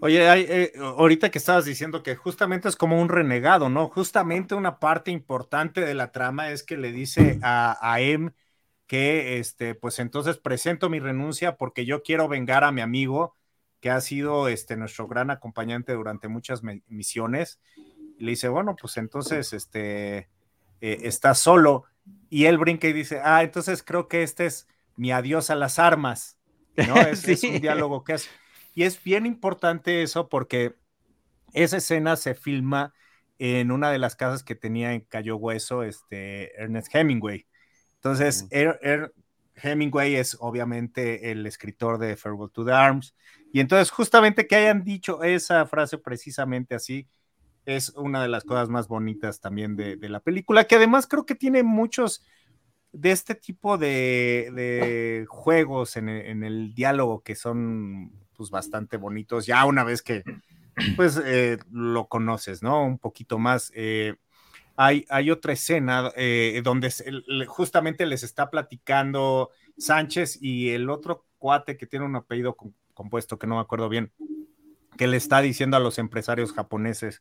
Oye, 0.00 0.20
eh, 0.22 0.72
ahorita 0.78 1.30
que 1.30 1.36
estabas 1.36 1.66
diciendo 1.66 2.02
que 2.02 2.16
justamente 2.16 2.70
es 2.70 2.76
como 2.76 2.98
un 2.98 3.10
renegado, 3.10 3.68
¿no? 3.68 3.88
Justamente 3.88 4.54
una 4.54 4.78
parte 4.78 5.10
importante 5.10 5.82
de 5.82 5.92
la 5.92 6.10
trama 6.10 6.50
es 6.50 6.62
que 6.62 6.78
le 6.78 6.92
dice 6.92 7.38
a, 7.42 7.76
a 7.82 8.00
M 8.00 8.32
que 8.90 9.38
este, 9.38 9.76
pues 9.76 10.00
entonces 10.00 10.38
presento 10.38 10.90
mi 10.90 10.98
renuncia 10.98 11.56
porque 11.56 11.86
yo 11.86 12.02
quiero 12.02 12.26
vengar 12.26 12.64
a 12.64 12.72
mi 12.72 12.80
amigo 12.80 13.36
que 13.78 13.88
ha 13.88 14.00
sido 14.00 14.48
este, 14.48 14.76
nuestro 14.76 15.06
gran 15.06 15.30
acompañante 15.30 15.92
durante 15.92 16.26
muchas 16.26 16.62
misiones. 16.88 17.60
Y 18.18 18.24
le 18.24 18.32
dice, 18.32 18.48
bueno, 18.48 18.74
pues 18.74 18.96
entonces 18.96 19.52
este, 19.52 20.28
eh, 20.80 20.98
está 21.02 21.36
solo. 21.36 21.84
Y 22.30 22.46
él 22.46 22.58
brinca 22.58 22.88
y 22.88 22.92
dice, 22.92 23.20
ah, 23.22 23.44
entonces 23.44 23.84
creo 23.84 24.08
que 24.08 24.24
este 24.24 24.46
es 24.46 24.66
mi 24.96 25.12
adiós 25.12 25.50
a 25.50 25.54
las 25.54 25.78
armas. 25.78 26.36
¿no? 26.76 26.96
Es, 26.96 27.28
es 27.28 27.44
un 27.44 27.60
diálogo 27.60 28.02
que 28.02 28.14
es. 28.14 28.28
Y 28.74 28.82
es 28.82 29.00
bien 29.00 29.24
importante 29.24 30.02
eso 30.02 30.28
porque 30.28 30.74
esa 31.52 31.76
escena 31.76 32.16
se 32.16 32.34
filma 32.34 32.92
en 33.38 33.70
una 33.70 33.92
de 33.92 33.98
las 34.00 34.16
casas 34.16 34.42
que 34.42 34.56
tenía 34.56 34.94
en 34.94 35.02
Cayo 35.02 35.36
Hueso, 35.36 35.84
este, 35.84 36.60
Ernest 36.60 36.92
Hemingway. 36.92 37.46
Entonces, 38.00 38.46
er, 38.50 38.78
er, 38.82 39.12
Hemingway 39.62 40.16
es 40.16 40.36
obviamente 40.40 41.30
el 41.30 41.44
escritor 41.46 41.98
de 41.98 42.16
Farewell 42.16 42.50
to 42.50 42.64
the 42.64 42.72
Arms. 42.72 43.14
Y 43.52 43.60
entonces, 43.60 43.90
justamente 43.90 44.46
que 44.46 44.56
hayan 44.56 44.84
dicho 44.84 45.22
esa 45.22 45.66
frase 45.66 45.98
precisamente 45.98 46.74
así, 46.74 47.06
es 47.66 47.90
una 47.90 48.22
de 48.22 48.28
las 48.28 48.44
cosas 48.44 48.70
más 48.70 48.88
bonitas 48.88 49.40
también 49.40 49.76
de, 49.76 49.96
la 50.08 50.20
película, 50.20 50.64
que 50.64 50.76
además 50.76 51.06
creo 51.06 51.26
que 51.26 51.34
tiene 51.34 51.62
muchos 51.62 52.24
de 52.92 53.10
este 53.10 53.34
tipo 53.34 53.76
de, 53.76 55.26
juegos 55.28 55.96
en 55.96 56.08
el, 56.08 56.74
diálogo 56.74 57.22
que 57.22 57.34
son 57.34 58.12
pues 58.34 58.50
bastante 58.50 58.96
bonitos, 58.96 59.44
ya 59.44 59.66
una 59.66 59.84
vez 59.84 60.00
que 60.00 60.24
pues 60.96 61.20
eh, 61.22 61.58
lo 61.70 62.08
conoces, 62.08 62.62
¿no? 62.62 62.82
Un 62.82 62.98
poquito 62.98 63.38
más. 63.38 63.70
Eh, 63.74 64.14
hay, 64.76 65.30
otra 65.30 65.52
escena 65.52 66.10
eh, 66.16 66.60
donde 66.64 66.92
justamente 67.46 68.06
les 68.06 68.22
está 68.22 68.50
platicando 68.50 69.50
Sánchez 69.76 70.38
y 70.40 70.70
el 70.70 70.88
otro 70.90 71.26
cuate 71.38 71.76
que 71.76 71.86
tiene 71.86 72.06
un 72.06 72.16
apellido 72.16 72.56
compuesto 72.94 73.38
que 73.38 73.46
no 73.46 73.56
me 73.56 73.60
acuerdo 73.60 73.88
bien, 73.88 74.12
que 74.96 75.06
le 75.06 75.16
está 75.16 75.40
diciendo 75.40 75.76
a 75.76 75.80
los 75.80 75.98
empresarios 75.98 76.52
japoneses 76.52 77.20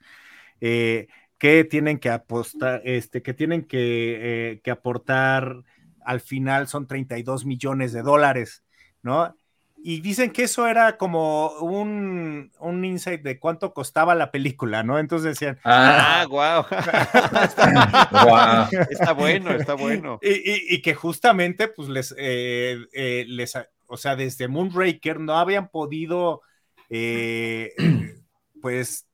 que 0.60 1.64
tienen 1.70 2.00
que 2.00 2.10
apostar, 2.10 2.82
este, 2.84 3.22
que 3.22 3.34
tienen 3.34 3.64
que, 3.64 4.60
que 4.64 4.72
aportar 4.72 5.64
al 6.10 6.22
final 6.22 6.68
son 6.68 6.88
32 6.88 7.46
millones 7.46 7.94
de 7.94 8.02
dólares, 8.02 8.64
¿no? 9.04 9.36
Y 9.82 10.02
dicen 10.02 10.32
que 10.32 10.44
eso 10.44 10.68
era 10.68 10.98
como 10.98 11.52
un, 11.60 12.52
un 12.60 12.86
insight 12.86 13.22
de 13.22 13.40
cuánto 13.40 13.74
costaba 13.74 14.14
la 14.14 14.32
película, 14.32 14.84
¿no? 14.84 15.00
Entonces 15.00 15.40
decían, 15.40 15.58
ah, 15.64 16.26
wow. 16.30 16.66
está, 18.90 19.14
bueno, 19.14 19.52
está 19.52 19.74
bueno. 19.76 20.20
Y, 20.22 20.82
que 20.82 20.94
justamente, 20.94 21.70
pues 21.70 21.88
les, 21.88 22.14
eh, 22.18 22.78
eh, 22.92 23.26
les, 23.28 23.54
o 23.88 23.98
sea, 23.98 24.16
desde 24.16 24.48
Moonraker 24.48 25.20
no 25.20 25.38
habían 25.38 25.70
podido, 25.70 26.42
eh, 26.90 27.74
pues, 28.62 29.08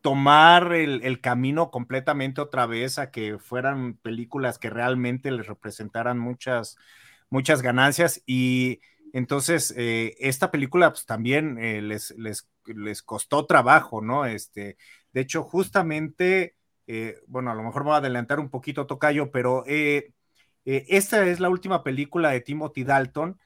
tomar 0.00 0.72
el, 0.72 1.02
el, 1.04 1.20
camino 1.20 1.70
completamente 1.70 2.40
otra 2.40 2.66
vez 2.66 2.98
a 2.98 3.12
que 3.12 3.38
fueran 3.38 3.94
películas 3.94 4.58
que 4.58 4.70
realmente 4.70 5.30
les 5.30 5.46
representaran 5.46 6.18
muchas, 6.18 6.76
muchas 7.30 7.62
ganancias 7.62 8.20
y 8.26 8.80
entonces, 9.16 9.72
eh, 9.78 10.14
esta 10.18 10.50
película 10.50 10.90
pues, 10.90 11.06
también 11.06 11.56
eh, 11.56 11.80
les, 11.80 12.10
les, 12.18 12.50
les, 12.66 13.02
costó 13.02 13.46
trabajo, 13.46 14.02
¿no? 14.02 14.26
Este, 14.26 14.76
de 15.14 15.20
hecho, 15.22 15.42
justamente, 15.42 16.54
eh, 16.86 17.16
bueno, 17.26 17.50
a 17.50 17.54
lo 17.54 17.62
mejor 17.62 17.82
me 17.82 17.86
voy 17.86 17.94
a 17.94 17.98
adelantar 18.00 18.40
un 18.40 18.50
poquito, 18.50 18.86
Tocayo, 18.86 19.30
pero 19.30 19.64
esta 20.66 21.26
es 21.26 21.40
la 21.40 21.48
última 21.48 21.82
película 21.82 22.28
de 22.28 22.42
Timothy 22.42 22.84
Dalton. 22.84 23.40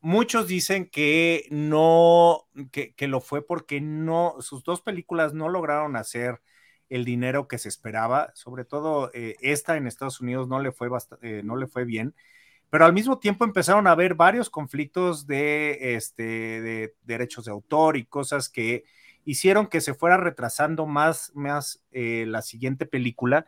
Muchos 0.00 0.46
dicen 0.46 0.88
que 0.88 1.48
no, 1.50 2.46
que, 2.70 2.94
que, 2.94 3.08
lo 3.08 3.20
fue 3.20 3.44
porque 3.44 3.80
no, 3.80 4.36
sus 4.38 4.62
dos 4.62 4.82
películas 4.82 5.34
no 5.34 5.48
lograron 5.48 5.96
hacer 5.96 6.40
el 6.88 7.04
dinero 7.04 7.48
que 7.48 7.58
se 7.58 7.68
esperaba, 7.68 8.30
sobre 8.34 8.64
todo 8.64 9.10
esta 9.12 9.76
en 9.76 9.88
Estados 9.88 10.20
Unidos 10.20 10.46
no 10.46 10.60
le 10.60 10.70
fue, 10.70 10.88
no 11.42 11.56
le 11.56 11.66
fue 11.66 11.84
bien 11.84 12.14
pero 12.70 12.84
al 12.84 12.92
mismo 12.92 13.18
tiempo 13.18 13.44
empezaron 13.44 13.86
a 13.86 13.92
haber 13.92 14.14
varios 14.14 14.50
conflictos 14.50 15.26
de, 15.26 15.94
este, 15.96 16.22
de 16.22 16.94
derechos 17.02 17.46
de 17.46 17.52
autor 17.52 17.96
y 17.96 18.04
cosas 18.04 18.48
que 18.48 18.84
hicieron 19.24 19.66
que 19.66 19.80
se 19.80 19.94
fuera 19.94 20.16
retrasando 20.16 20.86
más, 20.86 21.32
más 21.34 21.82
eh, 21.92 22.24
la 22.26 22.42
siguiente 22.42 22.86
película 22.86 23.46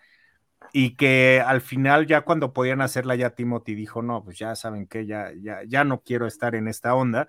y 0.72 0.96
que 0.96 1.42
al 1.44 1.60
final 1.60 2.06
ya 2.06 2.22
cuando 2.22 2.52
podían 2.52 2.80
hacerla 2.80 3.14
ya 3.14 3.30
Timothy 3.30 3.74
dijo, 3.74 4.02
no, 4.02 4.22
pues 4.22 4.38
ya 4.38 4.54
saben 4.56 4.86
que 4.86 5.06
ya, 5.06 5.32
ya, 5.40 5.62
ya 5.66 5.84
no 5.84 6.02
quiero 6.02 6.26
estar 6.26 6.54
en 6.54 6.68
esta 6.68 6.94
onda. 6.94 7.28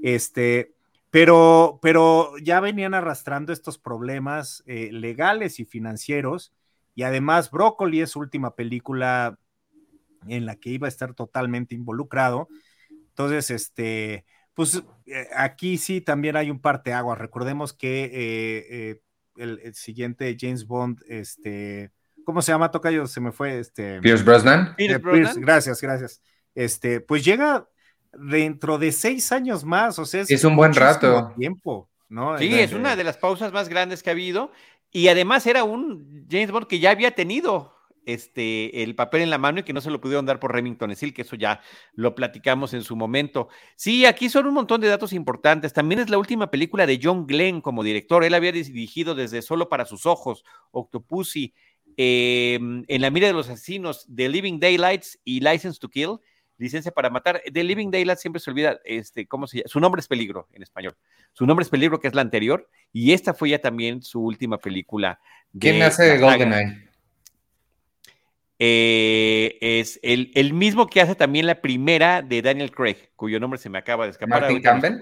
Este, 0.00 0.74
pero, 1.10 1.78
pero 1.82 2.32
ya 2.42 2.60
venían 2.60 2.94
arrastrando 2.94 3.52
estos 3.52 3.78
problemas 3.78 4.62
eh, 4.66 4.90
legales 4.92 5.60
y 5.60 5.64
financieros 5.64 6.52
y 6.94 7.02
además 7.04 7.50
Broccoli 7.50 8.00
es 8.00 8.10
su 8.10 8.20
última 8.20 8.54
película 8.54 9.38
en 10.28 10.46
la 10.46 10.56
que 10.56 10.70
iba 10.70 10.86
a 10.86 10.88
estar 10.88 11.14
totalmente 11.14 11.74
involucrado. 11.74 12.48
Entonces, 12.90 13.50
este, 13.50 14.24
pues 14.54 14.82
eh, 15.06 15.28
aquí 15.34 15.78
sí 15.78 16.00
también 16.00 16.36
hay 16.36 16.50
un 16.50 16.60
parteaguas. 16.60 17.18
Recordemos 17.18 17.72
que 17.72 18.04
eh, 18.04 18.66
eh, 18.70 19.00
el, 19.36 19.74
siguiente 19.74 20.36
James 20.38 20.66
Bond, 20.66 21.00
este, 21.08 21.90
¿cómo 22.24 22.42
se 22.42 22.52
llama? 22.52 22.70
Tocayo, 22.70 23.06
se 23.06 23.20
me 23.20 23.32
fue, 23.32 23.58
este. 23.58 24.00
Pierce 24.00 24.24
Brosnan. 24.24 24.74
gracias, 25.36 25.80
gracias. 25.80 26.22
Este, 26.54 27.00
pues 27.00 27.24
llega 27.24 27.66
dentro 28.12 28.78
de 28.78 28.92
seis 28.92 29.32
años 29.32 29.64
más, 29.64 29.98
o 29.98 30.04
sea, 30.04 30.24
es, 30.28 30.44
un 30.44 30.54
buen 30.54 30.74
rato. 30.74 31.32
Tiempo, 31.36 31.88
¿no? 32.08 32.36
Sí, 32.38 32.52
es 32.60 32.72
una 32.72 32.94
de 32.94 33.04
las 33.04 33.16
pausas 33.16 33.52
más 33.52 33.68
grandes 33.68 34.02
que 34.02 34.10
ha 34.10 34.12
habido. 34.12 34.52
Y 34.90 35.08
además 35.08 35.46
era 35.46 35.64
un 35.64 36.26
James 36.30 36.50
Bond 36.50 36.66
que 36.66 36.78
ya 36.78 36.90
había 36.90 37.14
tenido 37.14 37.74
este, 38.06 38.82
el 38.82 38.94
papel 38.94 39.22
en 39.22 39.30
la 39.30 39.38
mano 39.38 39.60
y 39.60 39.62
que 39.62 39.72
no 39.72 39.80
se 39.80 39.90
lo 39.90 40.00
pudieron 40.00 40.26
dar 40.26 40.40
por 40.40 40.52
Remington 40.52 40.94
Steel, 40.94 41.14
que 41.14 41.22
eso 41.22 41.36
ya 41.36 41.60
lo 41.94 42.14
platicamos 42.14 42.74
en 42.74 42.82
su 42.82 42.96
momento. 42.96 43.48
Sí, 43.76 44.04
aquí 44.06 44.28
son 44.28 44.46
un 44.46 44.54
montón 44.54 44.80
de 44.80 44.88
datos 44.88 45.12
importantes. 45.12 45.72
También 45.72 46.00
es 46.00 46.10
la 46.10 46.18
última 46.18 46.50
película 46.50 46.86
de 46.86 47.00
John 47.02 47.26
Glenn 47.26 47.60
como 47.60 47.82
director. 47.82 48.24
Él 48.24 48.34
había 48.34 48.52
dirigido 48.52 49.14
desde 49.14 49.42
Solo 49.42 49.68
para 49.68 49.84
sus 49.84 50.06
ojos, 50.06 50.44
Octopussy, 50.70 51.54
em, 51.96 52.84
En 52.88 53.00
la 53.02 53.10
mira 53.10 53.26
de 53.26 53.34
los 53.34 53.48
asesinos, 53.48 54.06
The 54.14 54.28
Living 54.28 54.58
Daylights 54.58 55.20
y 55.24 55.40
License 55.40 55.78
to 55.78 55.88
Kill, 55.88 56.18
Licencia 56.58 56.92
para 56.92 57.10
matar. 57.10 57.42
The 57.52 57.64
Living 57.64 57.90
Daylights 57.90 58.20
siempre 58.20 58.40
se 58.40 58.50
olvida, 58.50 58.80
este, 58.84 59.26
¿cómo 59.26 59.46
se 59.46 59.58
llama? 59.58 59.68
Su 59.68 59.80
nombre 59.80 60.00
es 60.00 60.08
Peligro 60.08 60.48
en 60.52 60.62
español. 60.62 60.96
Su 61.32 61.44
nombre 61.44 61.64
es 61.64 61.68
Peligro, 61.68 61.98
que 62.00 62.08
es 62.08 62.14
la 62.14 62.22
anterior, 62.22 62.68
y 62.92 63.12
esta 63.12 63.34
fue 63.34 63.50
ya 63.50 63.58
también 63.58 64.02
su 64.02 64.22
última 64.22 64.58
película. 64.58 65.18
¿Quién 65.58 65.82
hace 65.82 66.18
GoldenEye? 66.18 66.91
Eh, 68.64 69.58
es 69.60 69.98
el, 70.04 70.52
mismo 70.54 70.86
que 70.86 71.00
hace 71.00 71.16
también 71.16 71.46
la 71.46 71.60
primera 71.60 72.22
de 72.22 72.42
Daniel 72.42 72.70
Craig, 72.70 73.10
cuyo 73.16 73.40
nombre 73.40 73.58
se 73.58 73.68
me 73.68 73.78
acaba 73.78 74.04
de 74.04 74.12
escapar. 74.12 74.42
Martin 74.42 74.62
Campbell. 74.62 75.00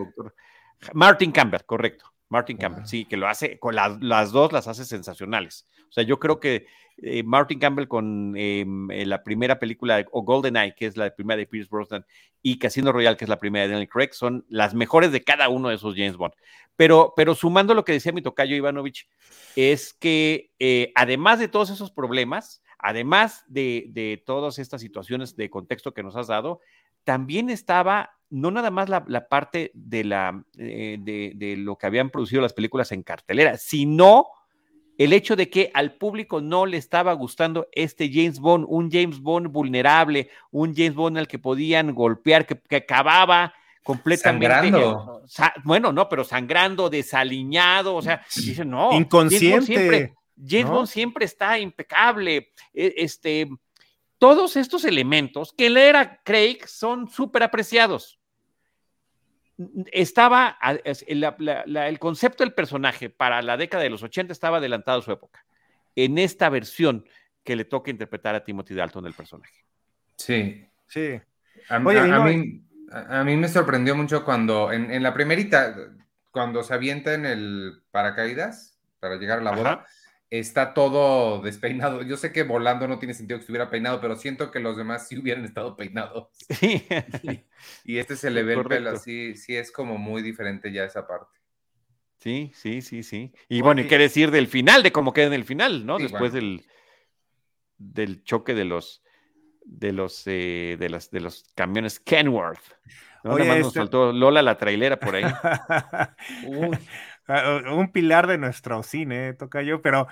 Martin 0.94 1.30
Campbell, 1.30 1.60
correcto. 1.66 2.10
Martin 2.30 2.56
Campbell, 2.56 2.86
sí, 2.86 3.04
que 3.04 3.18
lo 3.18 3.28
hace, 3.28 3.58
con 3.58 3.74
las 3.74 4.32
dos 4.32 4.54
las 4.54 4.66
hace 4.66 4.86
sensacionales. 4.86 5.66
O 5.90 5.92
sea, 5.92 6.04
yo 6.04 6.18
creo 6.18 6.40
que 6.40 6.68
eh, 7.02 7.22
Martin 7.22 7.58
Campbell 7.58 7.86
con 7.86 8.34
em, 8.34 8.90
eh, 8.90 9.04
la 9.04 9.22
primera 9.22 9.58
película, 9.58 10.06
o 10.10 10.22
Golden 10.22 10.56
Eye, 10.56 10.74
que 10.74 10.86
es 10.86 10.96
la 10.96 11.14
primera 11.14 11.36
de 11.36 11.46
Pierce 11.46 11.68
Brosnan, 11.70 12.06
y 12.40 12.58
Casino 12.58 12.92
Royale, 12.92 13.18
que 13.18 13.26
es 13.26 13.28
la 13.28 13.38
primera 13.38 13.66
de 13.66 13.72
Daniel 13.72 13.90
Craig, 13.90 14.14
son 14.14 14.46
las 14.48 14.72
mejores 14.72 15.12
de 15.12 15.22
cada 15.22 15.50
uno 15.50 15.68
de 15.68 15.74
esos 15.74 15.96
James 15.96 16.16
Bond. 16.16 16.32
Pero, 16.76 17.12
pero 17.14 17.34
sumando 17.34 17.74
lo 17.74 17.84
que 17.84 17.92
decía 17.92 18.10
mi 18.10 18.22
tocayo 18.22 18.56
Ivanovich, 18.56 19.06
es 19.54 19.92
que 19.92 20.50
además 20.94 21.38
de 21.38 21.48
todos 21.48 21.68
esos 21.68 21.90
problemas, 21.90 22.62
además 22.82 23.44
de, 23.48 24.22
todas 24.26 24.58
estas 24.58 24.80
situaciones 24.80 25.36
de 25.36 25.50
contexto 25.50 25.92
que 25.92 26.02
nos 26.02 26.16
has 26.16 26.28
dado, 26.28 26.60
también 27.04 27.50
estaba 27.50 28.10
no 28.30 28.50
nada 28.50 28.70
más 28.70 28.88
la, 28.88 29.28
parte 29.28 29.72
de, 29.74 30.04
la, 30.04 30.44
eh, 30.56 30.98
de, 31.00 31.56
lo 31.56 31.76
que 31.76 31.86
habían 31.86 32.10
producido 32.10 32.42
las 32.42 32.52
películas 32.52 32.92
en 32.92 33.02
cartelera, 33.02 33.56
sino 33.56 34.28
el 34.98 35.12
hecho 35.12 35.34
de 35.34 35.50
que 35.50 35.70
al 35.74 35.94
público 35.94 36.40
no 36.40 36.66
le 36.66 36.76
estaba 36.76 37.12
gustando 37.14 37.68
este 37.72 38.10
James 38.12 38.38
Bond, 38.38 38.66
un 38.68 38.90
James 38.90 39.20
Bond 39.20 39.48
vulnerable, 39.48 40.30
un 40.50 40.74
James 40.74 40.94
Bond 40.94 41.18
al 41.18 41.26
que 41.26 41.38
podían 41.38 41.94
golpear, 41.94 42.46
que, 42.46 42.76
acababa 42.76 43.52
completamente. 43.82 44.46
Sangrando. 44.46 45.22
bueno, 45.64 45.92
no, 45.92 46.08
pero 46.08 46.22
sangrando, 46.22 46.88
desaliñado, 46.88 47.96
o 47.96 48.02
sea, 48.02 48.24
dicen, 48.36 48.70
no. 48.70 48.92
Inconsciente. 48.92 50.14
James 50.36 50.70
Bond 50.70 50.88
siempre 50.88 51.24
está 51.24 51.58
impecable. 51.58 52.52
E, 52.72 52.94
este, 52.96 53.48
todos 54.18 54.56
estos 54.56 54.84
elementos 54.84 55.52
que 55.52 55.70
le 55.70 55.88
era 55.88 56.22
Craig 56.22 56.66
son 56.66 57.08
súper 57.08 57.42
apreciados. 57.42 58.18
Estaba, 59.92 60.58
el 60.84 61.98
concepto 61.98 62.44
del 62.44 62.54
personaje 62.54 63.10
para 63.10 63.42
la 63.42 63.56
década 63.56 63.82
de 63.82 63.90
los 63.90 64.02
80 64.02 64.32
estaba 64.32 64.56
adelantado 64.56 65.00
a 65.00 65.02
su 65.02 65.12
época. 65.12 65.44
En 65.94 66.16
esta 66.16 66.48
versión 66.48 67.04
que 67.44 67.56
le 67.56 67.64
toca 67.64 67.90
interpretar 67.90 68.34
a 68.34 68.44
Timothy 68.44 68.74
Dalton 68.74 69.06
el 69.06 69.12
personaje. 69.12 69.64
Sí, 70.16 70.66
Sí. 70.90 71.20
A, 71.68 71.78
mí, 71.78 72.62
a, 72.90 73.24
mí, 73.24 73.36
me 73.36 73.48
sorprendió 73.48 73.94
mucho 73.94 74.24
cuando, 74.24 74.72
en, 74.72 75.02
la 75.02 75.14
primerita, 75.14 75.74
cuando 76.32 76.64
se 76.64 76.74
avienta 76.74 77.14
en 77.14 77.26
el 77.26 77.82
paracaídas 77.92 78.76
para 78.98 79.16
llegar 79.16 79.38
a 79.38 79.42
la 79.42 79.52
boda, 79.52 79.86
está 80.30 80.74
todo 80.74 81.42
despeinado. 81.42 82.02
Yo 82.02 82.16
sé 82.16 82.32
que 82.32 82.44
volando 82.44 82.86
no 82.86 82.98
tiene 82.98 83.14
sentido 83.14 83.38
que 83.38 83.42
estuviera 83.42 83.68
peinado, 83.68 84.00
pero 84.00 84.16
siento 84.16 84.50
que 84.50 84.60
los 84.60 84.76
demás 84.76 85.08
sí 85.08 85.18
hubieran 85.18 85.44
estado 85.44 85.76
peinados. 85.76 86.28
y, 87.84 87.98
este 87.98 88.16
se 88.16 88.30
le 88.30 88.42
ve 88.44 88.54
el 88.54 88.64
pelo 88.64 88.90
así, 88.90 89.34
sí 89.34 89.56
es 89.56 89.72
como 89.72 89.98
muy 89.98 90.22
diferente 90.22 90.72
ya 90.72 90.84
esa 90.84 91.06
parte. 91.06 91.38
Sí, 92.18 92.52
sí, 92.54 92.82
sí, 92.82 93.02
sí. 93.02 93.32
Y 93.48 93.62
bueno, 93.62 93.80
y 93.80 93.88
qué 93.88 93.98
decir 93.98 94.30
del 94.30 94.46
final, 94.46 94.82
de 94.82 94.92
cómo 94.92 95.12
queda 95.12 95.26
en 95.26 95.32
el 95.32 95.44
final, 95.44 95.86
¿no? 95.86 95.98
Después 95.98 96.32
del, 96.32 96.64
del 97.78 98.22
choque 98.24 98.54
de 98.54 98.66
los 98.66 99.02
de 99.64 99.92
los 99.92 100.22
eh, 100.26 100.76
de 100.78 100.88
las 100.90 101.10
de 101.10 101.20
los 101.20 101.44
camiones 101.54 101.98
Kenworth. 101.98 102.62
¿no? 103.24 103.38
Nada 103.38 103.44
más 103.44 103.58
nos 103.58 103.66
este 103.68 103.80
faltó 103.80 104.12
Lola 104.12 104.42
la 104.42 104.56
trailera 104.56 104.98
por 104.98 105.16
ahí. 105.16 105.24
Ah, 105.92 106.14
un 107.28 107.92
pilar 107.92 108.26
de 108.26 108.38
nuestro 108.38 108.82
cine, 108.82 109.34
toca 109.34 109.62
yo, 109.62 109.82
pero 109.82 110.08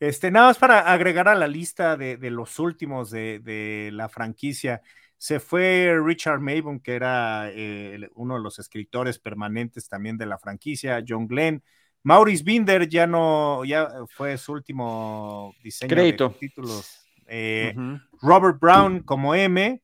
este, 0.00 0.30
nada 0.30 0.48
más 0.48 0.58
para 0.58 0.92
agregar 0.92 1.28
a 1.28 1.34
la 1.34 1.48
lista 1.48 1.96
de, 1.96 2.16
de 2.16 2.30
los 2.30 2.58
últimos 2.58 3.10
de, 3.10 3.40
de, 3.40 3.90
la 3.92 4.08
franquicia. 4.08 4.80
Se 5.16 5.40
fue 5.40 5.98
Richard 6.04 6.40
Mabon, 6.40 6.78
que 6.78 6.94
era 6.94 7.50
eh, 7.50 8.08
uno 8.14 8.34
de 8.36 8.40
los 8.40 8.60
escritores 8.60 9.18
permanentes 9.18 9.88
también 9.88 10.16
de 10.16 10.26
la 10.26 10.38
franquicia, 10.38 11.02
John 11.06 11.26
Glenn. 11.26 11.62
Maurice 12.04 12.44
Binder 12.44 12.88
ya 12.88 13.08
no, 13.08 13.64
ya 13.64 13.90
fue 14.08 14.38
su 14.38 14.52
último 14.52 15.52
diseño 15.62 15.96
de 15.96 16.12
títulos. 16.38 17.04
Eh, 17.26 17.74
Robert 18.22 18.58
Brown 18.60 19.02
como 19.02 19.34
M, 19.34 19.82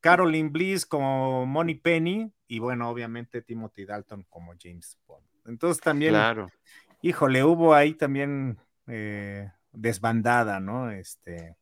Caroline 0.00 0.50
Bliss 0.50 0.84
como 0.84 1.46
Money 1.46 1.76
Penny 1.76 2.30
y 2.46 2.58
bueno, 2.58 2.90
obviamente 2.90 3.40
Timothy 3.40 3.86
Dalton 3.86 4.26
como 4.28 4.52
James 4.60 4.98
Bond. 5.06 5.29
Entonces 5.50 5.82
también, 5.82 6.12
claro. 6.12 6.50
híjole, 7.02 7.44
hubo 7.44 7.74
ahí 7.74 7.94
también 7.94 8.58
eh, 8.86 9.50
desbandada, 9.72 10.60
¿no? 10.60 10.90
Este. 10.90 11.56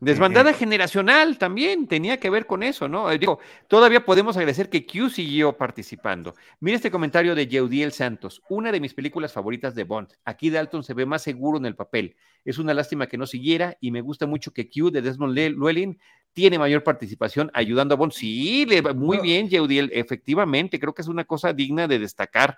Desbandada 0.00 0.54
generacional 0.54 1.36
también 1.36 1.86
tenía 1.86 2.18
que 2.18 2.30
ver 2.30 2.46
con 2.46 2.62
eso, 2.62 2.88
¿no? 2.88 3.10
Eh, 3.10 3.18
digo, 3.18 3.38
todavía 3.68 4.02
podemos 4.02 4.34
agradecer 4.34 4.70
que 4.70 4.86
Q 4.86 5.10
siguió 5.10 5.58
participando. 5.58 6.34
Mira 6.58 6.76
este 6.76 6.90
comentario 6.90 7.34
de 7.34 7.46
Yeudiel 7.46 7.92
Santos, 7.92 8.42
una 8.48 8.72
de 8.72 8.80
mis 8.80 8.94
películas 8.94 9.34
favoritas 9.34 9.74
de 9.74 9.84
Bond. 9.84 10.08
Aquí 10.24 10.48
Dalton 10.48 10.82
se 10.84 10.94
ve 10.94 11.04
más 11.04 11.22
seguro 11.22 11.58
en 11.58 11.66
el 11.66 11.76
papel. 11.76 12.16
Es 12.46 12.58
una 12.58 12.72
lástima 12.72 13.08
que 13.08 13.18
no 13.18 13.26
siguiera 13.26 13.76
y 13.78 13.90
me 13.90 14.00
gusta 14.00 14.26
mucho 14.26 14.52
que 14.52 14.70
Q 14.70 14.90
de 14.90 15.02
Desmond 15.02 15.36
Llewellyn 15.36 15.98
tiene 16.32 16.58
mayor 16.58 16.82
participación 16.82 17.50
ayudando 17.52 17.94
a 17.94 17.98
Bond. 17.98 18.12
Sí, 18.12 18.64
le, 18.64 18.80
muy 18.94 19.18
bien, 19.18 19.50
Yeudiel, 19.50 19.90
efectivamente, 19.92 20.80
creo 20.80 20.94
que 20.94 21.02
es 21.02 21.08
una 21.08 21.24
cosa 21.24 21.52
digna 21.52 21.86
de 21.86 21.98
destacar 21.98 22.56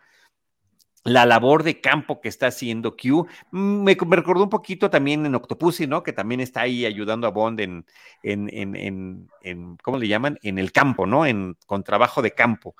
la 1.05 1.27
labor 1.27 1.63
de 1.63 1.81
campo 1.81 2.21
que 2.21 2.29
está 2.29 2.49
haciendo 2.49 2.97
Q. 2.97 3.27
Mm, 3.51 3.83
me, 3.83 3.95
recordó 3.95 4.45
un 4.45 4.51
poquito 4.51 4.91
también 4.91 5.27
en 5.27 5.35
Octopussy, 5.35 5.87
¿no? 5.87 6.03
Que 6.03 6.13
también 6.13 6.41
está 6.41 6.63
ahí 6.63 6.87
ayudando 6.87 7.27
a 7.27 7.31
Bond 7.31 7.61
en, 7.61 7.85
en, 8.23 9.29
en, 9.43 9.77
¿cómo 9.83 9.99
le 9.99 10.09
llaman? 10.09 10.39
En 10.43 10.59
el 10.59 10.73
campo, 10.73 11.07
¿no? 11.07 11.27
En, 11.27 11.57
con 11.67 11.83
trabajo 11.83 12.23
de 12.23 12.33
campo. 12.33 12.75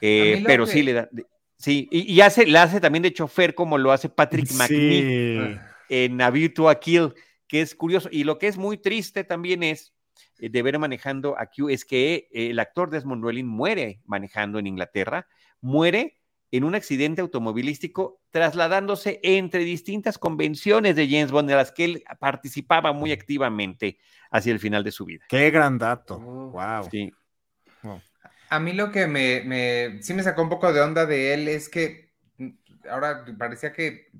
Eh, 0.00 0.42
pero 0.46 0.66
sí 0.66 0.82
le 0.82 0.92
da, 0.92 1.08
sí, 1.56 1.88
y, 1.90 2.20
hace, 2.20 2.46
le 2.46 2.58
hace 2.58 2.80
también 2.80 3.02
de 3.02 3.12
chofer 3.12 3.54
como 3.54 3.78
lo 3.78 3.90
hace 3.90 4.08
Patrick 4.08 4.46
sí. 4.46 5.56
en 5.88 6.20
A 6.20 6.32
to 6.54 6.68
a 6.68 6.78
Kill, 6.78 7.14
que 7.46 7.60
es 7.60 7.74
curioso. 7.74 8.08
Y 8.12 8.24
lo 8.24 8.38
que 8.38 8.48
es 8.48 8.56
muy 8.56 8.78
triste 8.78 9.24
también 9.24 9.62
es 9.62 9.92
eh, 10.38 10.48
de 10.50 10.62
ver 10.62 10.78
manejando 10.78 11.38
a 11.38 11.46
Q 11.46 11.68
es 11.70 11.84
que 11.84 12.28
eh, 12.32 12.50
el 12.50 12.58
actor 12.58 12.90
Desmond 12.90 13.22
Llewellyn 13.22 13.46
muere 13.46 14.00
manejando 14.04 14.58
en 14.58 14.66
Inglaterra, 14.66 15.26
muere 15.60 16.17
en 16.50 16.64
un 16.64 16.74
accidente 16.74 17.20
automovilístico 17.20 18.20
trasladándose 18.30 19.20
entre 19.22 19.64
distintas 19.64 20.18
convenciones 20.18 20.96
de 20.96 21.08
James 21.08 21.30
Bond 21.30 21.50
en 21.50 21.56
las 21.56 21.72
que 21.72 21.84
él 21.84 22.04
participaba 22.18 22.92
muy 22.92 23.12
activamente 23.12 23.98
hacia 24.30 24.52
el 24.52 24.58
final 24.58 24.84
de 24.84 24.92
su 24.92 25.04
vida. 25.04 25.24
Qué 25.28 25.50
gran 25.50 25.78
dato. 25.78 26.18
wow. 26.18 26.88
Sí. 26.90 27.12
A 28.50 28.60
mí 28.60 28.72
lo 28.72 28.90
que 28.90 29.06
me, 29.06 29.42
me, 29.44 30.02
sí 30.02 30.14
me 30.14 30.22
sacó 30.22 30.42
un 30.42 30.48
poco 30.48 30.72
de 30.72 30.80
onda 30.80 31.04
de 31.04 31.34
él 31.34 31.48
es 31.48 31.68
que 31.68 32.12
mm, 32.38 32.48
ahora 32.90 33.24
parecía 33.38 33.72
que 33.74 34.10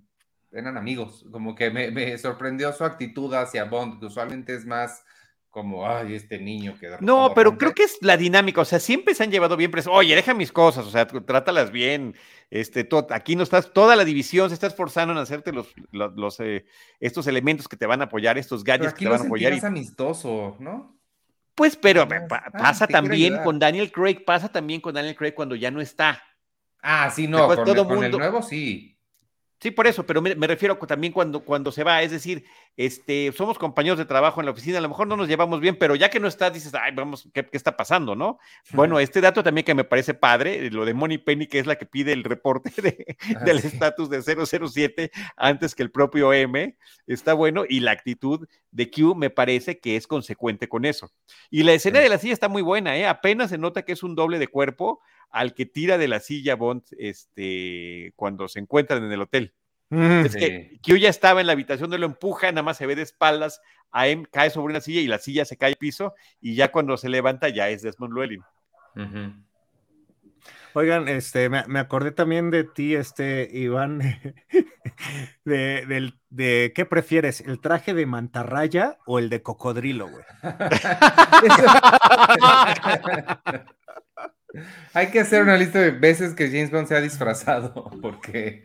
eran 0.52 0.76
amigos, 0.76 1.24
como 1.30 1.54
que 1.54 1.70
me, 1.70 1.90
me 1.90 2.16
sorprendió 2.18 2.72
su 2.72 2.84
actitud 2.84 3.32
hacia 3.34 3.64
Bond, 3.64 4.00
que 4.00 4.06
usualmente 4.06 4.54
es 4.54 4.66
más 4.66 5.02
como, 5.50 5.88
ay, 5.88 6.14
este 6.14 6.38
niño 6.38 6.76
que... 6.78 6.88
No, 7.00 7.32
pero 7.34 7.56
creo 7.56 7.74
que 7.74 7.84
es 7.84 7.98
la 8.00 8.16
dinámica, 8.16 8.60
o 8.60 8.64
sea, 8.64 8.78
siempre 8.78 9.14
se 9.14 9.24
han 9.24 9.30
llevado 9.30 9.56
bien 9.56 9.70
preso, 9.70 9.90
oye, 9.90 10.14
deja 10.14 10.34
mis 10.34 10.52
cosas, 10.52 10.86
o 10.86 10.90
sea, 10.90 11.06
trátalas 11.06 11.70
bien, 11.70 12.14
este, 12.50 12.88
aquí 13.10 13.34
no 13.34 13.42
estás, 13.42 13.72
toda 13.72 13.96
la 13.96 14.04
división 14.04 14.50
se 14.50 14.54
está 14.54 14.66
esforzando 14.66 15.12
en 15.12 15.18
hacerte 15.18 15.52
los, 15.52 15.72
los, 15.90 16.40
eh, 16.40 16.64
estos 17.00 17.26
elementos 17.26 17.66
que 17.68 17.76
te 17.76 17.86
van 17.86 18.02
a 18.02 18.04
apoyar, 18.04 18.38
estos 18.38 18.62
gadgets 18.62 18.94
que 18.94 19.04
te 19.04 19.10
van 19.10 19.22
a 19.22 19.24
apoyar. 19.24 19.52
Es 19.52 19.64
amistoso, 19.64 20.56
¿no? 20.60 20.98
Pues, 21.54 21.76
pero 21.76 22.06
pasa 22.52 22.86
también 22.86 23.38
con 23.42 23.58
Daniel 23.58 23.90
Craig, 23.90 24.24
pasa 24.24 24.48
también 24.48 24.80
con 24.80 24.94
Daniel 24.94 25.16
Craig 25.16 25.32
cuando 25.32 25.56
ya 25.56 25.70
no 25.72 25.80
está. 25.80 26.22
Ah, 26.80 27.10
sí, 27.10 27.26
no, 27.26 27.48
con, 27.48 27.64
todo 27.64 27.84
mundo... 27.84 28.06
el 28.06 28.12
nuevo 28.12 28.42
sí. 28.42 28.97
Sí, 29.60 29.72
por 29.72 29.88
eso, 29.88 30.06
pero 30.06 30.22
me, 30.22 30.46
refiero 30.46 30.76
también 30.78 31.12
cuando, 31.12 31.40
cuando 31.40 31.72
se 31.72 31.82
va, 31.82 32.00
es 32.02 32.12
decir, 32.12 32.44
este, 32.76 33.32
somos 33.32 33.58
compañeros 33.58 33.98
de 33.98 34.04
trabajo 34.04 34.40
en 34.40 34.46
la 34.46 34.52
oficina, 34.52 34.78
a 34.78 34.80
lo 34.80 34.88
mejor 34.88 35.08
no 35.08 35.16
nos 35.16 35.26
llevamos 35.26 35.60
bien, 35.60 35.76
pero 35.76 35.96
ya 35.96 36.10
que 36.10 36.20
no 36.20 36.28
está, 36.28 36.48
dices, 36.48 36.72
ay, 36.74 36.92
vamos, 36.94 37.28
¿qué, 37.34 37.48
está 37.50 37.76
pasando, 37.76 38.14
no? 38.14 38.38
Bueno, 38.70 39.00
este 39.00 39.20
dato 39.20 39.42
también 39.42 39.64
que 39.64 39.74
me 39.74 39.82
parece 39.82 40.14
padre, 40.14 40.70
lo 40.70 40.84
de 40.84 40.94
Money 40.94 41.18
Penny, 41.18 41.48
que 41.48 41.58
es 41.58 41.66
la 41.66 41.74
que 41.74 41.86
pide 41.86 42.12
el 42.12 42.22
reporte 42.22 42.70
ah, 43.34 43.44
del 43.44 43.58
estatus 43.58 44.08
de 44.08 44.22
007 44.22 45.10
antes 45.36 45.74
que 45.74 45.82
el 45.82 45.90
propio 45.90 46.32
M, 46.32 46.76
está 47.08 47.34
bueno, 47.34 47.64
y 47.68 47.80
la 47.80 47.90
actitud 47.90 48.46
de 48.70 48.90
Q 48.92 49.16
me 49.16 49.30
parece 49.30 49.80
que 49.80 49.96
es 49.96 50.06
consecuente 50.06 50.68
con 50.68 50.84
eso. 50.84 51.10
Y 51.50 51.64
la 51.64 51.72
escena 51.72 51.98
de 51.98 52.08
la 52.08 52.18
silla 52.18 52.32
está 52.32 52.48
muy 52.48 52.62
buena, 52.62 52.96
¿eh? 52.96 53.08
Apenas 53.08 53.50
se 53.50 53.58
nota 53.58 53.82
que 53.82 53.92
es 53.92 54.04
un 54.04 54.14
doble 54.14 54.38
de 54.38 54.46
cuerpo, 54.46 55.00
al 55.30 55.54
que 55.54 55.66
tira 55.66 55.98
de 55.98 56.08
la 56.08 56.20
silla 56.20 56.56
Bond 56.56 56.82
este, 56.98 58.12
cuando 58.16 58.48
se 58.48 58.60
encuentran 58.60 59.04
en 59.04 59.12
el 59.12 59.22
hotel. 59.22 59.54
Mm, 59.90 60.26
es 60.26 60.36
que 60.36 60.78
Q 60.84 60.96
ya 60.96 61.08
estaba 61.08 61.40
en 61.40 61.46
la 61.46 61.54
habitación, 61.54 61.90
no 61.90 61.96
lo 61.96 62.06
empuja, 62.06 62.52
nada 62.52 62.62
más 62.62 62.76
se 62.76 62.86
ve 62.86 62.94
de 62.94 63.02
espaldas, 63.02 63.60
a 63.90 64.08
M 64.08 64.26
cae 64.30 64.50
sobre 64.50 64.72
una 64.72 64.80
silla 64.80 65.00
y 65.00 65.06
la 65.06 65.18
silla 65.18 65.44
se 65.44 65.56
cae 65.56 65.70
al 65.70 65.76
piso 65.76 66.14
y 66.40 66.54
ya 66.54 66.70
cuando 66.70 66.96
se 66.96 67.08
levanta 67.08 67.48
ya 67.48 67.68
es 67.70 67.82
Desmond 67.82 68.14
Llewellyn. 68.14 68.42
Oigan, 70.74 71.08
este, 71.08 71.48
me, 71.48 71.78
acordé 71.78 72.12
también 72.12 72.50
de 72.50 72.64
ti, 72.64 72.94
este, 72.94 73.48
Iván, 73.50 73.98
de, 75.44 76.12
de, 76.28 76.72
qué 76.74 76.84
prefieres, 76.84 77.40
el 77.40 77.60
traje 77.60 77.94
de 77.94 78.06
mantarraya 78.06 78.98
o 79.06 79.18
el 79.18 79.30
de 79.30 79.42
cocodrilo, 79.42 80.08
güey. 80.08 80.24
Hay 84.94 85.08
que 85.08 85.20
hacer 85.20 85.42
una 85.42 85.56
lista 85.56 85.78
de 85.78 85.90
veces 85.90 86.34
que 86.34 86.48
James 86.48 86.70
Bond 86.70 86.88
se 86.88 86.96
ha 86.96 87.00
disfrazado, 87.00 87.90
porque... 88.02 88.64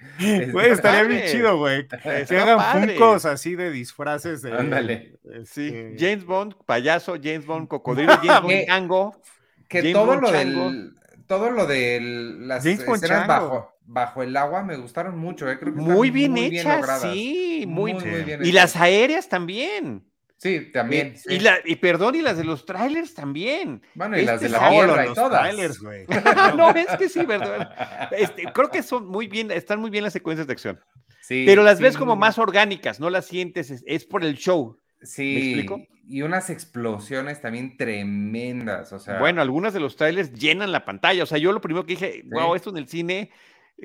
Güey, 0.51 0.71
estaría 0.71 1.03
bien 1.03 1.23
chido, 1.27 1.57
güey. 1.57 1.87
Se 2.25 2.37
hagan 2.37 2.87
funcos 2.87 3.25
así 3.25 3.55
de 3.55 3.69
disfraces 3.69 4.41
de... 4.41 4.53
Ándale. 4.53 5.19
Sí, 5.45 5.67
este, 5.67 5.95
James 5.99 6.25
Bond, 6.25 6.55
payaso, 6.65 7.15
James 7.21 7.45
Bond, 7.45 7.67
cocodrilo, 7.67 8.13
James 8.23 8.41
Bond, 8.41 8.65
chango. 8.65 9.21
Que 9.67 9.91
todo 9.91 10.15
lo 10.15 10.31
del... 10.31 10.93
Todo 11.27 11.51
lo 11.51 11.65
de 11.65 11.99
las 12.01 12.65
escenas 12.65 13.27
bajo, 13.27 13.73
bajo 13.85 14.23
el 14.23 14.35
agua 14.35 14.61
me 14.61 14.75
gustaron 14.75 15.17
mucho, 15.17 15.49
eh. 15.49 15.57
Creo 15.57 15.73
que 15.73 15.79
muy 15.79 16.11
bien 16.11 16.37
hechas, 16.37 17.01
sí, 17.01 17.63
muy, 17.67 17.93
muy 17.93 18.23
bien. 18.23 18.45
Y 18.45 18.51
las 18.51 18.75
aéreas 18.75 19.29
también. 19.29 20.03
Sí, 20.43 20.71
también. 20.73 21.15
Y, 21.29 21.39
la, 21.39 21.59
y 21.63 21.77
perdón, 21.77 22.15
y 22.15 22.21
las 22.21 22.35
de 22.35 22.43
los 22.43 22.65
trailers 22.65 23.13
también. 23.13 23.81
Bueno, 23.93 24.19
y 24.19 24.25
las 24.25 24.41
de 24.41 24.47
este 24.47 24.59
la 24.59 24.69
tierra 24.69 25.07
y 25.07 25.13
todas. 25.13 25.41
Trailers, 25.41 25.79
güey. 25.79 26.05
no, 26.57 26.69
es 26.71 26.97
que 26.97 27.07
sí, 27.07 27.25
verdad. 27.25 28.11
Este, 28.11 28.43
creo 28.51 28.69
que 28.69 28.83
son 28.83 29.07
muy 29.07 29.27
bien, 29.27 29.51
están 29.51 29.79
muy 29.79 29.89
bien 29.89 30.03
las 30.03 30.11
secuencias 30.11 30.45
de 30.45 30.51
acción. 30.51 30.81
Sí, 31.21 31.43
pero 31.45 31.63
las 31.63 31.79
ves 31.79 31.95
como 31.95 32.17
más 32.17 32.37
orgánicas, 32.37 32.99
no 32.99 33.09
las 33.09 33.25
sientes, 33.25 33.83
es, 33.85 34.03
por 34.03 34.25
el 34.25 34.35
show. 34.35 34.77
Sí. 35.01 35.33
¿Me 35.33 35.61
explico? 35.61 35.87
Y 36.09 36.23
unas 36.23 36.49
explosiones 36.49 37.39
también 37.39 37.77
tremendas, 37.77 38.91
o 38.91 38.99
sea. 38.99 39.19
Bueno, 39.19 39.41
algunas 39.41 39.73
de 39.73 39.79
los 39.79 39.95
trailers 39.95 40.33
llenan 40.33 40.73
la 40.73 40.83
pantalla. 40.83 41.23
O 41.23 41.25
sea, 41.25 41.37
yo 41.37 41.53
lo 41.53 41.61
primero 41.61 41.85
que 41.85 41.93
dije, 41.93 42.23
wow, 42.25 42.53
esto 42.53 42.69
en 42.69 42.75
el 42.75 42.89
cine, 42.89 43.31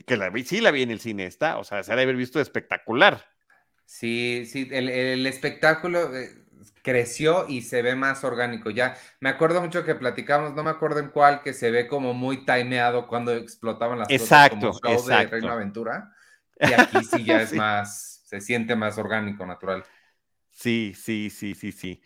que 0.05 0.17
la 0.17 0.29
vi, 0.31 0.43
sí 0.43 0.61
la 0.61 0.73
vi 0.73 0.83
en 0.83 0.91
el 0.91 0.99
cine, 0.99 1.27
está, 1.27 1.59
o 1.59 1.63
sea, 1.63 1.85
se 1.85 1.93
ha 1.93 1.97
de 1.97 2.03
haber 2.03 2.17
visto 2.17 2.41
espectacular. 2.41 3.25
Sí, 3.85 4.45
sí, 4.45 4.69
el, 4.71 4.89
el 4.91 5.27
espectáculo, 5.27 6.15
eh, 6.15 6.29
creció 6.89 7.45
y 7.47 7.61
se 7.61 7.83
ve 7.83 7.95
más 7.95 8.25
orgánico. 8.25 8.71
Ya 8.71 8.97
me 9.21 9.29
acuerdo 9.29 9.61
mucho 9.61 9.85
que 9.85 9.95
platicamos, 9.95 10.55
no 10.55 10.65
me 10.65 10.71
acuerdo 10.71 11.01
en 11.01 11.09
cuál, 11.09 11.43
que 11.43 11.53
se 11.53 11.71
ve 11.71 11.87
como 11.87 12.15
muy 12.15 12.47
timeado 12.47 13.07
cuando 13.07 13.35
explotaban 13.35 13.99
las 13.99 14.09
exacto, 14.09 14.69
cosas 14.69 14.81
como 14.81 14.99
show 14.99 15.09
de 15.09 15.27
Reino 15.27 15.53
Aventura. 15.53 16.15
Y 16.61 16.73
aquí 16.73 17.05
sí 17.05 17.23
ya 17.23 17.43
es 17.43 17.53
más, 17.53 18.25
se 18.27 18.41
siente 18.41 18.75
más 18.75 18.99
orgánico, 18.99 19.47
natural. 19.47 19.85
Sí, 20.51 20.93
sí, 20.97 21.31
sí, 21.31 21.55
sí, 21.55 21.71
sí. 21.71 22.03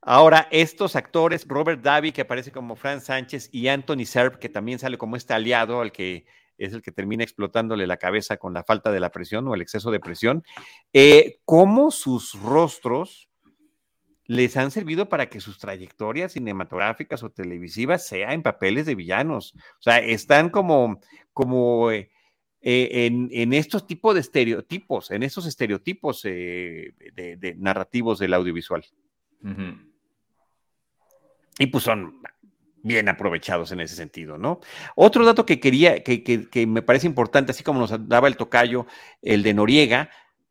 Ahora, 0.00 0.46
estos 0.52 0.94
actores, 0.94 1.44
Robert 1.48 1.82
Davi, 1.82 2.12
que 2.12 2.20
aparece 2.20 2.52
como 2.52 2.76
Franz 2.76 3.04
Sánchez, 3.04 3.48
y 3.50 3.66
Anthony 3.66 4.04
Serb, 4.04 4.38
que 4.38 4.48
también 4.48 4.78
sale 4.78 4.96
como 4.96 5.16
este 5.16 5.34
aliado 5.34 5.80
al 5.80 5.90
que 5.90 6.24
es 6.56 6.72
el 6.72 6.82
que 6.82 6.92
termina 6.92 7.24
explotándole 7.24 7.86
la 7.88 7.96
cabeza 7.96 8.36
con 8.36 8.52
la 8.54 8.62
falta 8.62 8.92
de 8.92 9.00
la 9.00 9.10
presión 9.10 9.48
o 9.48 9.54
el 9.54 9.62
exceso 9.62 9.90
de 9.90 9.98
presión, 9.98 10.44
eh, 10.92 11.40
cómo 11.44 11.90
sus 11.90 12.34
rostros 12.40 13.29
les 14.30 14.56
han 14.56 14.70
servido 14.70 15.08
para 15.08 15.28
que 15.28 15.40
sus 15.40 15.58
trayectorias 15.58 16.34
cinematográficas 16.34 17.24
o 17.24 17.30
televisivas 17.30 18.06
sean 18.06 18.30
en 18.30 18.42
papeles 18.44 18.86
de 18.86 18.94
villanos. 18.94 19.54
O 19.56 19.82
sea, 19.82 19.98
están 19.98 20.50
como, 20.50 21.00
como 21.32 21.90
eh, 21.90 22.12
eh, 22.60 23.10
en, 23.32 23.52
estos 23.52 23.88
tipos 23.88 24.14
de 24.14 24.20
estereotipos, 24.20 25.10
en 25.10 25.24
estos 25.24 25.46
estereotipos 25.46 26.22
de, 26.22 26.94
narrativos 27.58 28.20
del 28.20 28.34
audiovisual. 28.34 28.84
Y 31.58 31.66
pues 31.66 31.82
son 31.82 32.22
bien 32.84 33.08
aprovechados 33.08 33.72
en 33.72 33.80
ese 33.80 33.96
sentido, 33.96 34.38
¿no? 34.38 34.60
Otro 34.94 35.24
dato 35.24 35.44
que 35.44 35.58
quería, 35.58 36.04
que, 36.04 36.66
me 36.68 36.82
parece 36.82 37.08
importante, 37.08 37.50
así 37.50 37.64
como 37.64 37.80
nos 37.80 38.08
daba 38.08 38.28
el 38.28 38.36
tocayo, 38.36 38.86
el 39.22 39.42
de 39.42 39.54
Noriega, 39.54 40.08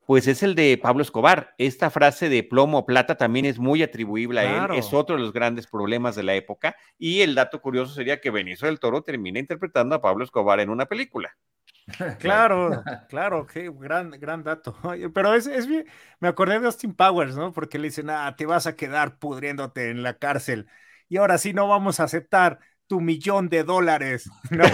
pues 0.09 0.27
es 0.27 0.41
el 0.41 0.55
de 0.55 0.75
Pablo 0.81 1.03
Escobar. 1.03 1.53
Esta 1.59 1.91
frase 1.91 2.29
de 2.29 2.41
plomo 2.41 2.79
o 2.79 2.85
plata 2.87 3.15
también 3.15 3.45
es 3.45 3.59
muy 3.59 3.83
atribuible 3.83 4.39
a 4.39 4.65
él, 4.65 4.79
es 4.79 4.91
otro 4.91 5.15
de 5.15 5.21
los 5.21 5.31
grandes 5.31 5.67
problemas 5.67 6.15
de 6.15 6.23
la 6.23 6.33
época. 6.33 6.75
Y 6.97 7.21
el 7.21 7.35
dato 7.35 7.61
curioso 7.61 7.93
sería 7.93 8.19
que 8.19 8.31
Benicio 8.31 8.65
del 8.65 8.79
Toro 8.79 9.03
termina 9.03 9.37
interpretando 9.37 9.93
a 9.93 10.01
Pablo 10.01 10.23
Escobar 10.23 10.61
en 10.61 10.71
una 10.71 10.87
película. 10.87 11.37
Claro, 12.19 12.83
claro, 13.09 13.45
qué 13.45 13.71
gran, 13.71 14.09
gran 14.09 14.43
dato. 14.43 14.75
Pero 15.13 15.35
es, 15.35 15.45
es 15.45 15.67
bien, 15.67 15.85
me 16.19 16.27
acordé 16.27 16.59
de 16.59 16.65
Austin 16.65 16.95
Powers, 16.95 17.35
¿no? 17.35 17.53
Porque 17.53 17.77
le 17.77 17.89
dicen, 17.89 18.09
ah, 18.09 18.35
te 18.35 18.47
vas 18.47 18.65
a 18.65 18.75
quedar 18.75 19.19
pudriéndote 19.19 19.91
en 19.91 20.01
la 20.01 20.17
cárcel 20.17 20.65
y 21.07 21.17
ahora 21.17 21.37
sí 21.37 21.53
no 21.53 21.67
vamos 21.67 21.99
a 21.99 22.05
aceptar 22.05 22.57
tu 22.89 22.99
millón 22.99 23.47
de 23.47 23.63
dólares. 23.63 24.29
¿no? 24.49 24.63
Te 24.63 24.69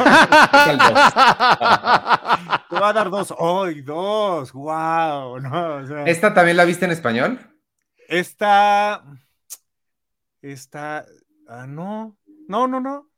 va 2.79 2.89
a 2.89 2.93
dar 2.93 3.11
dos. 3.11 3.35
¡Ay, 3.37 3.81
dos! 3.81 4.53
¡Wow! 4.53 5.37
¿Esta 6.07 6.33
también 6.33 6.57
la 6.57 6.65
viste 6.65 6.85
en 6.85 6.91
español? 6.91 7.39
Esta. 8.07 9.03
Esta. 10.41 11.05
Ah, 11.47 11.67
no. 11.67 12.17
No, 12.47 12.67
no, 12.67 12.79
no. 12.79 13.11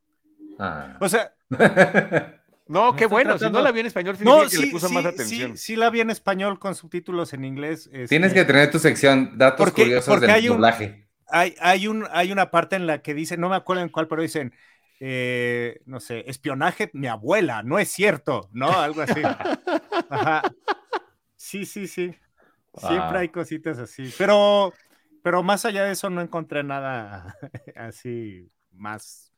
Ah. 0.59 0.97
O 0.99 1.07
sea. 1.07 1.31
No, 2.69 2.97
qué 2.97 3.05
bueno. 3.05 3.39
Si 3.39 3.49
no 3.49 3.61
la 3.61 3.71
vi 3.71 3.79
en 3.79 3.85
español, 3.85 4.17
no, 4.19 4.49
sí, 4.49 4.65
le 4.65 4.67
puso 4.69 4.89
más 4.89 5.05
atención. 5.05 5.55
Sí, 5.55 5.67
sí, 5.67 5.75
la 5.77 5.89
vi 5.89 6.01
en 6.01 6.09
español 6.09 6.59
con 6.59 6.75
subtítulos 6.75 7.31
en 7.31 7.45
inglés. 7.45 7.89
Tienes 8.09 8.31
este 8.31 8.41
que 8.41 8.43
tener 8.43 8.69
tu 8.69 8.77
sección 8.77 9.37
datos 9.37 9.71
curiosos 9.71 10.19
del 10.19 10.47
doblaje 10.47 11.07
hay, 11.29 11.55
hay, 11.59 11.87
un, 11.87 12.05
hay 12.11 12.31
una 12.31 12.51
parte 12.51 12.75
en 12.75 12.87
la 12.87 13.01
que 13.01 13.13
dice, 13.13 13.37
no 13.37 13.49
me 13.49 13.55
acuerdo 13.55 13.83
en 13.83 13.89
cuál, 13.89 14.07
pero 14.07 14.21
dicen, 14.21 14.53
eh, 14.99 15.81
no 15.85 15.99
sé, 15.99 16.23
espionaje, 16.27 16.89
mi 16.93 17.07
abuela, 17.07 17.63
no 17.63 17.79
es 17.79 17.89
cierto, 17.89 18.49
¿no? 18.51 18.69
Algo 18.69 19.01
así. 19.01 19.21
Ajá. 20.09 20.41
Sí, 21.35 21.65
sí, 21.65 21.87
sí. 21.87 22.15
Siempre 22.75 23.19
hay 23.19 23.29
cositas 23.29 23.79
así. 23.79 24.11
Pero, 24.17 24.73
pero 25.23 25.43
más 25.43 25.65
allá 25.65 25.83
de 25.83 25.93
eso 25.93 26.09
no 26.09 26.21
encontré 26.21 26.63
nada 26.63 27.35
así 27.75 28.51
más, 28.71 29.33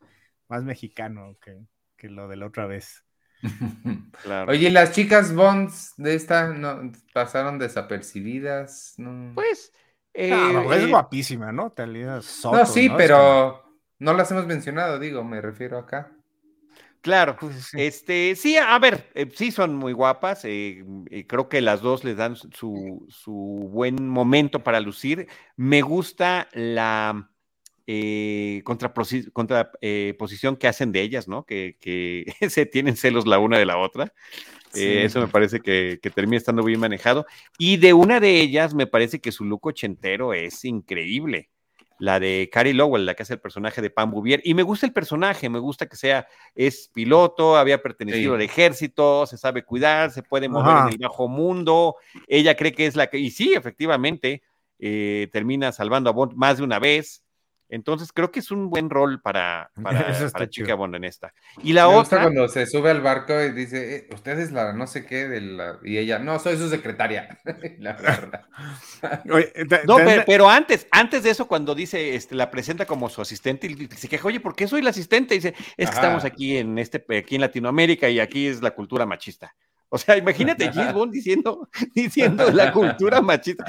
más 0.48 0.64
mexicano 0.64 1.38
que, 1.42 1.60
que 1.96 2.10
lo 2.10 2.28
de 2.28 2.38
la 2.38 2.48
otra 2.48 2.66
vez. 2.66 3.06
Claro. 4.24 4.52
Oye, 4.52 4.70
las 4.70 4.92
chicas 4.92 5.34
Bonds 5.34 5.94
de 5.96 6.14
esta 6.14 6.50
no 6.50 6.92
pasaron 7.14 7.58
desapercibidas. 7.58 8.96
Pues 9.34 9.72
eh, 10.14 10.34
es 10.74 10.84
eh, 10.84 10.88
guapísima, 10.88 11.54
¿no? 11.54 11.72
Talía 11.72 12.20
no, 12.44 12.66
sí, 12.66 12.90
pero 12.98 13.69
no 14.00 14.14
las 14.14 14.32
hemos 14.32 14.46
mencionado, 14.46 15.00
digo, 15.00 15.24
me 15.24 15.42
refiero 15.42 15.78
acá. 15.78 16.12
Claro, 17.02 17.38
pues, 17.40 17.74
este, 17.76 18.36
sí, 18.36 18.58
a 18.58 18.78
ver, 18.80 19.10
eh, 19.14 19.30
sí 19.34 19.52
son 19.52 19.76
muy 19.76 19.94
guapas, 19.94 20.42
creo 20.42 21.48
que 21.48 21.62
las 21.62 21.82
dos 21.82 22.04
les 22.04 22.18
dan 22.18 22.36
su, 22.36 23.06
su 23.08 23.34
buen 23.72 24.08
momento 24.08 24.64
para 24.64 24.82
lucir. 24.82 25.28
Me 25.56 25.82
gusta 25.82 26.50
la 26.52 27.30
contraposición 28.64 30.58
que 30.58 30.68
hacen 30.68 30.92
de 30.92 31.02
ellas, 31.02 31.28
¿no? 31.28 31.46
Que, 31.46 31.78
que 31.80 32.26
se 32.50 32.66
tienen 32.66 32.98
celos 32.98 33.26
la 33.26 33.40
una 33.40 33.58
de 33.58 33.66
la 33.66 33.78
otra. 33.78 34.14
Eh, 34.76 35.04
eso 35.06 35.20
me 35.20 35.28
parece 35.28 35.60
que, 35.60 36.00
termina 36.14 36.38
estando 36.38 36.64
bien 36.64 36.80
manejado. 36.80 37.26
Y 37.58 37.78
de 37.78 37.94
una 37.94 38.20
de 38.20 38.40
ellas, 38.42 38.74
me 38.74 38.88
parece 38.88 39.20
que 39.20 39.32
su 39.32 39.46
look 39.46 39.66
ochentero 39.66 40.34
es 40.34 40.66
increíble. 40.66 41.50
La 42.00 42.20
de 42.20 42.50
Carrie 42.52 42.74
Lowell, 42.74 43.06
la 43.06 43.14
que 43.14 43.24
hace 43.24 43.34
el 43.34 43.40
personaje 43.40 43.82
de 43.82 43.90
Pam 43.90 44.12
Bouvier. 44.12 44.42
Y 44.44 44.54
me 44.54 44.64
gusta 44.64 44.86
el 44.86 44.94
personaje, 44.94 45.50
me 45.50 45.60
gusta 45.60 45.88
que 45.88 45.96
sea, 45.96 46.28
es 46.56 46.90
piloto, 46.94 47.58
había 47.58 47.82
pertenecido 47.82 48.36
al 48.36 48.42
ejército, 48.42 49.26
se 49.26 49.38
sabe 49.38 49.64
cuidar, 49.64 50.12
se 50.12 50.24
puede 50.24 50.50
mover 50.50 50.78
en 50.78 50.94
el 50.94 50.98
bajo 50.98 51.28
mundo. 51.28 51.96
Ella 52.28 52.56
cree 52.56 52.72
que 52.72 52.86
es 52.86 52.96
la 52.96 53.08
que, 53.08 53.20
y 53.20 53.32
sí, 53.32 53.54
efectivamente, 53.54 54.42
eh, 54.80 55.28
termina 55.32 55.72
salvando 55.72 56.10
a 56.10 56.14
Bond 56.14 56.34
más 56.36 56.58
de 56.58 56.64
una 56.64 56.80
vez. 56.80 57.24
Entonces 57.70 58.12
creo 58.12 58.32
que 58.32 58.40
es 58.40 58.50
un 58.50 58.70
buen 58.70 58.90
rol 58.90 59.22
para, 59.22 59.72
para, 59.82 60.50
Chica 60.50 60.74
Bond 60.74 60.96
en 60.96 61.04
esta. 61.04 61.34
Y 61.64 61.74
la 61.74 61.88
otra. 61.88 62.24
cuando 62.24 62.48
se 62.48 62.66
sube 62.66 62.90
al 62.90 63.02
barco 63.02 63.40
y 63.42 63.52
dice, 63.52 63.96
eh, 63.96 64.08
usted 64.12 64.40
es 64.40 64.52
la 64.52 64.74
no 64.74 64.88
sé 64.88 65.06
qué 65.06 65.28
de 65.28 65.42
la. 65.42 65.80
Y 65.84 65.98
ella, 65.98 66.20
no, 66.20 66.40
soy 66.40 66.58
su 66.58 66.70
secretaria. 66.70 67.40
la 67.80 67.94
verdad. 67.94 68.46
no, 69.86 69.98
pero, 70.26 70.50
antes, 70.50 70.88
antes 70.92 71.24
de 71.24 71.30
eso, 71.30 71.48
cuando 71.48 71.76
dice, 71.76 72.16
este, 72.16 72.36
la 72.36 72.50
presenta 72.50 72.86
como 72.86 73.08
su 73.10 73.22
asistente, 73.22 73.68
y 73.68 73.88
se 73.96 74.08
queja, 74.08 74.28
oye, 74.28 74.40
¿por 74.40 74.56
qué 74.56 74.68
soy 74.68 74.82
la 74.82 74.90
asistente? 74.90 75.36
Y 75.36 75.38
dice, 75.38 75.54
es 75.78 75.90
que 75.90 75.96
estamos 75.96 76.26
aquí 76.26 76.58
en 76.58 76.78
este, 76.80 77.06
aquí 77.18 77.36
en 77.36 77.42
Latinoamérica 77.42 78.10
y 78.10 78.20
aquí 78.20 78.48
es 78.48 78.62
la 78.62 78.72
cultura 78.72 79.06
machista. 79.06 79.56
O 79.90 79.98
sea, 79.98 80.18
imagínate 80.18 80.70
Bond 80.94 81.12
diciendo, 81.12 81.68
diciendo 81.96 82.52
la 82.52 82.72
cultura 82.72 83.22
machista. 83.22 83.66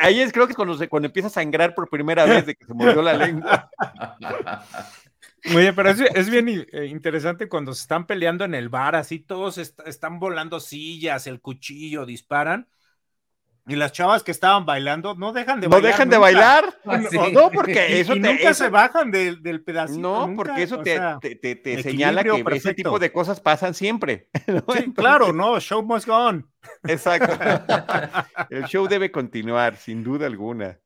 ahí 0.00 0.20
es 0.20 0.32
creo 0.32 0.46
que 0.46 0.52
es 0.52 0.56
cuando, 0.56 0.76
se, 0.76 0.88
cuando 0.88 1.06
empieza 1.06 1.26
a 1.26 1.30
sangrar 1.30 1.74
por 1.74 1.88
primera 1.88 2.24
vez 2.24 2.46
de 2.46 2.54
que 2.54 2.64
se 2.64 2.72
mordió 2.72 3.02
la 3.02 3.14
lengua. 3.14 3.68
Oye, 5.54 5.72
pero 5.72 5.90
es, 5.90 6.30
bien 6.30 6.48
eh, 6.48 6.86
interesante 6.86 7.48
cuando 7.48 7.72
se 7.72 7.82
están 7.82 8.06
peleando 8.06 8.44
en 8.44 8.54
el 8.54 8.68
bar, 8.68 8.96
así 8.96 9.18
todos 9.18 9.58
están 9.58 10.18
volando 10.18 10.60
sillas, 10.60 11.26
el 11.26 11.40
cuchillo, 11.40 12.06
disparan, 12.06 12.68
y 13.68 13.74
las 13.74 13.92
chavas 13.92 14.22
que 14.22 14.30
estaban 14.30 14.64
bailando 14.64 15.14
no 15.16 15.32
dejan 15.32 15.60
de 15.60 15.66
bailar. 15.66 15.82
No 15.82 15.88
dejan 15.88 16.08
de 16.08 16.18
bailar. 16.18 16.78
No, 17.32 17.50
porque 17.50 18.00
eso 18.00 18.14
nunca 18.14 18.54
se 18.54 18.68
bajan 18.68 19.10
del, 19.10 19.42
del 19.42 19.62
pedacito. 19.62 20.00
No, 20.00 20.34
porque 20.36 20.62
eso 20.62 20.80
te, 20.82 20.98
te, 21.20 21.82
señala 21.82 22.22
que 22.22 22.44
ese 22.52 22.74
tipo 22.74 22.98
de 22.98 23.10
cosas 23.10 23.40
pasan 23.40 23.74
siempre. 23.74 24.28
Sí, 24.76 24.92
claro, 24.92 25.32
no, 25.32 25.58
show 25.60 25.82
must 25.82 26.06
go 26.06 26.16
on. 26.16 26.48
Exacto. 26.84 27.32
El 28.50 28.64
show 28.64 28.86
debe 28.88 29.10
continuar, 29.10 29.76
sin 29.76 30.02
duda 30.02 30.26
alguna. 30.26 30.78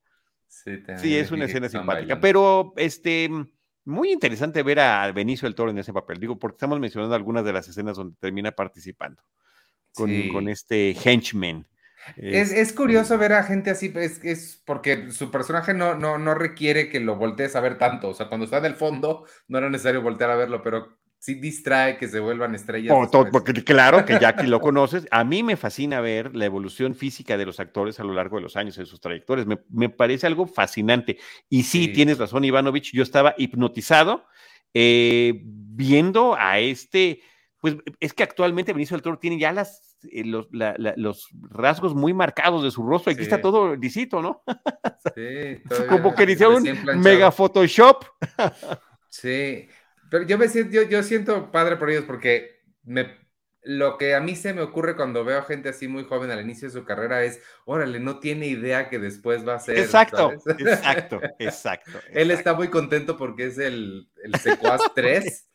Sí, 0.49 1.16
es 1.16 1.31
una 1.31 1.47
escena 1.47 1.68
simpática. 1.68 2.20
Pero 2.20 2.72
este 2.76 3.31
muy 3.85 4.12
interesante 4.12 4.62
ver 4.62 4.81
a 4.81 5.11
Benicio 5.12 5.47
del 5.47 5.55
Toro 5.55 5.70
en 5.70 5.78
ese 5.78 5.93
papel. 5.93 6.18
Digo, 6.18 6.39
porque 6.39 6.57
estamos 6.57 6.78
mencionando 6.78 7.14
algunas 7.14 7.45
de 7.45 7.53
las 7.53 7.68
escenas 7.68 7.97
donde 7.97 8.16
termina 8.20 8.53
participando 8.53 9.22
con, 9.93 10.28
con 10.28 10.49
este 10.49 10.95
henchman. 11.05 11.66
Es, 12.16 12.72
curioso 12.72 13.18
ver 13.18 13.32
a 13.32 13.42
gente 13.42 13.70
así, 13.70 13.92
es, 13.96 14.24
es 14.24 14.62
porque 14.64 15.11
su 15.11 15.30
personaje 15.30 15.74
no, 15.74 15.94
no, 15.94 16.18
no 16.18 16.34
requiere 16.34 16.88
que 16.88 17.01
lo 17.01 17.16
voltees 17.16 17.57
a 17.57 17.61
ver 17.61 17.78
tanto. 17.78 18.09
O 18.09 18.14
sea, 18.14 18.28
cuando 18.28 18.44
está 18.44 18.59
en 18.59 18.66
el 18.66 18.74
fondo, 18.74 19.26
no 19.48 19.59
era 19.59 19.70
necesario 19.70 20.03
voltear 20.03 20.30
a 20.30 20.36
verlo, 20.36 20.62
pero 20.62 21.01
sí 21.20 21.34
distrae 21.34 21.98
que 21.98 22.09
se 22.09 22.18
vuelvan 22.18 22.55
estrellas. 22.55 22.96
porque 23.30 23.53
claro 23.62 24.07
que 24.07 24.18
ya 24.18 24.34
que 24.34 24.46
lo 24.46 24.59
conoces, 24.61 25.07
a 25.11 25.22
mí 25.22 25.42
me 25.42 25.57
fascina 25.57 26.01
ver 26.01 26.34
la 26.34 26.46
evolución 26.46 26.94
física 26.94 27.36
de 27.36 27.44
los 27.44 27.61
actores 27.61 28.01
a 28.01 28.05
lo 28.05 28.14
largo 28.14 28.36
de 28.36 28.42
los 28.42 28.57
años 28.57 28.78
en 28.78 28.86
sus 28.86 29.01
trayectorias. 29.01 29.46
Me, 29.68 29.88
parece 29.90 30.26
algo 30.26 30.46
fascinante. 30.46 31.18
Y 31.48 31.64
sí, 31.64 31.88
tienes 31.88 32.18
razón, 32.18 32.44
Ivanovich, 32.44 32.92
yo 32.92 33.03
estaba 33.03 33.34
hipnotizado 33.36 34.24
eh, 34.72 35.42
viendo 35.44 36.34
a 36.38 36.59
este, 36.59 37.20
pues 37.61 37.76
es 38.01 38.14
que 38.14 38.22
actualmente 38.22 38.72
Benicio 38.72 38.96
del 38.96 39.03
Toro 39.03 39.18
tiene 39.18 39.38
ya 39.38 39.53
las 39.53 39.89
eh, 40.11 40.24
los, 40.24 40.48
los, 40.51 41.28
rasgos 41.51 41.94
muy 41.94 42.14
marcados 42.14 42.62
de 42.62 42.70
su 42.70 42.82
rostro. 42.82 43.12
Aquí 43.12 43.22
está 43.22 43.40
todo 43.40 43.76
lisito, 43.76 44.22
¿no? 44.22 44.42
Sí, 45.14 45.62
Como 45.88 46.14
que 46.14 46.26
dice 46.26 46.46
un 46.46 46.62
mega 47.01 47.32
Photoshop. 47.32 48.05
sí, 49.09 49.66
pero 50.11 50.24
yo 50.24 50.36
me 50.36 50.46
siento, 50.48 50.72
yo, 50.72 50.82
yo 50.82 51.03
siento 51.03 51.51
padre 51.51 51.76
por 51.76 51.88
ellos 51.88 52.05
porque 52.07 52.61
me, 52.82 53.07
lo 53.62 53.98
que 53.98 54.14
a 54.14 54.20
mí 54.20 54.36
se 54.36 54.55
me 54.55 54.62
ocurre 54.62 54.96
cuando 54.96 55.24
veo 55.24 55.38
a 55.38 55.42
gente 55.42 55.68
así 55.68 55.86
muy 55.86 56.05
joven 56.05 56.30
al 56.30 56.40
inicio 56.40 56.68
de 56.68 56.74
su 56.74 56.84
carrera 56.84 57.24
es, 57.24 57.40
órale, 57.64 58.01
no 58.01 58.18
tiene 58.18 58.46
idea 58.46 58.88
que 58.88 58.98
después 58.98 59.46
va 59.46 59.57
a 59.57 59.61
ser. 59.61 59.78
Exacto, 59.78 60.32
exacto, 60.59 61.20
exacto, 61.38 61.98
Él 62.11 62.30
está 62.30 62.55
muy 62.55 62.68
contento 62.68 63.16
porque 63.16 63.46
es 63.46 63.59
el, 63.59 64.09
el 64.24 64.34
secuaz 64.36 64.80
3 64.94 65.48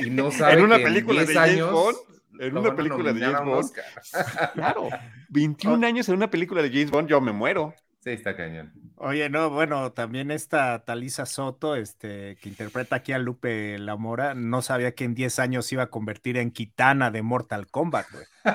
y 0.00 0.10
no 0.10 0.30
sabe 0.30 0.54
en 0.54 0.62
una 0.62 0.78
que 0.78 0.84
película 0.84 1.20
en 1.20 1.26
10 1.26 1.38
años 1.38 1.96
en 2.38 2.56
una 2.56 2.74
película 2.74 3.12
de 3.12 3.20
James 3.20 3.44
Bond. 3.44 3.70
Claro, 4.54 4.88
21 5.30 5.86
años 5.86 6.08
en 6.08 6.16
una 6.16 6.30
película 6.30 6.62
de 6.62 6.70
James 6.70 6.90
Bond, 6.90 7.08
yo 7.08 7.20
me 7.20 7.32
muero. 7.32 7.74
Sí, 8.00 8.10
está 8.10 8.36
cañón. 8.36 8.72
Oye, 8.96 9.28
no, 9.28 9.50
bueno, 9.50 9.92
también 9.92 10.32
esta 10.32 10.84
Talisa 10.84 11.24
Soto, 11.24 11.76
este, 11.76 12.36
que 12.40 12.48
interpreta 12.48 12.96
aquí 12.96 13.12
a 13.12 13.18
Lupe 13.18 13.78
Lamora, 13.78 14.34
no 14.34 14.60
sabía 14.60 14.92
que 14.94 15.04
en 15.04 15.14
10 15.14 15.38
años 15.38 15.66
se 15.66 15.76
iba 15.76 15.84
a 15.84 15.90
convertir 15.90 16.36
en 16.36 16.50
Kitana 16.50 17.12
de 17.12 17.22
Mortal 17.22 17.68
Kombat, 17.68 18.06
güey. 18.10 18.24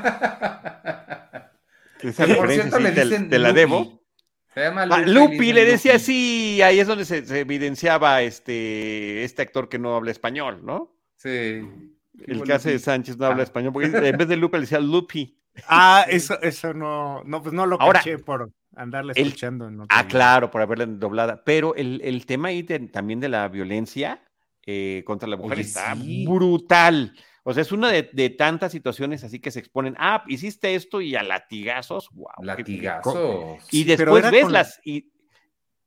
Esa 2.02 2.26
referencia 2.26 2.80
le 2.80 2.92
dicen 2.92 3.30
te, 3.30 3.40
la 3.40 3.54
debo. 3.54 4.04
Se 4.54 4.62
llama 4.62 4.84
ah, 4.84 5.02
Lupi, 5.02 5.54
le 5.54 5.66
decía 5.66 5.96
así, 5.96 6.62
ahí 6.62 6.80
es 6.80 6.88
donde 6.88 7.06
se, 7.06 7.18
evidenciaba 7.40 8.22
este, 8.22 9.24
este 9.24 9.42
actor 9.42 9.70
que 9.70 9.80
no 9.80 9.96
habla 9.96 10.12
español, 10.12 10.60
¿no? 10.64 10.94
Sí. 11.16 11.62
El 12.26 12.52
hace 12.52 12.72
de 12.72 12.80
Sánchez 12.80 13.18
no 13.18 13.26
habla 13.26 13.42
ah. 13.42 13.44
español, 13.44 13.74
porque 13.74 13.88
en 13.88 14.18
vez 14.18 14.28
de 14.28 14.38
Lupe 14.38 14.58
le 14.58 14.62
decía 14.62 14.80
Lupi. 14.80 15.38
Ah, 15.68 16.06
eso, 16.10 16.40
eso 16.42 16.74
no, 16.74 17.24
no, 17.24 17.42
pues 17.42 17.54
no 17.54 17.66
lo 17.66 17.78
caché 17.78 18.20
por 18.20 18.52
andarle 18.76 19.14
escuchando. 19.16 19.70
ah, 19.90 20.08
claro, 20.08 20.52
por 20.52 20.62
haberle 20.62 20.86
doblada. 20.86 21.44
Pero 21.44 21.76
el, 21.76 22.26
tema 22.26 22.50
ahí 22.50 22.64
también 22.64 23.20
de 23.20 23.30
la 23.30 23.48
violencia 23.48 24.22
eh, 24.66 25.04
contra 25.06 25.28
la 25.28 25.38
mujer 25.38 25.60
está 25.60 25.96
brutal. 25.96 27.14
O 27.44 27.54
sea, 27.54 27.62
es 27.62 27.72
una 27.72 27.90
de, 27.90 28.30
tantas 28.38 28.74
situaciones 28.74 29.24
así 29.24 29.40
que 29.40 29.52
se 29.52 29.60
exponen. 29.60 29.96
Ah, 29.98 30.24
hiciste 30.28 30.76
esto 30.76 31.00
y 31.00 31.16
a 31.16 31.24
latigazos. 31.24 32.10
Wow. 32.12 32.44
Latigazos. 32.44 33.66
Y 33.72 33.86
después 33.86 34.30
ves 34.30 34.52
las. 34.52 34.82
Y, 34.84 35.12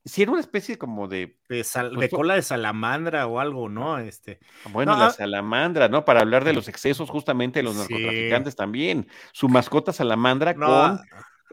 si 0.05 0.23
era 0.23 0.33
una 0.33 0.41
especie 0.41 0.79
como 0.79 1.09
de. 1.09 1.39
De, 1.49 1.65
pues, 1.95 2.11
cola 2.11 2.35
de 2.35 2.43
salamandra 2.43 3.27
o 3.27 3.41
algo, 3.41 3.69
¿no? 3.69 3.99
Este. 3.99 4.41
Bueno, 4.71 4.97
la 4.97 5.07
ah 5.07 5.11
salamandra, 5.11 5.89
¿no? 5.89 6.05
Para 6.05 6.21
hablar 6.21 6.45
de 6.45 6.53
los 6.53 6.69
excesos 6.69 7.11
justamente 7.11 7.61
de 7.61 7.65
los 7.65 7.77
narcotraficantes 7.77 8.57
también. 8.57 9.09
Su 9.33 9.49
mascota 9.49 9.93
salamandra 9.93 10.55
con 10.55 11.01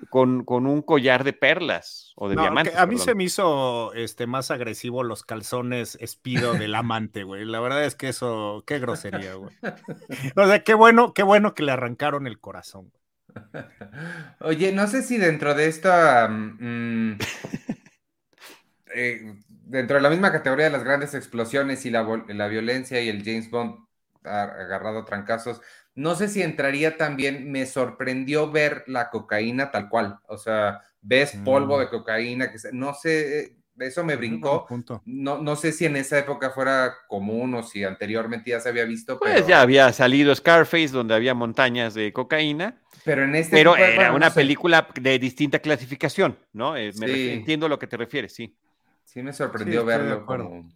con, 0.09 0.45
un 0.47 0.81
collar 0.81 1.23
de 1.23 1.33
perlas 1.33 2.13
o 2.15 2.29
de 2.29 2.35
diamantes. 2.35 2.75
A 2.75 2.85
mí 2.85 2.97
se 2.97 3.15
me 3.15 3.23
hizo 3.23 3.93
este, 3.93 4.27
más 4.27 4.51
agresivo 4.51 5.03
los 5.03 5.23
calzones 5.23 5.97
espido 5.99 6.53
del 6.53 6.75
amante, 6.75 7.23
güey. 7.23 7.45
La 7.45 7.59
verdad 7.59 7.83
es 7.83 7.95
que 7.95 8.09
eso, 8.09 8.63
qué 8.67 8.79
grosería, 8.79 9.33
güey. 9.35 9.55
O 10.35 10.45
sea, 10.45 10.63
qué 10.63 10.73
bueno, 10.73 11.13
qué 11.13 11.23
bueno 11.23 11.53
que 11.53 11.63
le 11.63 11.71
arrancaron 11.71 12.27
el 12.27 12.39
corazón. 12.39 12.91
Oye, 14.39 14.71
no 14.71 14.87
sé 14.87 15.03
si 15.03 15.17
dentro 15.17 15.53
de 15.53 15.67
esta. 15.67 16.27
Mm, 16.29 17.17
eh, 18.97 19.35
dentro 19.47 19.97
de 19.97 20.01
la 20.01 20.09
misma 20.09 20.31
categoría 20.31 20.65
de 20.65 20.71
las 20.71 20.83
grandes 20.83 21.13
explosiones 21.13 21.85
y 21.85 21.89
la, 21.89 22.05
la 22.27 22.47
violencia 22.47 23.01
y 23.01 23.09
el 23.09 23.23
James 23.23 23.49
Bond 23.49 23.87
agarrado 24.23 24.99
a 24.99 25.05
trancazos, 25.05 25.61
no 25.95 26.15
sé 26.15 26.27
si 26.27 26.41
entraría 26.41 26.97
también, 26.97 27.51
me 27.51 27.65
sorprendió 27.65 28.51
ver 28.51 28.83
la 28.87 29.09
cocaína 29.09 29.71
tal 29.71 29.89
cual, 29.89 30.19
o 30.27 30.37
sea, 30.37 30.81
ves 31.01 31.37
polvo 31.45 31.77
mm. 31.77 31.79
de 31.79 31.89
cocaína, 31.89 32.51
que 32.51 32.57
no 32.73 32.93
sé, 32.93 33.39
eh, 33.39 33.57
eso 33.79 34.03
me 34.03 34.15
brincó. 34.15 34.67
No, 35.05 35.39
no 35.39 35.55
sé 35.55 35.71
si 35.71 35.85
en 35.85 35.95
esa 35.95 36.17
época 36.19 36.49
fuera 36.49 36.95
común 37.07 37.53
o 37.55 37.63
si 37.63 37.83
anteriormente 37.83 38.51
ya 38.51 38.59
se 38.59 38.69
había 38.69 38.85
visto. 38.85 39.19
Pues 39.19 39.45
ya 39.47 39.61
había 39.61 39.91
salido 39.93 40.33
Scarface, 40.33 40.89
donde 40.89 41.13
había 41.13 41.33
montañas 41.33 41.93
de 41.93 42.11
cocaína. 42.11 42.81
Pero 43.03 43.23
en 43.23 43.35
este. 43.35 43.55
Pero 43.55 43.77
era 43.77 44.13
una 44.13 44.33
película 44.33 44.87
de 44.99 45.19
distinta 45.19 45.59
clasificación, 45.59 46.37
¿no? 46.53 46.75
Eh, 46.75 46.91
entiendo 47.01 47.67
a 47.67 47.69
lo 47.69 47.79
que 47.79 47.87
te 47.87 47.97
refieres, 47.97 48.33
sí. 48.33 48.55
Sí, 49.07 49.23
me 49.23 49.31
sorprendió 49.31 49.85
verlo 49.85 50.25
como. 50.25 50.69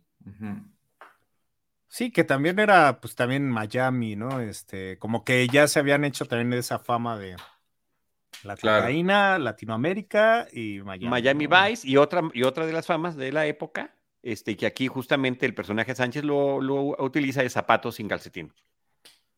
Sí, 1.90 2.12
que 2.12 2.24
también 2.24 2.60
era, 2.60 3.02
pues 3.02 3.14
también 3.14 3.50
Miami, 3.50 4.16
¿no? 4.16 4.40
Este, 4.40 4.98
como 5.00 5.26
que 5.26 5.46
ya 5.50 5.68
se 5.68 5.80
habían 5.80 6.06
hecho 6.06 6.24
también 6.26 6.54
esa 6.54 6.80
fama 6.80 7.20
de 7.20 7.36
la 8.44 9.38
Latinoamérica 9.38 10.48
y 10.54 10.80
Miami. 10.82 11.10
Miami 11.10 11.48
Vice 11.48 11.86
y 11.86 11.98
otra, 11.98 12.22
y 12.34 12.44
otra 12.44 12.66
de 12.66 12.72
las 12.72 12.88
famas 12.88 13.18
de 13.18 13.34
la 13.34 13.46
época, 13.48 13.94
este, 14.24 14.56
que 14.56 14.66
aquí 14.66 14.88
justamente 14.88 15.46
el 15.46 15.54
personaje 15.54 15.94
Sánchez 15.94 16.24
lo, 16.24 16.56
utiliza 17.04 17.44
de 17.44 17.50
zapatos 17.50 17.96
sin 17.96 18.08
calcetín. 18.08 18.54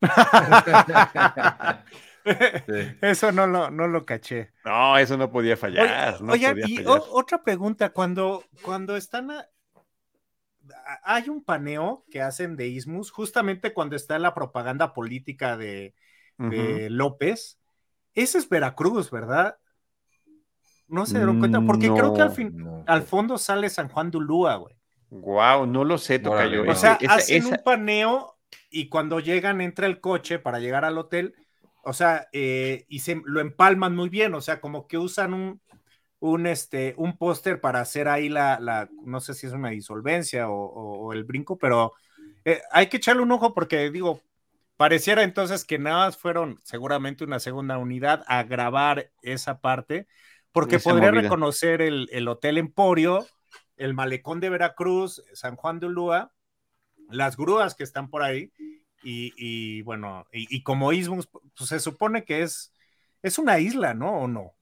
Eso 3.00 3.32
no 3.32 3.46
lo, 3.46 3.70
no 3.70 3.86
lo 3.86 4.04
caché. 4.06 4.52
No, 4.64 4.96
eso 4.98 5.16
no 5.16 5.30
podía 5.30 5.56
fallar. 5.56 6.16
Oye, 6.22 6.54
y 6.66 6.82
otra 6.86 7.42
pregunta, 7.42 7.90
cuando, 7.90 8.44
cuando 8.62 8.96
están 8.96 9.30
hay 11.02 11.28
un 11.28 11.44
paneo 11.44 12.04
que 12.10 12.22
hacen 12.22 12.56
de 12.56 12.68
Ismus 12.68 13.10
justamente 13.10 13.72
cuando 13.72 13.96
está 13.96 14.16
en 14.16 14.22
la 14.22 14.34
propaganda 14.34 14.92
política 14.92 15.56
de, 15.56 15.94
López. 16.90 17.60
Ese 18.14 18.38
es 18.38 18.48
Veracruz, 18.48 19.10
¿verdad? 19.10 19.56
No 20.88 21.06
se 21.06 21.16
dieron 21.16 21.38
cuenta, 21.38 21.60
porque 21.60 21.88
creo 21.88 22.12
que 22.12 22.22
al 22.22 22.30
fin, 22.30 22.84
al 22.86 23.02
fondo 23.02 23.38
sale 23.38 23.70
San 23.70 23.88
Juan 23.88 24.10
de 24.10 24.18
Ulúa, 24.18 24.56
güey. 24.56 24.76
Wow, 25.10 25.66
no 25.66 25.84
lo 25.84 25.98
sé, 25.98 26.18
Tocayo. 26.18 26.68
O 26.68 26.74
sea, 26.74 26.98
hacen 27.08 27.46
un 27.46 27.58
paneo 27.64 28.36
y 28.70 28.88
cuando 28.88 29.20
llegan 29.20 29.60
entra 29.60 29.86
el 29.86 30.00
coche 30.00 30.38
para 30.38 30.58
llegar 30.58 30.84
al 30.84 30.98
hotel, 30.98 31.34
o 31.84 31.92
sea, 31.92 32.28
eh, 32.32 32.84
y 32.88 33.00
se 33.00 33.20
lo 33.24 33.40
empalman 33.40 33.94
muy 33.94 34.08
bien, 34.08 34.34
o 34.34 34.40
sea, 34.40 34.60
como 34.60 34.86
que 34.86 34.98
usan 34.98 35.34
un, 35.34 35.60
un, 36.20 36.46
este, 36.46 36.94
un 36.96 37.16
póster 37.16 37.60
para 37.60 37.80
hacer 37.80 38.08
ahí 38.08 38.28
la, 38.28 38.58
la, 38.60 38.88
no 39.04 39.20
sé 39.20 39.34
si 39.34 39.46
es 39.46 39.52
una 39.52 39.70
disolvencia 39.70 40.48
o, 40.48 41.12
el 41.12 41.24
brinco, 41.24 41.58
pero 41.58 41.92
eh, 42.44 42.62
hay 42.72 42.88
que 42.88 42.96
echarle 42.96 43.22
un 43.22 43.32
ojo 43.32 43.54
porque 43.54 43.90
digo, 43.90 44.22
pareciera 44.76 45.22
entonces 45.22 45.64
que 45.64 45.78
nada 45.78 46.06
más 46.06 46.16
fueron 46.16 46.58
seguramente 46.64 47.24
una 47.24 47.40
segunda 47.40 47.78
unidad 47.78 48.24
a 48.26 48.42
grabar 48.42 49.10
esa 49.22 49.60
parte, 49.60 50.06
porque 50.52 50.78
podría 50.78 51.10
reconocer 51.10 51.82
el, 51.82 52.08
el, 52.12 52.28
Hotel 52.28 52.58
Emporio, 52.58 53.26
el 53.76 53.92
Malecón 53.92 54.40
de 54.40 54.50
Veracruz, 54.50 55.22
San 55.32 55.56
Juan 55.56 55.80
de 55.80 55.86
Ulúa, 55.86 56.32
las 57.10 57.36
grúas 57.36 57.74
que 57.74 57.84
están 57.84 58.08
por 58.08 58.22
ahí, 58.22 58.52
y, 59.04 59.82
bueno, 59.82 60.26
y, 60.32 60.62
como 60.62 60.92
Ismus, 60.92 61.28
pues 61.28 61.68
se 61.68 61.80
supone 61.80 62.24
que 62.24 62.42
es, 62.42 62.72
es 63.22 63.38
una 63.38 63.58
isla, 63.58 63.94
¿no? 63.94 64.12
¿O 64.20 64.28
no? 64.28 64.54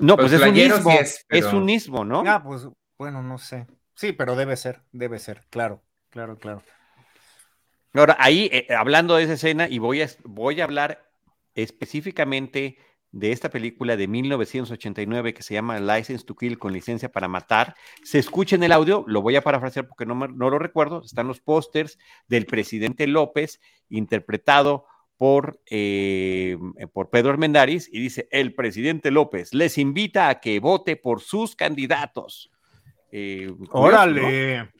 No, 0.00 0.16
pues, 0.16 0.32
es 0.32 0.40
un 0.40 0.56
ismo, 0.56 0.90
es, 1.28 1.44
un 1.52 1.68
ismo, 1.68 2.04
¿no? 2.04 2.22
Ah, 2.26 2.42
pues 2.42 2.66
bueno, 2.96 3.22
no 3.22 3.38
sé. 3.38 3.66
Sí, 3.94 4.12
pero 4.12 4.36
debe 4.36 4.56
ser, 4.56 4.82
debe 4.92 5.18
ser, 5.18 5.44
claro, 5.50 5.82
claro, 6.10 6.38
claro. 6.38 6.62
Ahora, 7.94 8.16
ahí, 8.20 8.48
eh, 8.52 8.66
hablando 8.76 9.16
de 9.16 9.24
esa 9.24 9.32
escena, 9.32 9.68
y 9.68 9.78
voy 9.78 10.02
a, 10.02 10.08
voy 10.24 10.60
a 10.60 10.64
hablar 10.64 11.10
específicamente 11.54 12.78
de 13.10 13.32
esta 13.32 13.50
película 13.50 13.96
de 13.96 14.06
1989 14.06 15.34
que 15.34 15.42
se 15.42 15.54
llama 15.54 15.80
License 15.80 16.24
to 16.24 16.36
Kill 16.36 16.58
con 16.58 16.72
licencia 16.72 17.10
para 17.10 17.28
matar. 17.28 17.74
Se 18.02 18.18
escucha 18.18 18.56
en 18.56 18.62
el 18.62 18.72
audio, 18.72 19.04
lo 19.06 19.22
voy 19.22 19.36
a 19.36 19.42
parafrasear 19.42 19.88
porque 19.88 20.06
no, 20.06 20.14
no 20.14 20.50
lo 20.50 20.58
recuerdo, 20.58 21.02
están 21.04 21.26
los 21.26 21.40
pósters 21.40 21.98
del 22.28 22.46
presidente 22.46 23.06
López 23.06 23.60
interpretado 23.88 24.84
por, 25.16 25.60
eh, 25.68 26.56
por 26.92 27.10
Pedro 27.10 27.30
Armendáriz 27.30 27.88
y 27.92 28.00
dice, 28.00 28.28
el 28.30 28.54
presidente 28.54 29.10
López 29.10 29.52
les 29.52 29.76
invita 29.76 30.28
a 30.28 30.40
que 30.40 30.60
vote 30.60 30.96
por 30.96 31.20
sus 31.20 31.56
candidatos. 31.56 32.50
Eh, 33.10 33.52
Órale. 33.70 34.70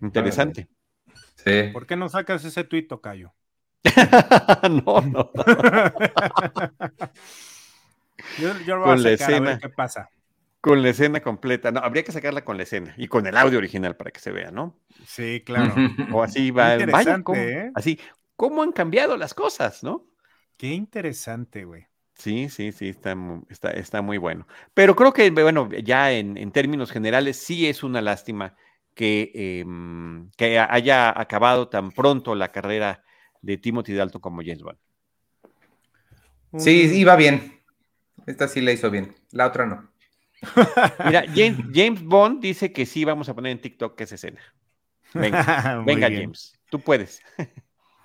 Interesante. 0.00 0.68
Sí. 1.44 1.70
¿Por 1.72 1.86
qué 1.86 1.96
no 1.96 2.08
sacas 2.08 2.44
ese 2.44 2.64
tuit, 2.64 2.88
Tocayo? 2.88 3.32
no, 4.84 5.00
no. 5.00 5.30
yo, 8.38 8.78
voy 8.78 8.90
a, 8.90 8.96
la 8.96 9.10
escena, 9.10 9.58
qué 9.58 9.68
pasa. 9.68 10.10
Con 10.60 10.82
la 10.82 10.90
escena 10.90 11.20
completa. 11.20 11.70
No, 11.70 11.80
habría 11.80 12.02
que 12.04 12.12
sacarla 12.12 12.44
con 12.44 12.58
la 12.58 12.64
escena 12.64 12.94
y 12.98 13.08
con 13.08 13.26
el 13.26 13.36
audio 13.36 13.58
original 13.58 13.96
para 13.96 14.10
que 14.10 14.20
se 14.20 14.30
vea, 14.30 14.50
¿no? 14.50 14.76
Sí, 15.06 15.42
claro. 15.44 15.74
O 16.12 16.22
así 16.22 16.50
va. 16.50 16.76
Vaya, 16.76 17.22
¿eh? 17.34 17.72
Así, 17.74 17.98
cómo 18.36 18.62
han 18.62 18.72
cambiado 18.72 19.16
las 19.16 19.32
cosas, 19.32 19.82
¿no? 19.82 20.06
Qué 20.58 20.68
interesante, 20.68 21.64
güey. 21.64 21.86
Sí, 22.14 22.50
sí, 22.50 22.72
sí, 22.72 22.90
está, 22.90 23.16
está, 23.48 23.70
está, 23.70 24.02
muy 24.02 24.18
bueno. 24.18 24.46
Pero 24.74 24.94
creo 24.94 25.14
que, 25.14 25.30
bueno, 25.30 25.70
ya 25.82 26.12
en, 26.12 26.52
términos 26.52 26.90
generales, 26.90 27.38
sí 27.38 27.66
es 27.66 27.82
una 27.82 28.02
lástima 28.02 28.56
que, 28.94 29.32
em, 29.34 30.30
que 30.36 30.58
haya 30.58 31.18
acabado 31.18 31.68
tan 31.68 31.90
pronto 31.92 32.34
la 32.34 32.48
carrera 32.52 33.02
de 33.42 33.56
Timothy 33.58 33.94
Dalton 33.94 34.20
como 34.20 34.42
James 34.42 34.62
Bond. 34.62 34.78
Sí, 36.58 36.90
iba 36.94 37.16
bien. 37.16 37.60
Esta 38.26 38.48
sí 38.48 38.60
la 38.60 38.72
hizo 38.72 38.90
bien, 38.90 39.14
la 39.30 39.46
otra 39.46 39.66
no. 39.66 39.90
Mira, 41.04 41.24
James, 41.34 42.02
Bond 42.02 42.40
dice 42.40 42.72
que 42.72 42.86
sí 42.86 43.04
vamos 43.04 43.28
a 43.28 43.34
poner 43.34 43.52
en 43.52 43.60
TikTok 43.60 44.00
esa 44.00 44.14
escena. 44.14 44.40
Venga, 45.14 45.82
venga 45.86 46.08
James, 46.10 46.58
tú 46.70 46.80
puedes. 46.80 47.22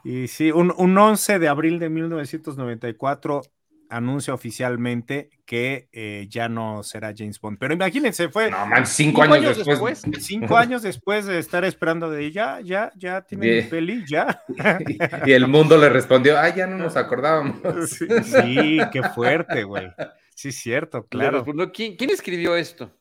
Y 0.03 0.27
sí, 0.27 0.51
un, 0.51 0.71
11 0.97 1.39
de 1.39 1.47
abril 1.47 1.79
de 1.79 1.89
1994 1.89 3.41
anuncia 3.89 4.33
oficialmente 4.33 5.29
que 5.45 5.87
eh, 5.91 6.27
ya 6.29 6.49
no 6.49 6.83
será 6.83 7.13
James 7.15 7.39
Bond. 7.39 7.57
Pero 7.59 7.73
imagínense, 7.73 8.29
fue. 8.29 8.49
No, 8.49 8.65
man, 8.65 8.85
cinco, 8.85 9.21
años, 9.21 9.63
después. 9.63 10.03
Cinco 10.19 10.57
años 10.57 10.81
después 10.81 11.25
de 11.25 11.39
estar 11.39 11.63
esperando 11.65 12.09
de 12.09 12.31
ya, 12.31 12.59
ya, 12.61 12.91
ya 12.95 13.21
tiene 13.21 13.63
peli, 13.63 14.03
ya. 14.07 14.43
Y, 15.25 15.31
el 15.31 15.47
mundo 15.47 15.77
le 15.77 15.89
respondió, 15.89 16.37
ah, 16.37 16.49
ya 16.49 16.67
no 16.67 16.77
nos 16.77 16.95
acordábamos. 16.95 17.59
Sí, 17.89 18.79
qué 18.91 19.03
fuerte, 19.13 19.63
güey. 19.63 19.91
Sí, 20.33 20.51
cierto, 20.51 21.05
claro. 21.07 21.45
¿quién, 21.73 21.95
¿quién, 21.95 22.09
escribió 22.09 22.55
esto? 22.55 22.91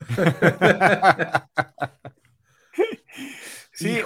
sí, 3.72 4.00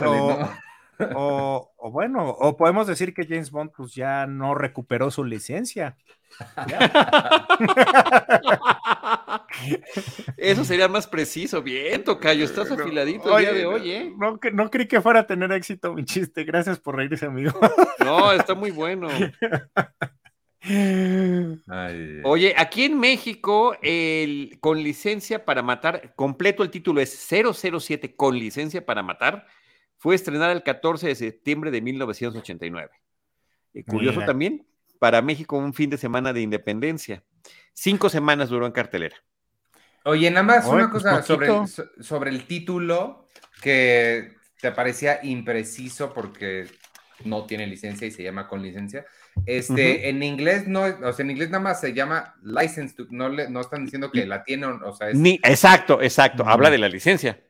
o, 1.15 1.73
o, 1.77 1.91
bueno, 1.91 2.29
o 2.29 2.57
podemos 2.57 2.87
decir 2.87 3.15
que 3.15 3.27
James 3.27 3.51
Bond 3.51 3.73
pues 3.77 3.95
ya 3.95 4.27
no 4.27 4.55
recuperó 4.55 5.11
su 5.11 5.25
licencia. 5.25 5.97
Eso 10.37 10.65
sería 10.65 10.89
más 10.89 11.07
preciso. 11.07 11.63
Bien, 11.63 12.03
Tocayo, 12.05 12.45
estás 12.45 12.71
afiladito 12.71 13.39
el 13.39 13.45
día 13.45 13.53
de 13.53 13.67
hoy, 13.67 13.91
¿eh? 13.91 14.13
No, 14.17 14.39
no 14.53 14.71
creí 14.71 14.87
que 14.87 15.01
fuera 15.01 15.21
a 15.21 15.27
tener 15.27 15.53
éxito 15.53 15.95
mi 15.95 16.05
chiste. 16.05 16.45
Gracias 16.45 16.79
por 16.79 16.97
reírse, 16.97 17.27
amigo. 17.27 17.59
No, 18.05 18.33
está 18.33 18.55
muy 18.55 18.71
bueno. 18.71 19.09
Oye, 22.25 22.55
aquí 22.57 22.85
en 22.85 22.99
México, 22.99 23.77
el, 23.83 24.59
con 24.61 24.83
licencia 24.83 25.45
para 25.45 25.63
matar, 25.63 26.15
completo 26.17 26.63
el 26.63 26.71
título 26.71 27.01
es 27.01 27.29
007 27.29 28.15
con 28.15 28.39
licencia 28.39 28.85
para 28.85 29.03
matar, 29.03 29.47
fue 29.97 30.15
estrenada 30.15 30.53
el 30.53 30.63
14 30.63 31.09
de 31.09 31.15
septiembre 31.15 31.71
de 31.71 31.81
1989. 31.81 32.91
Y 33.73 33.85
curioso 33.85 34.21
también, 34.23 34.67
para 35.01 35.23
México 35.23 35.57
un 35.57 35.75
fin 35.75 35.91
de 35.91 35.97
semana 35.97 36.33
de 36.33 36.43
independencia. 36.43 37.25
Cinco 37.73 38.09
semanas 38.09 38.51
duró 38.51 38.67
en 38.67 38.73
cartelera. 38.73 39.17
Oye, 40.05 40.31
nada 40.31 40.45
más 40.45 40.67
una 40.67 40.91
pues 40.91 41.03
cosa 41.03 41.23
sobre 41.23 41.49
el, 41.49 41.67
sobre 42.05 42.31
el 42.31 42.47
título 42.47 43.27
que 43.63 44.37
te 44.61 44.71
parecía 44.73 45.21
impreciso 45.23 46.13
porque 46.13 46.67
no 47.25 47.47
tiene 47.47 47.67
licencia 47.67 48.07
y 48.07 48.11
se 48.11 48.23
llama 48.23 48.47
con 48.47 48.63
licencia. 48.63 49.07
Este, 49.47 50.11
en 50.11 50.23
inglés 50.23 50.69
no, 50.69 50.83
o 50.83 51.13
sea, 51.13 51.25
en 51.25 51.31
inglés 51.31 51.49
nada 51.49 51.65
más 51.65 51.81
se 51.81 51.95
llama 51.95 52.35
license, 52.43 52.95
no, 53.09 53.31
le, 53.31 53.49
no 53.49 53.61
están 53.61 53.85
diciendo 53.85 54.11
que 54.11 54.27
la 54.27 54.45
tiene, 54.45 54.67
o 54.67 54.93
sea, 54.93 55.11
es... 55.11 55.17
Ni, 55.17 55.41
exacto, 55.43 56.03
exacto, 56.03 56.47
habla 56.47 56.71
de 56.71 56.79
la 56.79 56.89
licencia. 56.89 57.41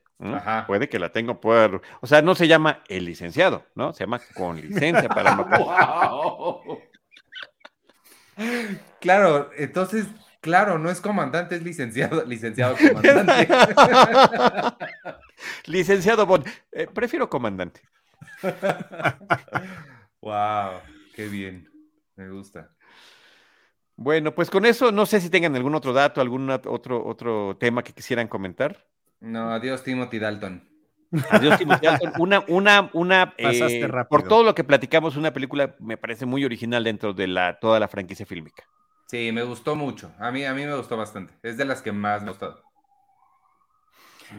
Puede 0.67 0.87
que 0.87 0.99
la 0.99 1.11
tenga, 1.11 1.41
puede, 1.41 1.81
o 1.99 2.07
sea, 2.07 2.21
no 2.21 2.35
se 2.35 2.47
llama 2.47 2.83
el 2.87 3.05
licenciado, 3.05 3.65
¿no? 3.73 3.91
Se 3.91 4.03
llama 4.03 4.21
con 4.35 4.61
licencia 4.61 5.09
para 5.09 5.35
Claro, 8.99 9.49
entonces, 9.57 10.07
claro, 10.41 10.77
no 10.77 10.89
es 10.89 11.01
comandante, 11.01 11.55
es 11.55 11.63
licenciado, 11.63 12.23
licenciado 12.25 12.75
comandante. 12.77 13.47
licenciado 15.65 16.25
Bond, 16.25 16.47
eh, 16.71 16.87
prefiero 16.93 17.29
comandante. 17.29 17.81
wow, 20.21 20.79
qué 21.15 21.27
bien, 21.27 21.69
me 22.15 22.29
gusta. 22.29 22.69
Bueno, 23.95 24.33
pues 24.33 24.49
con 24.49 24.65
eso, 24.65 24.91
no 24.91 25.05
sé 25.05 25.21
si 25.21 25.29
tengan 25.29 25.55
algún 25.55 25.75
otro 25.75 25.93
dato, 25.93 26.21
algún 26.21 26.49
otro, 26.49 27.05
otro 27.05 27.57
tema 27.59 27.83
que 27.83 27.93
quisieran 27.93 28.27
comentar. 28.27 28.87
No, 29.19 29.51
adiós 29.51 29.83
Timothy 29.83 30.17
Dalton. 30.17 30.70
Adiós 31.29 31.57
Timothy 31.57 31.85
Dalton. 31.85 32.13
Una, 32.19 32.43
una, 32.47 32.89
una, 32.93 33.33
eh, 33.37 33.87
por 34.09 34.23
todo 34.23 34.43
lo 34.43 34.55
que 34.55 34.63
platicamos, 34.63 35.15
una 35.17 35.33
película 35.33 35.75
me 35.79 35.97
parece 35.97 36.25
muy 36.25 36.45
original 36.45 36.83
dentro 36.83 37.13
de 37.13 37.27
la, 37.27 37.59
toda 37.59 37.79
la 37.79 37.87
franquicia 37.87 38.25
fílmica. 38.25 38.63
Sí, 39.07 39.31
me 39.33 39.43
gustó 39.43 39.75
mucho. 39.75 40.13
A 40.19 40.31
mí, 40.31 40.45
a 40.45 40.53
mí 40.53 40.65
me 40.65 40.75
gustó 40.75 40.95
bastante. 40.95 41.33
Es 41.43 41.57
de 41.57 41.65
las 41.65 41.81
que 41.81 41.91
más 41.91 42.21
me 42.21 42.29
ha 42.29 42.31
gustado. 42.31 42.63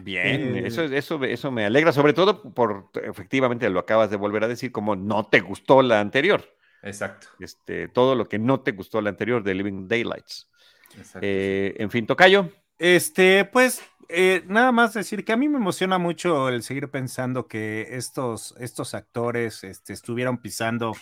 Bien, 0.02 0.56
eh, 0.56 0.62
eso, 0.66 0.84
eso, 0.84 1.22
eso 1.22 1.50
me 1.50 1.66
alegra, 1.66 1.92
sobre 1.92 2.14
todo 2.14 2.42
por, 2.54 2.90
efectivamente, 2.94 3.68
lo 3.68 3.80
acabas 3.80 4.08
de 4.08 4.16
volver 4.16 4.44
a 4.44 4.48
decir, 4.48 4.72
como 4.72 4.96
no 4.96 5.26
te 5.26 5.40
gustó 5.40 5.82
la 5.82 6.00
anterior. 6.00 6.42
Exacto. 6.82 7.28
Este, 7.38 7.88
todo 7.88 8.14
lo 8.14 8.26
que 8.26 8.38
no 8.38 8.60
te 8.60 8.72
gustó 8.72 9.02
la 9.02 9.10
anterior 9.10 9.42
de 9.42 9.54
Living 9.54 9.86
Daylights. 9.88 10.48
Exacto. 10.96 11.20
Eh, 11.20 11.74
en 11.78 11.90
fin, 11.90 12.06
Tocayo. 12.06 12.48
Este, 12.78 13.44
pues 13.44 13.82
eh, 14.08 14.44
nada 14.46 14.72
más 14.72 14.94
decir 14.94 15.24
que 15.24 15.32
a 15.32 15.36
mí 15.36 15.48
me 15.48 15.58
emociona 15.58 15.98
mucho 15.98 16.48
el 16.48 16.62
seguir 16.62 16.90
pensando 16.90 17.46
que 17.46 17.88
estos, 17.96 18.54
estos 18.58 18.94
actores 18.94 19.64
este, 19.64 19.92
estuvieron 19.92 20.38
pisando 20.38 20.92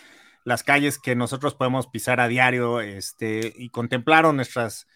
las 0.45 0.63
calles 0.63 0.99
que 0.99 1.15
nosotros 1.15 1.55
podemos 1.55 1.87
pisar 1.87 2.21
a 2.21 2.29
diario 2.29 2.81
este, 2.81 3.53
y 3.57 3.71
contemplaron 3.71 4.37
nuestras, 4.37 4.87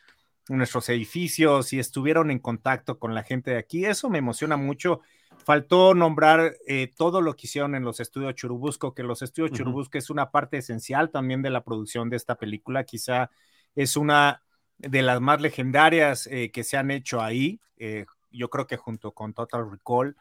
nuestros 0.48 0.88
edificios 0.88 1.72
y 1.72 1.78
estuvieron 1.78 2.30
en 2.30 2.38
contacto 2.38 2.98
con 2.98 3.14
la 3.14 3.22
gente 3.22 3.52
de 3.52 3.58
aquí. 3.58 3.84
Eso 3.84 4.08
me 4.10 4.18
emociona 4.18 4.56
mucho. 4.56 5.00
Faltó 5.44 5.94
nombrar 5.94 6.56
eh, 6.66 6.90
todo 6.96 7.20
lo 7.20 7.34
que 7.34 7.46
hicieron 7.46 7.74
en 7.74 7.84
los 7.84 8.00
estudios 8.00 8.34
Churubusco, 8.34 8.94
que 8.94 9.02
los 9.02 9.20
estudios 9.20 9.52
Churubusco 9.52 9.98
es 9.98 10.08
una 10.08 10.30
parte 10.30 10.58
esencial 10.58 11.10
también 11.10 11.42
de 11.42 11.50
la 11.50 11.64
producción 11.64 12.08
de 12.08 12.16
esta 12.16 12.36
película. 12.36 12.84
Quizá 12.84 13.30
es 13.74 13.96
una 13.96 14.42
de 14.78 15.02
las 15.02 15.20
más 15.20 15.40
legendarias 15.40 16.26
eh, 16.30 16.50
que 16.50 16.64
se 16.64 16.76
han 16.76 16.90
hecho 16.90 17.22
ahí, 17.22 17.60
eh, 17.76 18.06
yo 18.30 18.50
creo 18.50 18.66
que 18.66 18.76
junto 18.76 19.12
con 19.12 19.32
Total 19.34 19.68
Recall. 19.70 20.16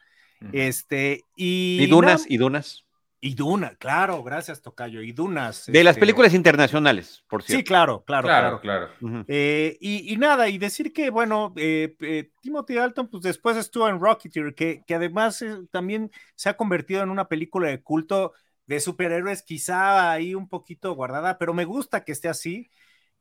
Este, 0.52 1.22
y, 1.36 1.78
y 1.80 1.86
Dunas, 1.86 2.26
y 2.28 2.36
Dunas. 2.36 2.84
Y 3.18 3.34
Dunas, 3.34 3.76
claro, 3.78 4.22
gracias 4.22 4.60
Tocayo, 4.60 5.00
y 5.00 5.12
Dunas. 5.12 5.64
De 5.66 5.82
las 5.82 5.92
este 5.92 6.00
películas 6.00 6.34
internacionales, 6.34 7.24
por 7.26 7.42
cierto. 7.42 7.60
Sí, 7.60 7.64
claro, 7.64 8.04
claro, 8.04 8.28
claro. 8.28 8.60
claro. 8.60 8.90
Eh, 9.26 9.78
y, 9.80 10.14
nada, 10.18 10.50
y 10.50 10.58
decir 10.58 10.92
que, 10.92 11.08
bueno, 11.08 11.54
Timothy 12.42 12.74
Dalton, 12.74 13.08
pues 13.08 13.22
después 13.22 13.56
estuvo 13.56 13.88
en 13.88 13.98
Rocketeer, 13.98 14.54
que, 14.54 14.82
que 14.86 14.94
además 14.94 15.42
también 15.70 16.10
se 16.34 16.50
ha 16.50 16.56
convertido 16.58 17.02
en 17.02 17.08
una 17.08 17.26
película 17.26 17.68
de 17.68 17.80
culto 17.80 18.34
de 18.66 18.80
superhéroes, 18.80 19.42
quizá 19.42 20.12
ahí 20.12 20.34
un 20.34 20.48
poquito 20.48 20.94
guardada, 20.94 21.38
pero 21.38 21.54
me 21.54 21.64
gusta 21.64 22.04
que 22.04 22.12
esté 22.12 22.28
así. 22.28 22.70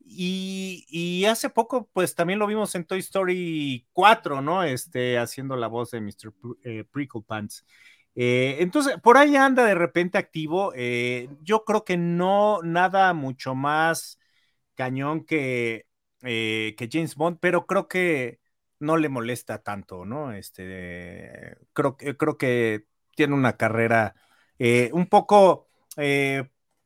Y, 0.06 1.26
hace 1.26 1.50
poco, 1.50 1.90
pues 1.94 2.16
también 2.16 2.40
lo 2.40 2.48
vimos 2.48 2.76
en 2.76 2.86
Toy 2.86 3.00
Story 3.00 3.88
4, 3.94 4.42
¿no? 4.42 4.64
Este, 4.64 5.18
haciendo 5.18 5.56
la 5.56 5.68
voz 5.68 5.92
de 5.92 6.02
Mr. 6.02 6.34
Eh, 6.64 6.84
Prickle 6.92 7.22
Pants. 7.26 7.66
Eh, 8.16 8.58
entonces, 8.60 9.00
por 9.02 9.18
ahí 9.18 9.36
anda 9.36 9.66
de 9.66 9.76
repente 9.76 10.18
activo. 10.18 10.74
Eh, 10.76 11.30
yo 11.42 11.64
creo 11.66 11.84
que 11.84 11.98
no 11.98 12.60
nada 12.64 13.14
mucho 13.14 13.56
más 13.56 14.20
cañón 14.76 15.26
que, 15.26 15.88
que 16.22 16.90
James 16.92 17.16
Bond, 17.16 17.38
pero 17.40 17.66
creo 17.66 17.88
que 17.88 18.40
no 18.80 18.98
le 18.98 19.10
molesta 19.10 19.64
tanto, 19.64 20.06
¿no? 20.06 20.34
Este, 20.34 21.58
creo, 21.74 21.98
creo 21.98 22.38
que 22.38 22.86
tiene 23.16 23.34
una 23.36 23.58
carrera 23.58 24.16
un 24.92 25.08
poco 25.08 25.68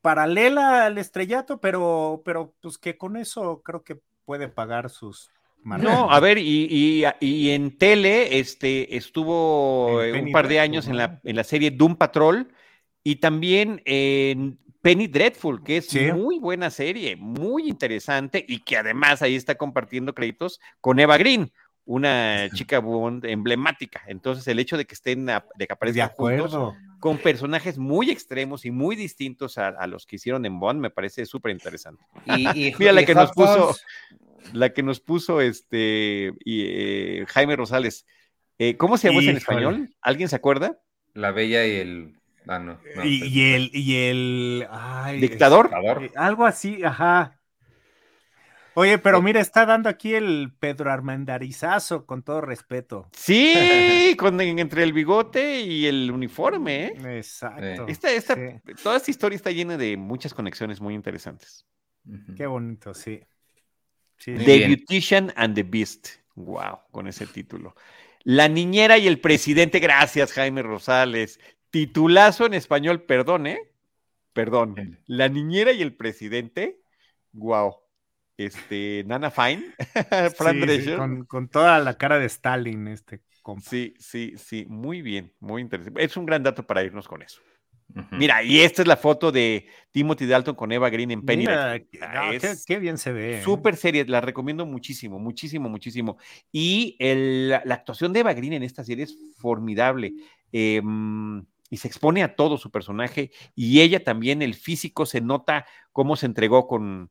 paralela 0.08 0.86
al 0.86 0.98
estrellato, 0.98 1.60
pero, 1.60 2.22
pero 2.24 2.54
pues 2.62 2.78
que 2.78 2.98
con 2.98 3.18
eso 3.18 3.62
creo 3.62 3.84
que 3.84 4.00
puede 4.24 4.48
pagar 4.48 4.90
sus 4.90 5.30
no, 5.66 6.10
a 6.10 6.22
ver, 6.22 6.38
y, 6.38 7.04
y, 7.20 7.50
en 7.50 7.78
tele 7.78 8.40
este, 8.40 8.96
estuvo 8.96 9.98
un 9.98 10.32
par 10.32 10.48
de 10.48 10.62
años 10.62 10.88
en, 10.88 10.96
la, 10.96 11.20
en 11.26 11.36
la 11.36 11.44
serie 11.44 11.72
Doom 11.72 11.98
Patrol 11.98 12.48
y 13.04 13.18
también 13.18 13.82
en 13.84 14.58
Penny 14.82 15.08
Dreadful, 15.08 15.62
que 15.62 15.78
es 15.78 15.94
muy 16.14 16.40
buena 16.40 16.70
serie, 16.70 17.18
muy 17.18 17.68
interesante 17.68 18.46
y 18.48 18.60
que 18.64 18.78
además 18.78 19.22
ahí 19.22 19.36
está 19.36 19.56
compartiendo 19.56 20.14
créditos 20.14 20.62
con 20.80 21.02
Eva 21.02 21.18
Green, 21.18 21.52
una 21.84 22.48
chica 22.54 22.80
Bond 22.80 23.26
emblemática. 23.26 24.04
Entonces, 24.08 24.48
el 24.48 24.60
hecho 24.60 24.78
de 24.78 24.86
que 24.86 24.94
estén, 24.94 25.26
de 25.26 25.68
que 25.68 25.74
aparezcan 25.74 26.10
juntos 26.16 26.76
con 27.00 27.18
personajes 27.18 27.78
muy 27.78 28.10
extremos 28.10 28.66
y 28.66 28.72
muy 28.72 28.96
distintos 28.96 29.58
a, 29.58 29.88
los 29.88 30.06
que 30.06 30.18
hicieron 30.18 30.46
en 30.46 30.60
Bond, 30.60 30.80
me 30.80 30.90
parece 30.90 31.26
súper 31.26 31.52
interesante. 31.52 32.04
Y, 32.26 32.74
Mira 32.80 32.92
la 32.92 33.06
que 33.06 33.16
nos 33.16 33.32
puso, 33.32 33.76
la 34.54 34.74
que 34.74 34.84
nos 34.84 35.00
puso 35.00 35.42
este 35.42 36.32
y, 36.44 36.66
eh, 36.66 37.26
Jaime 37.28 37.56
Rosales. 37.56 38.06
Eh, 38.60 38.76
¿Cómo 38.78 38.98
se 38.98 39.10
llama 39.10 39.22
en 39.22 39.38
español? 39.38 39.90
¿Alguien 40.02 40.30
se 40.30 40.36
acuerda? 40.36 40.80
La 41.14 41.32
Bella 41.32 41.66
y 41.66 41.76
el. 41.76 42.14
Ah, 42.48 42.60
no, 42.60 42.80
y, 43.04 43.54
el, 43.54 43.70
y 43.74 43.96
el 43.96 44.68
dictador. 45.20 45.70
Eh, 46.02 46.12
algo 46.16 46.46
así, 46.46 46.82
ajá. 46.84 47.37
Oye, 48.80 49.00
pero 49.00 49.24
mira, 49.24 49.42
está 49.42 49.66
dando 49.66 49.90
aquí 49.90 50.14
el 50.14 50.54
Pedro 50.60 50.92
Armandarizazo, 50.92 52.06
con 52.06 52.22
todo 52.22 52.42
respeto. 52.42 53.10
Sí, 53.12 54.16
con, 54.20 54.40
entre 54.40 54.84
el 54.84 54.94
bigote 54.94 55.62
y 55.62 55.88
el 55.88 56.12
uniforme. 56.12 56.86
¿eh? 56.86 57.18
Exacto. 57.18 57.88
Toda 58.84 58.98
esta 58.98 59.10
historia 59.10 59.36
está 59.36 59.50
llena 59.50 59.78
de 59.78 59.98
muchas 59.98 60.32
conexiones 60.36 60.80
muy 60.80 60.94
interesantes. 60.94 61.66
Qué 62.36 62.46
bonito, 62.46 62.94
sí. 62.94 63.20
the 64.24 64.68
Beautician 64.68 65.34
and 65.36 65.56
the 65.56 65.64
Beast. 65.64 66.10
Wow, 66.36 66.82
con 66.92 67.08
ese 67.08 67.26
título. 67.26 67.74
La 68.26 68.48
niñera 68.48 69.00
y 69.00 69.08
el 69.08 69.20
presidente, 69.20 69.80
gracias 69.80 70.34
Jaime 70.34 70.62
Rosales. 70.62 71.40
Titulazo 71.72 72.46
en 72.46 72.54
español, 72.54 73.02
perdón, 73.02 73.48
¿eh? 73.48 73.72
Perdón. 74.34 75.00
La 75.08 75.30
niñera 75.30 75.72
y 75.72 75.82
el 75.82 75.96
presidente, 75.96 76.80
wow 77.32 77.87
este, 78.38 79.04
Nana 79.08 79.32
Fine, 79.32 79.64
Fran 80.38 81.26
con, 81.26 81.50
toda 81.50 81.80
la 81.80 81.98
cara 81.98 82.20
de 82.20 82.26
Stalin, 82.26 82.88
este 82.88 83.22
Sí, 83.62 83.94
sí, 83.98 84.34
sí, 84.38 84.66
muy 84.68 85.02
bien, 85.02 85.34
muy 85.40 85.62
interesante. 85.62 86.04
Es 86.04 86.18
un 86.18 86.26
gran 86.26 86.44
dato 86.44 86.66
para 86.66 86.84
irnos 86.84 87.08
con 87.08 87.22
eso. 87.22 87.42
Mira, 88.12 88.44
y 88.44 88.60
esta 88.60 88.82
es 88.82 88.88
la 88.88 88.98
foto 88.98 89.32
de 89.32 89.66
Timothy 89.92 90.26
Dalton 90.26 90.56
con 90.56 90.72
Eva 90.74 90.90
Green 90.90 91.10
en 91.10 91.24
Penny. 91.24 91.46
Mira, 91.46 91.80
qué, 92.68 92.80
bien 92.80 92.98
se 92.98 93.14
ve. 93.14 93.40
¿eh? 93.40 93.44
Súper 93.44 93.78
serie, 93.78 94.06
la 94.06 94.20
recomiendo 94.20 94.66
muchísimo, 94.66 95.20
muchísimo, 95.20 95.70
muchísimo. 95.70 96.18
Y 96.52 96.98
la, 97.00 97.64
actuación 97.74 98.12
de 98.12 98.20
Eva 98.20 98.34
Green 98.34 98.54
en 98.54 98.64
esta 98.64 98.84
serie 98.84 99.06
es 99.06 99.18
formidable. 99.38 100.14
Em, 100.52 101.46
y 101.70 101.78
se 101.78 101.88
expone 101.88 102.24
a 102.24 102.36
todo 102.36 102.58
su 102.58 102.72
personaje 102.72 103.32
y 103.56 103.82
ella 103.82 104.04
también, 104.04 104.42
el 104.42 104.56
físico, 104.56 105.06
se 105.06 105.22
nota 105.22 105.66
cómo 105.94 106.18
se 106.18 106.26
entregó 106.26 106.68
con, 106.68 107.10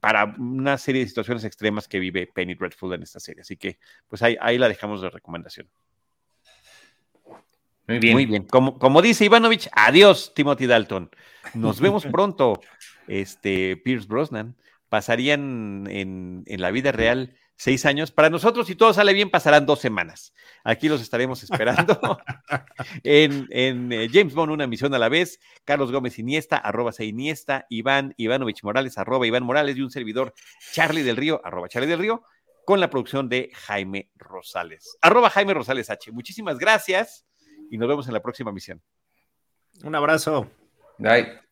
para 0.00 0.34
una 0.38 0.78
serie 0.78 1.02
de 1.02 1.08
situaciones 1.08 1.44
extremas 1.44 1.88
que 1.88 1.98
vive 1.98 2.28
Penny 2.32 2.54
Dreadful 2.54 2.94
en 2.94 3.02
esta 3.02 3.20
serie. 3.20 3.42
Así 3.42 3.56
que, 3.56 3.78
pues 4.08 4.22
ahí, 4.22 4.36
ahí 4.40 4.58
la 4.58 4.68
dejamos 4.68 5.00
de 5.00 5.10
recomendación. 5.10 5.68
Muy 7.88 7.98
bien. 7.98 8.14
Muy 8.14 8.26
bien. 8.26 8.44
Como, 8.44 8.78
como 8.78 9.02
dice 9.02 9.24
Ivanovich, 9.24 9.68
adiós, 9.72 10.32
Timothy 10.34 10.66
Dalton. 10.66 11.10
Nos 11.54 11.80
vemos 11.80 12.04
pronto. 12.12 12.60
Este, 13.08 13.76
Pierce 13.76 14.06
Brosnan. 14.06 14.56
Pasarían 14.88 15.86
en, 15.88 16.44
en 16.46 16.60
la 16.60 16.70
vida 16.70 16.92
real 16.92 17.34
seis 17.62 17.86
años. 17.86 18.10
Para 18.10 18.28
nosotros, 18.28 18.66
si 18.66 18.74
todo 18.74 18.92
sale 18.92 19.12
bien, 19.12 19.30
pasarán 19.30 19.66
dos 19.66 19.78
semanas. 19.78 20.34
Aquí 20.64 20.88
los 20.88 21.00
estaremos 21.00 21.44
esperando 21.44 22.18
en, 23.04 23.46
en 23.50 23.92
eh, 23.92 24.08
James 24.12 24.34
Bond, 24.34 24.50
una 24.50 24.66
misión 24.66 24.92
a 24.94 24.98
la 24.98 25.08
vez. 25.08 25.38
Carlos 25.64 25.92
Gómez 25.92 26.18
Iniesta, 26.18 26.56
arroba 26.56 26.90
se 26.90 27.04
Iniesta, 27.04 27.66
Iván 27.70 28.14
Ivanovich 28.16 28.64
Morales, 28.64 28.98
arroba 28.98 29.28
Iván 29.28 29.44
Morales, 29.44 29.76
y 29.76 29.82
un 29.82 29.92
servidor 29.92 30.34
Charlie 30.72 31.04
del 31.04 31.16
Río, 31.16 31.40
arroba 31.44 31.68
Charlie 31.68 31.88
del 31.88 32.00
Río, 32.00 32.24
con 32.64 32.80
la 32.80 32.90
producción 32.90 33.28
de 33.28 33.50
Jaime 33.54 34.10
Rosales. 34.16 34.98
Arroba 35.00 35.30
Jaime 35.30 35.54
Rosales 35.54 35.88
H. 35.88 36.10
Muchísimas 36.10 36.58
gracias 36.58 37.24
y 37.70 37.78
nos 37.78 37.88
vemos 37.88 38.08
en 38.08 38.14
la 38.14 38.22
próxima 38.22 38.50
misión. 38.50 38.82
Un 39.84 39.94
abrazo. 39.94 40.50
Bye. 40.98 41.51